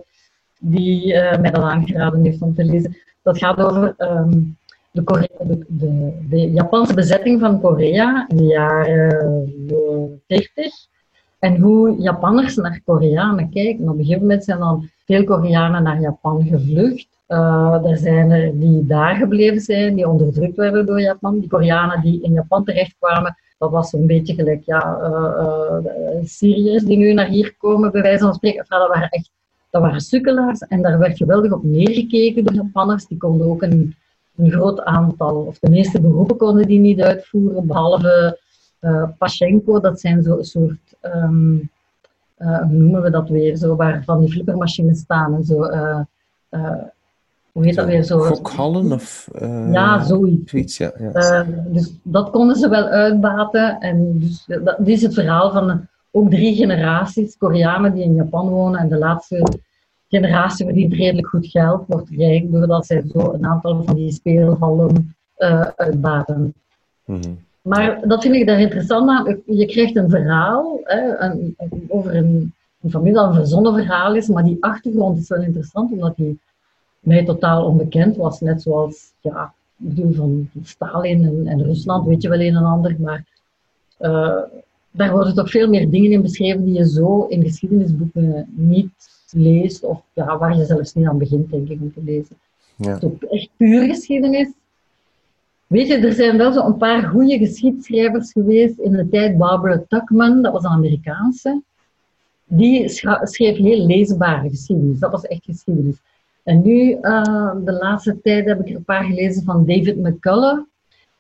die 0.59 1.13
uh, 1.13 1.37
mij 1.37 1.51
dat 1.51 1.63
aangeraden 1.63 2.23
heeft 2.23 2.41
om 2.41 2.55
te 2.55 2.63
lezen. 2.63 2.97
Dat 3.21 3.37
gaat 3.37 3.57
over 3.57 3.95
um, 3.97 4.57
de, 4.91 5.03
de, 5.39 5.65
de, 5.67 6.17
de, 6.29 6.51
Japanse 6.51 6.93
bezetting 6.93 7.39
van 7.39 7.61
Korea 7.61 8.25
in 8.27 8.37
de 8.37 8.43
jaren 8.43 9.53
40. 10.27 10.73
En 11.39 11.59
hoe 11.59 11.95
Japanners 12.01 12.55
naar 12.55 12.81
Koreanen 12.85 13.49
kijken. 13.49 13.89
Op 13.89 13.97
een 13.97 14.03
gegeven 14.03 14.21
moment 14.21 14.43
zijn 14.43 14.59
dan 14.59 14.89
veel 15.05 15.23
Koreanen 15.23 15.83
naar 15.83 16.01
Japan 16.01 16.43
gevlucht. 16.43 17.07
Uh, 17.31 17.89
er 17.89 17.97
zijn 17.97 18.31
er 18.31 18.59
die 18.59 18.85
daar 18.85 19.15
gebleven 19.15 19.59
zijn, 19.59 19.95
die 19.95 20.07
onderdrukt 20.07 20.55
werden 20.55 20.85
door 20.85 21.01
Japan. 21.01 21.39
Die 21.39 21.49
Koreanen 21.49 22.01
die 22.01 22.21
in 22.21 22.33
Japan 22.33 22.63
terechtkwamen, 22.63 23.37
dat 23.57 23.71
was 23.71 23.93
een 23.93 24.07
beetje 24.07 24.33
gelijk 24.33 24.61
ja, 24.65 24.97
uh, 25.01 25.85
uh, 25.85 26.23
Syriërs 26.23 26.83
die 26.83 26.97
nu 26.97 27.13
naar 27.13 27.27
hier 27.27 27.55
komen, 27.57 27.91
bij 27.91 28.01
wijze 28.01 28.23
van 28.23 28.33
spreken. 28.33 28.65
Dat 28.67 28.87
waren 28.87 29.09
echt 29.09 29.31
dat 29.69 29.81
waren 29.81 30.01
sukkelaars 30.01 30.59
en 30.59 30.81
daar 30.81 30.99
werd 30.99 31.17
geweldig 31.17 31.51
op 31.51 31.63
neergekeken 31.63 32.43
door 32.43 32.53
Japanners. 32.53 33.07
Die 33.07 33.17
konden 33.17 33.47
ook 33.47 33.61
een, 33.61 33.95
een 34.35 34.51
groot 34.51 34.81
aantal, 34.83 35.35
of 35.35 35.59
de 35.59 35.69
meeste 35.69 36.01
beroepen 36.01 36.37
konden 36.37 36.67
die 36.67 36.79
niet 36.79 37.01
uitvoeren, 37.01 37.67
behalve 37.67 38.39
uh, 38.81 39.09
Pashenko, 39.17 39.79
dat 39.79 39.99
zijn 39.99 40.23
zo'n 40.23 40.43
soort, 40.43 40.95
uh, 41.01 41.27
hoe 42.37 42.67
noemen 42.69 43.01
we 43.01 43.09
dat 43.09 43.29
weer, 43.29 43.55
zo, 43.55 43.75
waar 43.75 44.03
van 44.03 44.19
die 44.19 44.31
flippermachines 44.31 44.99
staan 44.99 45.33
en 45.33 45.43
zo. 45.43 45.69
Hoe 47.51 47.65
heet 47.65 47.75
dat 47.75 47.85
weer 47.85 48.03
zo? 48.03 48.19
Fokhallen 48.19 48.91
of? 48.91 49.27
ja, 49.71 50.03
zoiets. 50.03 50.51
zoiets 50.51 50.77
ja, 50.77 50.93
ja. 50.99 51.45
dus 51.67 51.93
dat 52.03 52.29
konden 52.29 52.55
ze 52.55 52.69
wel 52.69 52.87
uitbaten. 52.87 53.79
En 53.79 54.19
dus, 54.19 54.45
dat, 54.45 54.75
dit 54.77 54.87
is 54.87 55.01
het 55.01 55.13
verhaal 55.13 55.51
van 55.51 55.87
ook 56.11 56.29
drie 56.29 56.55
generaties 56.55 57.37
Koreanen 57.37 57.93
die 57.93 58.03
in 58.03 58.15
Japan 58.15 58.49
wonen. 58.49 58.79
En 58.79 58.89
de 58.89 58.97
laatste 58.97 59.59
generatie 60.09 60.65
verdient 60.65 60.93
redelijk 60.93 61.27
goed 61.27 61.47
geld, 61.47 61.83
wordt 61.87 62.09
rijk 62.09 62.51
doordat 62.51 62.85
zij 62.85 63.03
zo 63.13 63.33
een 63.33 63.45
aantal 63.45 63.83
van 63.83 63.95
die 63.95 64.11
speelhallen 64.11 65.15
uh, 65.37 65.67
uitbaten. 65.75 66.53
Mhm. 67.05 67.31
Maar 67.61 68.07
dat 68.07 68.21
vind 68.21 68.35
ik 68.35 68.47
daar 68.47 68.59
interessant 68.59 69.09
aan. 69.09 69.41
Je 69.45 69.65
krijgt 69.65 69.95
een 69.95 70.09
verhaal 70.09 70.79
hè, 70.83 71.17
een, 71.17 71.55
over 71.87 72.15
een, 72.15 72.53
een 72.81 72.89
familie 72.89 73.13
dat 73.13 73.27
een 73.27 73.35
verzonnen 73.35 73.73
verhaal 73.73 74.15
is, 74.15 74.27
maar 74.27 74.43
die 74.43 74.57
achtergrond 74.59 75.17
is 75.17 75.29
wel 75.29 75.41
interessant, 75.41 75.91
omdat 75.91 76.15
die 76.15 76.39
mij 77.01 77.25
totaal 77.25 77.65
onbekend 77.65 78.15
was. 78.15 78.39
Net 78.39 78.61
zoals, 78.61 79.11
ja, 79.21 79.53
ik 79.77 79.95
bedoel, 79.95 80.13
van 80.13 80.49
Stalin 80.63 81.25
en, 81.25 81.47
en 81.47 81.63
Rusland 81.63 82.07
weet 82.07 82.21
je 82.21 82.29
wel 82.29 82.41
een 82.41 82.55
en 82.55 82.63
ander, 82.63 82.95
maar 82.99 83.25
uh, 83.99 84.41
daar 84.91 85.11
worden 85.11 85.35
toch 85.35 85.49
veel 85.49 85.69
meer 85.69 85.89
dingen 85.89 86.11
in 86.11 86.21
beschreven 86.21 86.65
die 86.65 86.73
je 86.73 86.89
zo 86.89 87.25
in 87.25 87.43
geschiedenisboeken 87.43 88.47
niet 88.55 88.91
leest, 89.31 89.83
of 89.83 90.01
ja, 90.13 90.37
waar 90.37 90.57
je 90.57 90.65
zelfs 90.65 90.93
niet 90.93 91.07
aan 91.07 91.17
begint, 91.17 91.51
denk 91.51 91.69
ik, 91.69 91.81
om 91.81 91.93
te 91.93 92.03
lezen. 92.03 92.35
Ja. 92.75 92.93
Het 92.93 93.03
is 93.03 93.29
echt 93.29 93.49
puur 93.57 93.85
geschiedenis. 93.85 94.51
Weet 95.67 95.87
je, 95.87 95.97
er 95.97 96.13
zijn 96.13 96.37
wel 96.37 96.51
zo 96.51 96.65
een 96.65 96.77
paar 96.77 97.03
goede 97.03 97.37
geschiedschrijvers 97.37 98.31
geweest 98.31 98.79
in 98.79 98.91
de 98.91 99.09
tijd. 99.09 99.37
Barbara 99.37 99.83
Tuckman, 99.87 100.41
dat 100.41 100.53
was 100.53 100.63
een 100.63 100.69
Amerikaanse. 100.69 101.61
Die 102.45 102.89
schreef 102.89 103.57
heel 103.57 103.85
leesbare 103.85 104.49
geschiedenis. 104.49 104.99
Dat 104.99 105.11
was 105.11 105.25
echt 105.25 105.43
geschiedenis. 105.43 105.95
En 106.43 106.61
nu, 106.61 106.97
uh, 107.01 107.51
de 107.65 107.71
laatste 107.71 108.21
tijd, 108.21 108.45
heb 108.45 108.59
ik 108.59 108.69
er 108.69 108.75
een 108.75 108.83
paar 108.83 109.03
gelezen 109.03 109.43
van 109.43 109.65
David 109.65 109.97
McCullough 109.97 110.61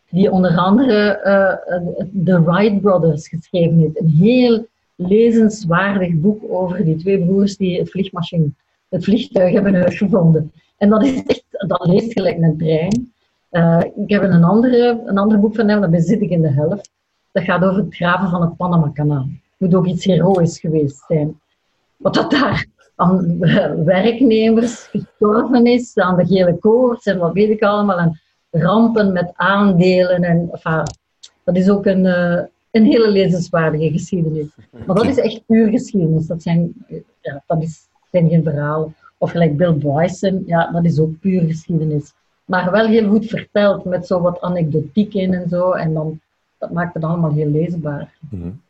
die 0.09 0.31
onder 0.31 0.57
andere 0.57 1.21
uh, 1.25 2.23
The 2.25 2.43
Wright 2.43 2.81
Brothers 2.81 3.27
geschreven 3.27 3.77
heeft. 3.77 3.99
Een 3.99 4.07
heel 4.07 4.67
lezenswaardig 4.95 6.13
boek 6.13 6.43
over 6.49 6.85
die 6.85 6.95
twee 6.95 7.25
broers 7.25 7.57
die 7.57 7.79
het, 7.79 9.03
vliegtuig 9.03 9.53
hebben 9.53 9.75
uitgevonden. 9.75 10.51
En 10.77 10.89
dat, 10.89 11.03
is 11.03 11.23
echt, 11.23 11.45
dat 11.67 11.87
leest 11.87 12.11
gelijk 12.11 12.37
een 12.37 12.57
trein. 12.57 13.11
Ik 13.95 14.09
heb 14.09 14.21
een, 14.23 14.43
andere, 14.43 15.01
een 15.05 15.17
ander 15.17 15.39
boek 15.39 15.55
van 15.55 15.67
hem, 15.67 15.81
dat 15.81 15.89
bezit 15.89 16.21
ik 16.21 16.29
in 16.29 16.41
de 16.41 16.51
helft. 16.51 16.91
Dat 17.31 17.43
gaat 17.43 17.63
over 17.63 17.83
het 17.83 17.95
graven 17.95 18.29
van 18.29 18.41
het 18.41 18.57
Panama-kanaal. 18.57 19.27
Moet 19.57 19.75
ook 19.75 19.85
iets 19.85 20.05
heroïs 20.05 20.59
geweest 20.59 21.03
zijn. 21.07 21.39
Wat 21.97 22.13
dat 22.13 22.31
daar 22.31 22.65
aan 23.01 23.37
werknemers 23.85 24.83
gestorven 24.83 25.65
is, 25.65 25.97
aan 25.97 26.17
de 26.17 26.25
gele 26.25 26.57
koorts 26.57 27.05
en 27.05 27.17
wat 27.17 27.33
weet 27.33 27.49
ik 27.49 27.61
allemaal. 27.61 27.97
En 27.99 28.19
rampen 28.51 29.11
met 29.11 29.31
aandelen. 29.35 30.23
En, 30.23 30.49
enfin, 30.51 30.83
dat 31.43 31.55
is 31.55 31.69
ook 31.69 31.85
een, 31.85 32.05
uh, 32.05 32.41
een 32.71 32.85
hele 32.85 33.09
lezenswaardige 33.09 33.91
geschiedenis. 33.91 34.47
Maar 34.85 34.95
dat 34.95 35.05
is 35.05 35.17
echt 35.17 35.45
puur 35.45 35.69
geschiedenis. 35.69 36.27
Dat 36.27 36.41
zijn, 36.41 36.73
ja, 37.21 37.43
dat 37.47 37.61
is, 37.61 37.87
zijn 38.11 38.29
geen 38.29 38.43
verhalen. 38.43 38.95
Of 39.17 39.31
gelijk 39.31 39.57
Bill 39.57 39.73
Bryson, 39.73 40.43
ja, 40.45 40.71
dat 40.71 40.85
is 40.85 40.99
ook 40.99 41.19
puur 41.19 41.41
geschiedenis. 41.41 42.13
Maar 42.45 42.71
wel 42.71 42.85
heel 42.85 43.09
goed 43.09 43.25
verteld, 43.25 43.85
met 43.85 44.07
zo 44.07 44.21
wat 44.21 44.41
anekdotiek 44.41 45.13
in 45.13 45.33
en 45.33 45.49
zo. 45.49 45.71
En 45.71 45.93
dan, 45.93 46.19
dat 46.57 46.71
maakt 46.71 46.93
het 46.93 47.03
allemaal 47.03 47.33
heel 47.33 47.49
leesbaar. 47.49 48.13
Mm 48.29 48.41
-hmm. 48.41 48.61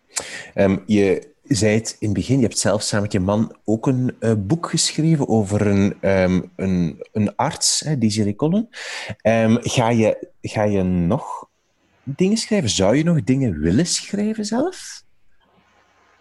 um, 0.56 0.84
je 0.86 1.31
zei 1.56 1.76
het 1.76 1.96
in 2.00 2.08
het 2.08 2.18
begin, 2.18 2.36
je 2.36 2.42
hebt 2.42 2.58
zelf 2.58 2.82
samen 2.82 3.04
met 3.04 3.12
je 3.12 3.20
man 3.20 3.56
ook 3.66 3.88
een 3.88 4.16
uh, 4.20 4.32
boek 4.38 4.70
geschreven 4.70 5.28
over 5.28 5.68
een, 5.68 5.96
um, 6.02 6.52
een, 6.56 7.04
een 7.14 7.36
arts, 7.36 7.80
hè, 7.86 8.36
Collen. 8.36 8.70
Um, 9.24 9.58
ga, 9.62 9.90
je, 9.90 10.28
ga 10.42 10.64
je 10.64 10.84
nog 10.84 11.50
dingen 12.04 12.38
schrijven? 12.38 12.70
Zou 12.70 12.96
je 12.96 13.04
nog 13.04 13.24
dingen 13.24 13.60
willen 13.60 13.86
schrijven 13.86 14.46
zelf? 14.46 15.04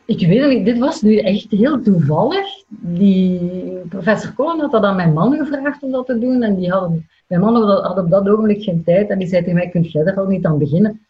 Ik 0.04 0.26
weet 0.26 0.48
niet, 0.48 0.64
dit 0.64 0.78
was 0.78 1.02
nu 1.02 1.16
echt 1.16 1.50
heel 1.50 1.82
toevallig. 1.82 2.46
Die 2.68 3.40
professor 3.88 4.32
Collen 4.32 4.60
had 4.60 4.70
dat 4.70 4.82
aan 4.82 4.96
mijn 4.96 5.12
man 5.12 5.36
gevraagd 5.36 5.82
om 5.82 5.90
dat 5.90 6.06
te 6.06 6.18
doen. 6.18 6.42
En 6.42 6.56
die 6.56 6.70
had, 6.70 6.90
mijn 7.26 7.40
man 7.40 7.54
had 7.54 7.98
op 7.98 8.10
dat 8.10 8.28
ogenblik 8.28 8.62
geen 8.62 8.84
tijd. 8.84 9.10
En 9.10 9.18
die 9.18 9.28
zei 9.28 9.40
tegen 9.40 9.56
mij, 9.56 9.68
kunt 9.68 9.92
jij 9.92 10.04
er 10.04 10.16
al 10.16 10.26
niet 10.26 10.44
aan 10.44 10.58
beginnen? 10.58 11.00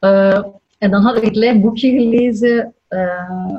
Uh, 0.00 0.44
en 0.78 0.90
dan 0.90 1.02
had 1.02 1.16
ik 1.16 1.22
een 1.22 1.32
klein 1.32 1.60
boekje 1.60 1.90
gelezen 1.90 2.73
uh, 2.88 3.56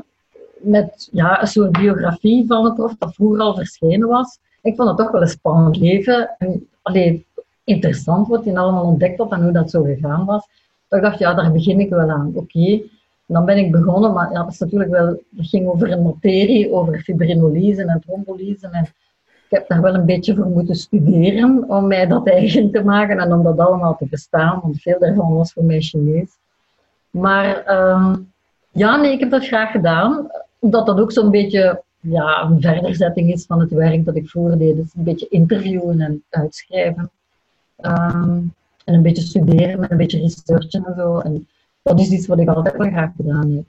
met 0.58 1.10
ja, 1.12 1.42
een 1.42 1.48
soort 1.48 1.72
biografie 1.72 2.48
van 2.48 2.66
het 2.66 2.74
prof 2.74 2.96
dat 2.98 3.16
vroeger 3.16 3.40
al 3.40 3.56
verschenen 3.56 4.08
was. 4.08 4.40
Ik 4.62 4.76
vond 4.76 4.88
het 4.88 4.98
toch 4.98 5.12
wel 5.12 5.22
een 5.22 5.28
spannend 5.28 5.78
leven. 5.78 6.36
En, 6.38 7.26
interessant 7.64 8.28
wat 8.28 8.46
hij 8.46 8.58
allemaal 8.58 8.86
ontdekt 8.86 9.18
had 9.18 9.32
en 9.32 9.44
hoe 9.44 9.52
dat 9.52 9.70
zo 9.70 9.84
gegaan 9.84 10.26
was. 10.26 10.48
Dus 10.88 11.00
ik 11.00 11.06
dacht, 11.06 11.20
ja, 11.20 11.34
daar 11.34 11.52
begin 11.52 11.80
ik 11.80 11.90
wel 11.90 12.10
aan. 12.10 12.32
Oké. 12.36 12.82
Dan 13.26 13.46
ben 13.46 13.58
ik 13.58 13.72
begonnen, 13.72 14.14
maar 14.14 14.32
ja, 14.32 14.44
dat, 14.44 14.52
is 14.52 14.60
natuurlijk 14.60 14.92
wel, 14.92 15.24
dat 15.30 15.48
ging 15.48 15.68
over 15.68 15.92
een 15.92 16.04
materie, 16.04 16.72
over 16.72 17.00
fibrinolyse 17.00 17.84
en 17.84 18.02
trombolyse. 18.06 18.68
En 18.72 18.84
ik 19.50 19.50
heb 19.50 19.68
daar 19.68 19.82
wel 19.82 19.94
een 19.94 20.06
beetje 20.06 20.36
voor 20.36 20.46
moeten 20.46 20.76
studeren 20.76 21.70
om 21.70 21.88
mij 21.88 22.08
dat 22.08 22.28
eigen 22.28 22.72
te 22.72 22.84
maken 22.84 23.20
en 23.20 23.34
om 23.34 23.44
dat 23.44 23.58
allemaal 23.58 23.98
te 23.98 24.06
bestaan, 24.10 24.60
want 24.62 24.82
veel 24.82 25.00
daarvan 25.00 25.34
was 25.34 25.54
voor 25.54 25.64
mij 25.64 25.82
Chinees. 25.82 26.38
Maar 27.10 27.64
uh, 27.68 28.16
ja, 28.76 28.96
nee, 28.96 29.12
ik 29.12 29.20
heb 29.20 29.30
dat 29.30 29.48
graag 29.48 29.72
gedaan. 29.72 30.32
Omdat 30.60 30.86
dat 30.86 31.00
ook 31.00 31.12
zo'n 31.12 31.32
beetje 31.32 31.84
ja, 32.00 32.42
een 32.42 32.62
verderzetting 32.62 33.34
is 33.34 33.46
van 33.46 33.60
het 33.60 33.72
werk 33.72 34.06
dat 34.06 34.16
ik 34.16 34.30
vroeger 34.30 34.58
deed. 34.58 34.76
Dus 34.76 34.94
een 34.96 35.04
beetje 35.04 35.28
interviewen 35.30 36.02
en 36.02 36.24
uitschrijven. 36.30 37.12
Um, 37.82 38.54
en 38.86 38.94
een 38.94 39.02
beetje 39.02 39.24
studeren 39.24 39.84
en 39.84 39.92
een 39.92 39.98
beetje 39.98 40.20
researchen 40.20 40.86
en 40.86 40.94
zo. 40.98 41.20
En 41.20 41.48
dat 41.82 42.00
is 42.00 42.10
iets 42.10 42.28
wat 42.28 42.40
ik 42.40 42.48
altijd 42.48 42.78
wel 42.78 42.88
graag 42.88 43.12
gedaan 43.16 43.52
heb. 43.52 43.64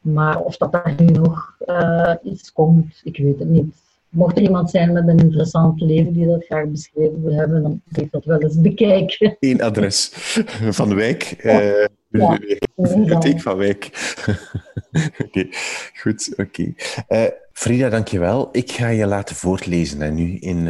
Maar 0.00 0.40
of 0.40 0.56
dat 0.56 0.72
daar 0.72 0.94
nu 0.96 1.06
nog 1.06 1.56
uh, 1.66 2.14
iets 2.22 2.52
komt, 2.52 3.00
ik 3.04 3.16
weet 3.16 3.38
het 3.38 3.48
niet. 3.48 3.74
mocht 4.08 4.36
er 4.36 4.42
iemand 4.42 4.70
zijn 4.70 4.92
met 4.92 5.08
een 5.08 5.18
interessant 5.18 5.80
leven 5.80 6.12
die 6.12 6.26
dat 6.26 6.44
graag 6.44 6.66
beschreven 6.66 7.22
wil 7.22 7.34
hebben, 7.34 7.62
dan 7.62 7.82
moet 7.84 8.02
ik 8.02 8.10
dat 8.10 8.24
wel 8.24 8.38
eens 8.38 8.60
bekijken. 8.60 9.36
Eén 9.40 9.62
adres 9.62 10.08
van 10.70 10.88
de 10.88 10.94
wijk. 10.94 11.42
Uh, 11.44 11.84
ja, 12.10 12.38
bibliotheek 12.76 13.40
van 13.40 13.56
Wijk. 13.56 13.90
oké, 15.24 15.48
goed. 16.00 16.32
Oké. 16.36 16.42
Okay. 16.42 17.24
Uh, 17.24 17.30
Frida, 17.52 17.88
dankjewel. 17.88 18.48
Ik 18.52 18.70
ga 18.70 18.88
je 18.88 19.06
laten 19.06 19.36
voortlezen 19.36 20.00
hè, 20.00 20.10
nu 20.10 20.36
in 20.36 20.58
uh, 20.58 20.66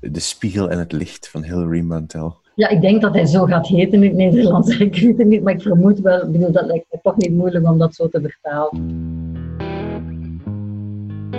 De 0.00 0.20
Spiegel 0.20 0.70
en 0.70 0.78
het 0.78 0.92
Licht 0.92 1.28
van 1.28 1.42
Hilary 1.42 1.80
Mantel. 1.80 2.36
Ja, 2.54 2.68
ik 2.68 2.80
denk 2.80 3.00
dat 3.00 3.14
hij 3.14 3.26
zo 3.26 3.44
gaat 3.44 3.66
heten 3.66 3.92
in 3.92 4.02
het 4.02 4.12
Nederlands. 4.12 4.78
Ik 4.78 5.00
weet 5.00 5.18
het 5.18 5.26
niet, 5.26 5.42
maar 5.42 5.52
ik 5.52 5.62
vermoed 5.62 6.00
wel. 6.00 6.22
Ik 6.22 6.32
bedoel, 6.32 6.52
dat 6.52 6.66
lijkt 6.66 6.86
me 6.90 6.98
toch 7.02 7.16
niet 7.16 7.32
moeilijk 7.32 7.68
om 7.68 7.78
dat 7.78 7.94
zo 7.94 8.08
te 8.08 8.20
vertalen. 8.20 8.94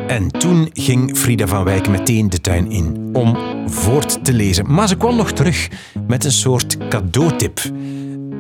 En 0.08 0.28
toen 0.28 0.70
ging 0.74 1.18
Frida 1.18 1.48
van 1.48 1.64
Wijk 1.64 1.89
meteen 1.89 2.30
de 2.30 2.41
tuin 2.41 2.72
in 2.72 3.10
om 3.14 3.38
voort 3.66 4.26
te 4.26 4.34
lezen. 4.34 4.74
Maar 4.74 4.88
ze 4.88 4.98
kwam 4.98 5.16
nog 5.16 5.32
terug 5.32 5.70
met 6.08 6.24
een 6.26 6.32
soort 6.32 6.78
cadeautip. 6.89 7.60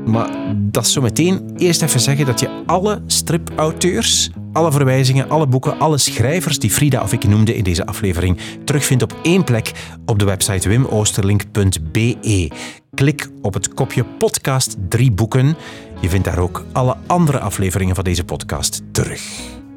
Maar 0.07 0.55
dat 0.55 0.85
is 0.85 0.91
zo 0.91 1.01
meteen 1.01 1.53
eerst 1.57 1.81
even 1.81 1.99
zeggen 1.99 2.25
dat 2.25 2.39
je 2.39 2.63
alle 2.65 3.01
stripauteurs, 3.07 4.29
alle 4.53 4.71
verwijzingen, 4.71 5.29
alle 5.29 5.47
boeken, 5.47 5.79
alle 5.79 5.97
schrijvers 5.97 6.59
die 6.59 6.71
Frida 6.71 7.01
of 7.01 7.13
ik 7.13 7.27
noemde 7.27 7.55
in 7.55 7.63
deze 7.63 7.85
aflevering 7.85 8.37
terugvindt 8.63 9.03
op 9.03 9.15
één 9.23 9.43
plek 9.43 9.71
op 10.05 10.19
de 10.19 10.25
website 10.25 10.69
wimoosterlink.be. 10.69 12.51
Klik 12.93 13.29
op 13.41 13.53
het 13.53 13.73
kopje 13.73 14.03
podcast 14.03 14.75
drie 14.89 15.11
boeken. 15.11 15.55
Je 16.01 16.09
vindt 16.09 16.25
daar 16.25 16.39
ook 16.39 16.65
alle 16.71 16.95
andere 17.07 17.39
afleveringen 17.39 17.95
van 17.95 18.03
deze 18.03 18.23
podcast 18.23 18.83
terug. 18.91 19.21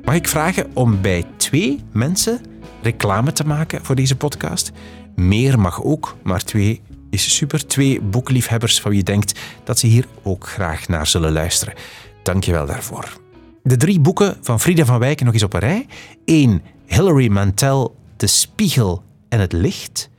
Mag 0.04 0.14
ik 0.14 0.28
vragen 0.28 0.70
om 0.74 1.00
bij 1.00 1.24
twee 1.36 1.80
mensen 1.92 2.40
reclame 2.82 3.32
te 3.32 3.46
maken 3.46 3.84
voor 3.84 3.94
deze 3.94 4.16
podcast? 4.16 4.72
Meer 5.14 5.60
mag 5.60 5.82
ook, 5.82 6.16
maar 6.22 6.44
twee 6.44 6.80
is 7.10 7.34
super. 7.34 7.66
Twee 7.66 8.00
boekliefhebbers 8.00 8.80
van 8.80 8.90
wie 8.90 8.98
je 8.98 9.04
denkt 9.04 9.40
dat 9.64 9.78
ze 9.78 9.86
hier 9.86 10.06
ook 10.22 10.46
graag 10.48 10.88
naar 10.88 11.06
zullen 11.06 11.32
luisteren. 11.32 11.74
Dank 12.22 12.44
je 12.44 12.52
wel 12.52 12.66
daarvoor. 12.66 13.18
De 13.62 13.76
drie 13.76 14.00
boeken 14.00 14.36
van 14.40 14.60
Frida 14.60 14.84
van 14.84 14.98
Wijken 14.98 15.24
nog 15.24 15.34
eens 15.34 15.42
op 15.42 15.52
een 15.52 15.60
rij. 15.60 15.86
1. 16.24 16.62
Hilary 16.86 17.28
Mantel, 17.28 17.96
De 18.16 18.26
Spiegel 18.26 19.02
en 19.28 19.40
het 19.40 19.52
Licht. 19.52 20.10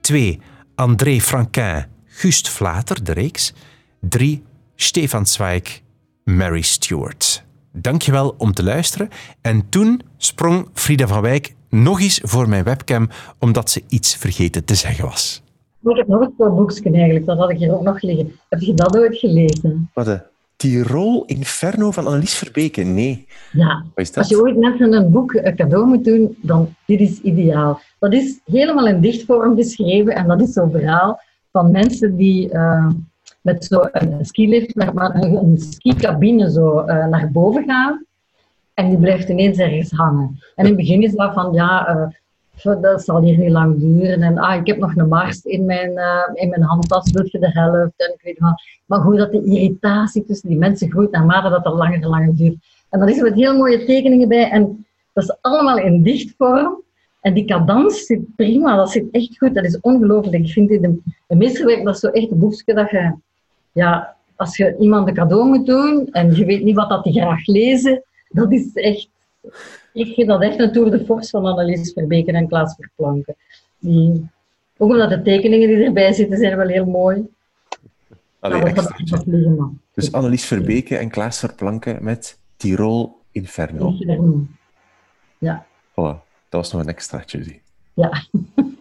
2. 0.00 0.40
André 0.74 1.20
Franquin, 1.20 1.86
Gust 2.04 2.48
Vlater, 2.48 3.04
de 3.04 3.12
reeks. 3.12 3.52
3. 4.00 4.42
Stefan 4.76 5.26
Zweig, 5.26 5.80
Mary 6.24 6.60
Stewart. 6.60 7.44
Dankjewel 7.72 8.34
om 8.38 8.54
te 8.54 8.62
luisteren. 8.62 9.08
En 9.40 9.68
toen 9.68 10.02
sprong 10.16 10.68
Frida 10.74 11.06
van 11.06 11.20
Wijk 11.20 11.54
nog 11.68 12.00
eens 12.00 12.20
voor 12.22 12.48
mijn 12.48 12.64
webcam, 12.64 13.08
omdat 13.38 13.70
ze 13.70 13.82
iets 13.88 14.16
vergeten 14.16 14.64
te 14.64 14.74
zeggen 14.74 15.04
was. 15.04 15.42
Ik 15.82 15.96
heb 15.96 16.06
nog 16.06 16.20
een 16.20 16.34
paar 16.36 16.54
boekje 16.54 16.90
eigenlijk, 16.90 17.26
dat 17.26 17.38
had 17.38 17.50
ik 17.50 17.58
hier 17.58 17.74
ook 17.74 17.82
nog 17.82 18.02
liggen. 18.02 18.32
Heb 18.48 18.60
je 18.60 18.74
dat 18.74 18.96
ooit 18.96 19.16
gelezen? 19.16 19.90
Wat, 19.94 20.04
de 20.04 20.20
Tirol 20.56 21.24
Inferno 21.24 21.90
van 21.90 22.06
Annelies 22.06 22.34
Verbeke? 22.34 22.82
Nee. 22.82 23.26
Ja, 23.52 23.84
als 23.94 24.28
je 24.28 24.40
ooit 24.40 24.56
mensen 24.56 24.92
een 24.92 25.10
boek 25.10 25.32
een 25.34 25.56
cadeau 25.56 25.86
moet 25.86 26.04
doen, 26.04 26.36
dan 26.42 26.74
dit 26.86 27.00
is 27.00 27.20
ideaal. 27.20 27.80
Dat 27.98 28.12
is 28.12 28.40
helemaal 28.44 28.86
in 28.86 29.00
dichtvorm 29.00 29.54
beschreven 29.54 30.14
en 30.14 30.28
dat 30.28 30.40
is 30.40 30.52
zo'n 30.52 30.70
verhaal 30.70 31.20
van 31.52 31.70
mensen 31.70 32.16
die... 32.16 32.52
Uh, 32.52 32.88
met 33.40 33.64
zo'n 33.64 34.18
skilift, 34.20 34.74
maar 34.74 35.14
een, 35.14 35.36
een 35.36 35.58
skicabine 35.58 36.50
zo 36.50 36.80
uh, 36.80 37.06
naar 37.06 37.30
boven 37.30 37.64
gaan. 37.64 38.04
En 38.74 38.88
die 38.88 38.98
blijft 38.98 39.28
ineens 39.28 39.58
ergens 39.58 39.90
hangen. 39.90 40.38
En 40.54 40.64
in 40.64 40.66
het 40.66 40.76
begin 40.76 41.02
is 41.02 41.12
dat 41.12 41.32
van, 41.32 41.52
ja, 41.52 41.88
uh, 41.94 42.06
dat 42.62 43.02
zal 43.02 43.22
hier 43.22 43.38
niet 43.38 43.50
lang 43.50 43.78
duren. 43.78 44.22
En 44.22 44.38
ah, 44.38 44.60
ik 44.60 44.66
heb 44.66 44.78
nog 44.78 44.96
een 44.96 45.08
mars 45.08 45.42
in 45.42 45.64
mijn, 45.64 45.90
uh, 45.90 46.28
in 46.34 46.48
mijn 46.48 46.62
handtas, 46.62 47.10
wil 47.10 47.28
je 47.30 47.38
de 47.38 47.50
helft? 47.50 47.92
En 47.96 48.12
ik 48.14 48.20
weet 48.22 48.40
maar, 48.86 49.00
hoe 49.00 49.16
dat 49.16 49.32
de 49.32 49.44
irritatie 49.44 50.24
tussen 50.24 50.48
die 50.48 50.58
mensen 50.58 50.90
groeit 50.90 51.10
naarmate 51.10 51.48
dat 51.48 51.64
het 51.64 51.74
langer 51.74 52.02
en 52.02 52.08
langer 52.08 52.36
duurt. 52.36 52.56
En 52.90 53.00
dat 53.00 53.08
is 53.08 53.20
met 53.20 53.34
heel 53.34 53.56
mooie 53.56 53.84
tekeningen 53.84 54.28
bij. 54.28 54.50
En 54.50 54.86
dat 55.12 55.24
is 55.24 55.36
allemaal 55.40 55.78
in 55.78 56.02
dichtvorm. 56.02 56.82
En 57.20 57.34
die 57.34 57.44
cadans 57.44 58.06
zit 58.06 58.36
prima, 58.36 58.76
dat 58.76 58.90
zit 58.90 59.10
echt 59.10 59.38
goed. 59.38 59.54
Dat 59.54 59.64
is 59.64 59.80
ongelooflijk. 59.80 60.44
Ik 60.44 60.52
vind 60.52 60.68
dit 60.68 60.84
een, 60.84 61.02
een 61.28 61.38
meesterwerk, 61.38 61.84
dat 61.84 61.94
is 61.94 62.00
zo 62.00 62.08
echt 62.08 62.30
een 62.30 62.38
boekje 62.38 62.74
dat 62.74 62.90
je 62.90 63.14
ja, 63.72 64.16
als 64.36 64.56
je 64.56 64.76
iemand 64.78 65.08
een 65.08 65.14
cadeau 65.14 65.48
moet 65.48 65.66
doen 65.66 66.08
en 66.12 66.34
je 66.34 66.44
weet 66.44 66.62
niet 66.62 66.76
wat 66.76 66.88
dat 66.88 67.04
die 67.04 67.12
graag 67.12 67.46
lezen, 67.46 68.02
dat 68.28 68.52
is 68.52 68.72
echt... 68.72 69.08
Ik 69.92 70.14
vind 70.14 70.28
dat 70.28 70.42
echt 70.42 70.58
een 70.58 70.72
tour 70.72 70.90
de 70.90 71.04
force 71.04 71.30
van 71.30 71.46
Annelies 71.46 71.92
Verbeken 71.92 72.34
en 72.34 72.48
Klaas 72.48 72.74
Verplanken. 72.74 73.36
Die, 73.78 74.28
ook 74.76 74.90
omdat 74.90 75.10
de 75.10 75.22
tekeningen 75.22 75.68
die 75.68 75.84
erbij 75.84 76.12
zitten, 76.12 76.38
zijn 76.38 76.56
wel 76.56 76.66
heel 76.66 76.86
mooi. 76.86 77.28
Allee, 78.40 78.74
dat 78.74 79.24
dus 79.94 80.12
Annelies 80.12 80.44
Verbeke 80.44 80.96
en 80.96 81.10
Klaas 81.10 81.38
Verplanken 81.38 82.04
met 82.04 82.38
Tirol 82.56 83.18
Inferno. 83.32 83.88
Inferno. 83.88 84.46
Ja. 85.38 85.66
Voilà, 85.90 85.94
dat 86.48 86.60
was 86.60 86.72
nog 86.72 86.82
een 86.82 86.88
extraatje. 86.88 87.60
Ja. 87.94 88.22